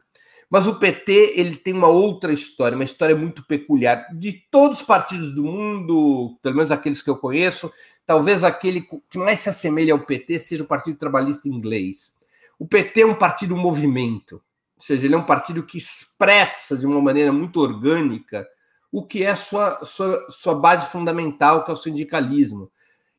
Mas 0.50 0.68
o 0.68 0.76
PT 0.76 1.34
ele 1.36 1.56
tem 1.56 1.74
uma 1.74 1.88
outra 1.88 2.32
história, 2.32 2.76
uma 2.76 2.84
história 2.84 3.16
muito 3.16 3.46
peculiar. 3.46 4.08
De 4.14 4.34
todos 4.52 4.80
os 4.80 4.86
partidos 4.86 5.34
do 5.34 5.44
mundo, 5.44 6.38
pelo 6.42 6.56
menos 6.56 6.72
aqueles 6.72 7.02
que 7.02 7.10
eu 7.10 7.18
conheço, 7.18 7.72
talvez 8.06 8.44
aquele 8.44 8.88
que 9.10 9.18
mais 9.18 9.40
se 9.40 9.50
assemelha 9.50 9.94
ao 9.94 10.06
PT 10.06 10.40
seja 10.40 10.64
o 10.64 10.68
Partido 10.68 10.98
Trabalhista 10.98 11.48
Inglês. 11.48 12.14
O 12.60 12.68
PT 12.68 13.02
é 13.02 13.06
um 13.06 13.16
partido 13.16 13.58
movimento, 13.58 14.36
ou 14.78 14.84
seja, 14.84 15.06
ele 15.06 15.16
é 15.16 15.18
um 15.18 15.24
partido 15.24 15.64
que 15.64 15.78
expressa 15.78 16.78
de 16.78 16.86
uma 16.86 17.02
maneira 17.02 17.32
muito 17.32 17.60
orgânica 17.60 18.48
o 18.92 19.06
que 19.06 19.24
é 19.24 19.36
sua, 19.36 19.84
sua, 19.84 20.26
sua 20.30 20.56
base 20.56 20.90
fundamental, 20.90 21.66
que 21.66 21.72
é 21.72 21.74
o 21.74 21.78
sindicalismo. 21.78 22.72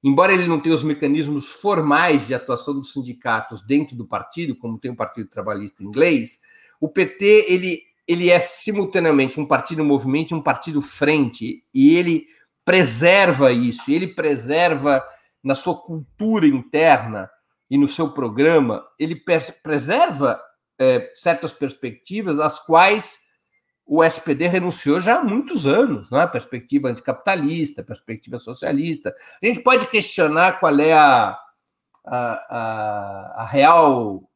Embora 0.03 0.33
ele 0.33 0.47
não 0.47 0.61
tenha 0.61 0.75
os 0.75 0.85
mecanismos 0.85 1.49
formais 1.49 2.27
de 2.27 2.35
atuação 2.35 2.75
dos 2.75 2.93
sindicatos 2.93 3.63
dentro 3.63 3.97
do 3.97 4.07
partido, 4.07 4.57
como 4.57 4.79
tem 4.79 4.91
o 4.91 4.97
Partido 4.97 5.29
Trabalhista 5.29 5.83
Inglês, 5.83 6.39
o 6.81 6.89
PT 6.89 7.47
ele, 7.49 7.83
ele 8.07 8.31
é 8.31 8.39
simultaneamente 8.39 9.41
um 9.41 9.47
partido 9.47 9.85
movimento 9.85 10.33
e 10.33 10.35
um 10.35 10.43
partido 10.43 10.81
frente, 10.81 11.65
e 11.75 11.95
ele 11.95 12.27
preserva 12.65 13.53
isso, 13.53 13.91
ele 13.91 14.09
preserva 14.09 15.03
na 15.43 15.55
sua 15.55 15.77
cultura 15.77 16.47
interna 16.47 17.31
e 17.71 17.79
no 17.79 17.89
seu 17.89 18.11
programa, 18.11 18.85
ele 18.99 19.21
preserva 19.63 20.41
é, 20.79 21.11
certas 21.15 21.53
perspectivas, 21.53 22.39
as 22.39 22.65
quais 22.65 23.26
o 23.87 24.03
SPD 24.03 24.49
renunciou 24.49 25.01
já 25.01 25.21
há 25.21 25.25
muitos 25.25 25.65
anos, 25.67 26.11
não 26.11 26.21
é? 26.21 26.27
Perspectiva 26.27 26.89
anticapitalista, 26.89 27.85
perspectiva 27.85 28.37
socialista. 28.37 29.15
A 29.41 29.47
gente 29.47 29.61
pode 29.61 29.87
questionar 29.87 30.59
qual 30.59 30.79
é 30.81 30.93
a, 30.93 31.39
a, 32.05 32.19
a, 32.57 33.35
a 33.43 33.47
real 33.47 34.29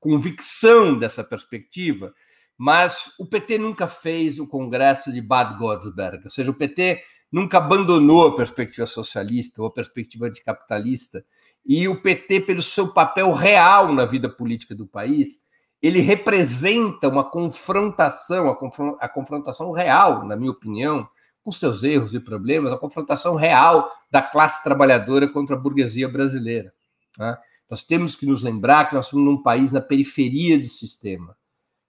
convicção 0.00 0.98
dessa 0.98 1.22
perspectiva, 1.22 2.12
mas 2.58 3.12
o 3.18 3.26
PT 3.26 3.58
nunca 3.58 3.86
fez 3.86 4.40
o 4.40 4.46
congresso 4.46 5.12
de 5.12 5.20
Bad 5.20 5.56
Godesberg, 5.56 6.24
ou 6.24 6.30
seja, 6.30 6.50
o 6.50 6.54
PT 6.54 7.02
nunca 7.30 7.58
abandonou 7.58 8.26
a 8.26 8.36
perspectiva 8.36 8.86
socialista 8.86 9.60
ou 9.60 9.68
a 9.68 9.72
perspectiva 9.72 10.26
anticapitalista, 10.26 11.24
e 11.64 11.88
o 11.88 12.00
PT, 12.00 12.40
pelo 12.40 12.62
seu 12.62 12.92
papel 12.92 13.32
real 13.32 13.92
na 13.92 14.04
vida 14.04 14.28
política 14.28 14.74
do 14.74 14.86
país, 14.86 15.44
ele 15.82 16.00
representa 16.00 17.08
uma 17.08 17.24
confrontação, 17.24 18.48
a, 19.00 19.08
confrontação 19.08 19.72
real, 19.72 20.24
na 20.24 20.36
minha 20.36 20.50
opinião, 20.50 21.08
com 21.44 21.52
seus 21.52 21.82
erros 21.82 22.14
e 22.14 22.20
problemas, 22.20 22.72
a 22.72 22.78
confrontação 22.78 23.36
real 23.36 23.90
da 24.10 24.20
classe 24.20 24.64
trabalhadora 24.64 25.28
contra 25.28 25.54
a 25.54 25.58
burguesia 25.58 26.08
brasileira. 26.08 26.72
Né? 27.18 27.36
Nós 27.70 27.84
temos 27.84 28.16
que 28.16 28.26
nos 28.26 28.42
lembrar 28.42 28.88
que 28.88 28.94
nós 28.94 29.06
somos 29.06 29.24
num 29.24 29.42
país 29.42 29.70
na 29.70 29.80
periferia 29.80 30.58
do 30.58 30.66
sistema. 30.66 31.36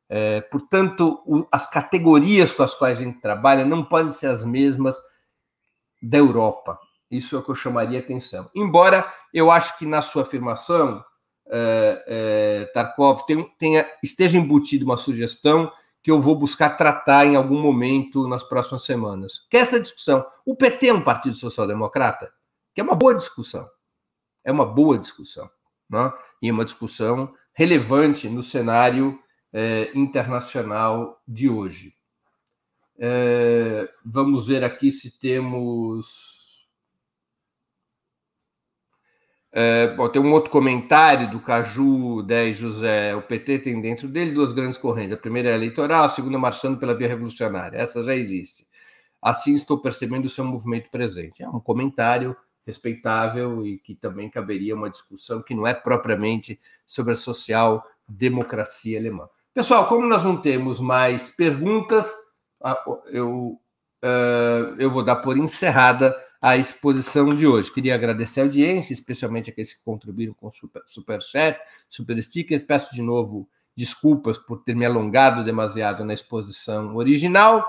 É, 0.09 0.41
portanto, 0.41 1.21
o, 1.25 1.45
as 1.51 1.69
categorias 1.69 2.53
com 2.53 2.63
as 2.63 2.73
quais 2.73 2.97
a 2.97 3.03
gente 3.03 3.19
trabalha 3.19 3.65
não 3.65 3.83
podem 3.83 4.11
ser 4.11 4.27
as 4.27 4.43
mesmas 4.43 4.95
da 6.01 6.17
Europa. 6.17 6.79
Isso 7.09 7.35
é 7.35 7.39
o 7.39 7.43
que 7.43 7.51
eu 7.51 7.55
chamaria 7.55 7.99
atenção. 7.99 8.49
Embora 8.55 9.11
eu 9.33 9.49
acho 9.49 9.77
que 9.77 9.85
na 9.85 10.01
sua 10.01 10.21
afirmação, 10.21 11.03
é, 11.49 12.03
é, 12.07 12.65
Tarkov, 12.73 13.21
tenha, 13.57 13.85
esteja 14.03 14.37
embutida 14.37 14.85
uma 14.85 14.97
sugestão 14.97 15.71
que 16.03 16.11
eu 16.11 16.21
vou 16.21 16.35
buscar 16.35 16.69
tratar 16.71 17.25
em 17.25 17.35
algum 17.35 17.59
momento 17.59 18.27
nas 18.27 18.43
próximas 18.43 18.83
semanas. 18.83 19.45
Que 19.49 19.57
é 19.57 19.59
essa 19.59 19.79
discussão. 19.79 20.25
O 20.45 20.55
PT 20.55 20.87
é 20.87 20.93
um 20.93 21.03
partido 21.03 21.35
social-democrata? 21.35 22.31
Que 22.73 22.81
é 22.81 22.83
uma 22.83 22.95
boa 22.95 23.13
discussão. 23.13 23.69
É 24.43 24.51
uma 24.51 24.65
boa 24.65 24.97
discussão. 24.97 25.49
Né? 25.89 26.11
E 26.41 26.51
uma 26.51 26.63
discussão 26.63 27.33
relevante 27.53 28.29
no 28.29 28.41
cenário 28.41 29.19
é, 29.51 29.91
internacional 29.95 31.21
de 31.27 31.49
hoje. 31.49 31.93
É, 32.99 33.89
vamos 34.05 34.47
ver 34.47 34.63
aqui 34.63 34.91
se 34.91 35.19
temos. 35.19 36.36
É, 39.59 39.87
bom, 39.87 40.07
tem 40.07 40.21
um 40.21 40.33
outro 40.33 40.51
comentário 40.51 41.31
do 41.31 41.39
Caju 41.39 42.21
10 42.21 42.55
José. 42.55 43.15
O 43.15 43.23
PT 43.23 43.57
tem 43.57 43.81
dentro 43.81 44.07
dele 44.07 44.31
duas 44.31 44.51
grandes 44.51 44.77
correntes. 44.77 45.13
A 45.13 45.17
primeira 45.17 45.49
é 45.49 45.55
eleitoral, 45.55 46.03
a 46.03 46.09
segunda 46.09 46.37
marchando 46.37 46.77
pela 46.77 46.95
via 46.95 47.07
revolucionária. 47.07 47.75
Essa 47.75 48.03
já 48.03 48.13
existe. 48.13 48.67
Assim 49.19 49.55
estou 49.55 49.79
percebendo 49.79 50.25
o 50.25 50.29
seu 50.29 50.45
movimento 50.45 50.91
presente. 50.91 51.41
É 51.41 51.49
um 51.49 51.59
comentário 51.59 52.37
respeitável 52.67 53.65
e 53.65 53.79
que 53.79 53.95
também 53.95 54.29
caberia 54.29 54.75
uma 54.75 54.91
discussão 54.91 55.41
que 55.41 55.55
não 55.55 55.65
é 55.65 55.73
propriamente 55.73 56.59
sobre 56.85 57.13
a 57.13 57.15
social-democracia 57.15 58.99
alemã. 58.99 59.27
Pessoal, 59.55 59.87
como 59.87 60.05
nós 60.05 60.23
não 60.23 60.37
temos 60.37 60.79
mais 60.79 61.31
perguntas, 61.31 62.05
eu, 63.07 63.59
uh, 64.05 64.75
eu 64.77 64.91
vou 64.91 65.03
dar 65.03 65.15
por 65.15 65.35
encerrada 65.35 66.15
a 66.41 66.55
exposição 66.55 67.29
de 67.29 67.47
hoje. 67.47 67.71
Queria 67.71 67.95
agradecer 67.95 68.41
a 68.41 68.43
audiência, 68.43 68.93
especialmente 68.93 69.49
aqueles 69.49 69.73
que 69.73 69.83
contribuíram 69.83 70.33
com 70.33 70.51
super, 70.51 70.81
super 70.85 71.21
chat, 71.21 71.59
super 71.89 72.21
sticker. 72.21 72.65
Peço 72.65 72.93
de 72.93 73.01
novo 73.01 73.47
desculpas 73.75 74.37
por 74.37 74.63
ter 74.63 74.75
me 74.75 74.85
alongado 74.85 75.43
demasiado 75.43 76.03
na 76.03 76.13
exposição 76.13 76.95
original. 76.95 77.65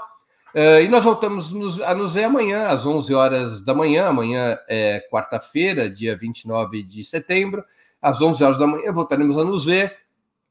Uh, 0.54 0.80
e 0.82 0.88
nós 0.88 1.04
voltamos 1.04 1.52
nos, 1.52 1.80
a 1.80 1.94
nos 1.94 2.14
ver 2.14 2.24
amanhã, 2.24 2.68
às 2.68 2.86
11 2.86 3.14
horas 3.14 3.60
da 3.60 3.74
manhã. 3.74 4.06
Amanhã 4.06 4.58
é 4.68 5.06
quarta-feira, 5.10 5.90
dia 5.90 6.16
29 6.16 6.82
de 6.82 7.04
setembro. 7.04 7.62
Às 8.00 8.22
11 8.22 8.42
horas 8.42 8.58
da 8.58 8.66
manhã 8.66 8.92
voltaremos 8.92 9.36
a 9.36 9.44
nos 9.44 9.66
ver 9.66 9.94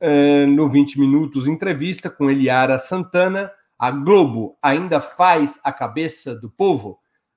uh, 0.02 0.48
no 0.48 0.70
20 0.70 1.00
Minutos 1.00 1.48
entrevista 1.48 2.10
com 2.10 2.30
Eliara 2.30 2.78
Santana. 2.78 3.52
A 3.78 3.90
Globo 3.92 4.58
ainda 4.62 5.00
faz 5.00 5.60
a 5.64 5.72
cabeça 5.72 6.36
do 6.36 6.50
povo? 6.50 7.00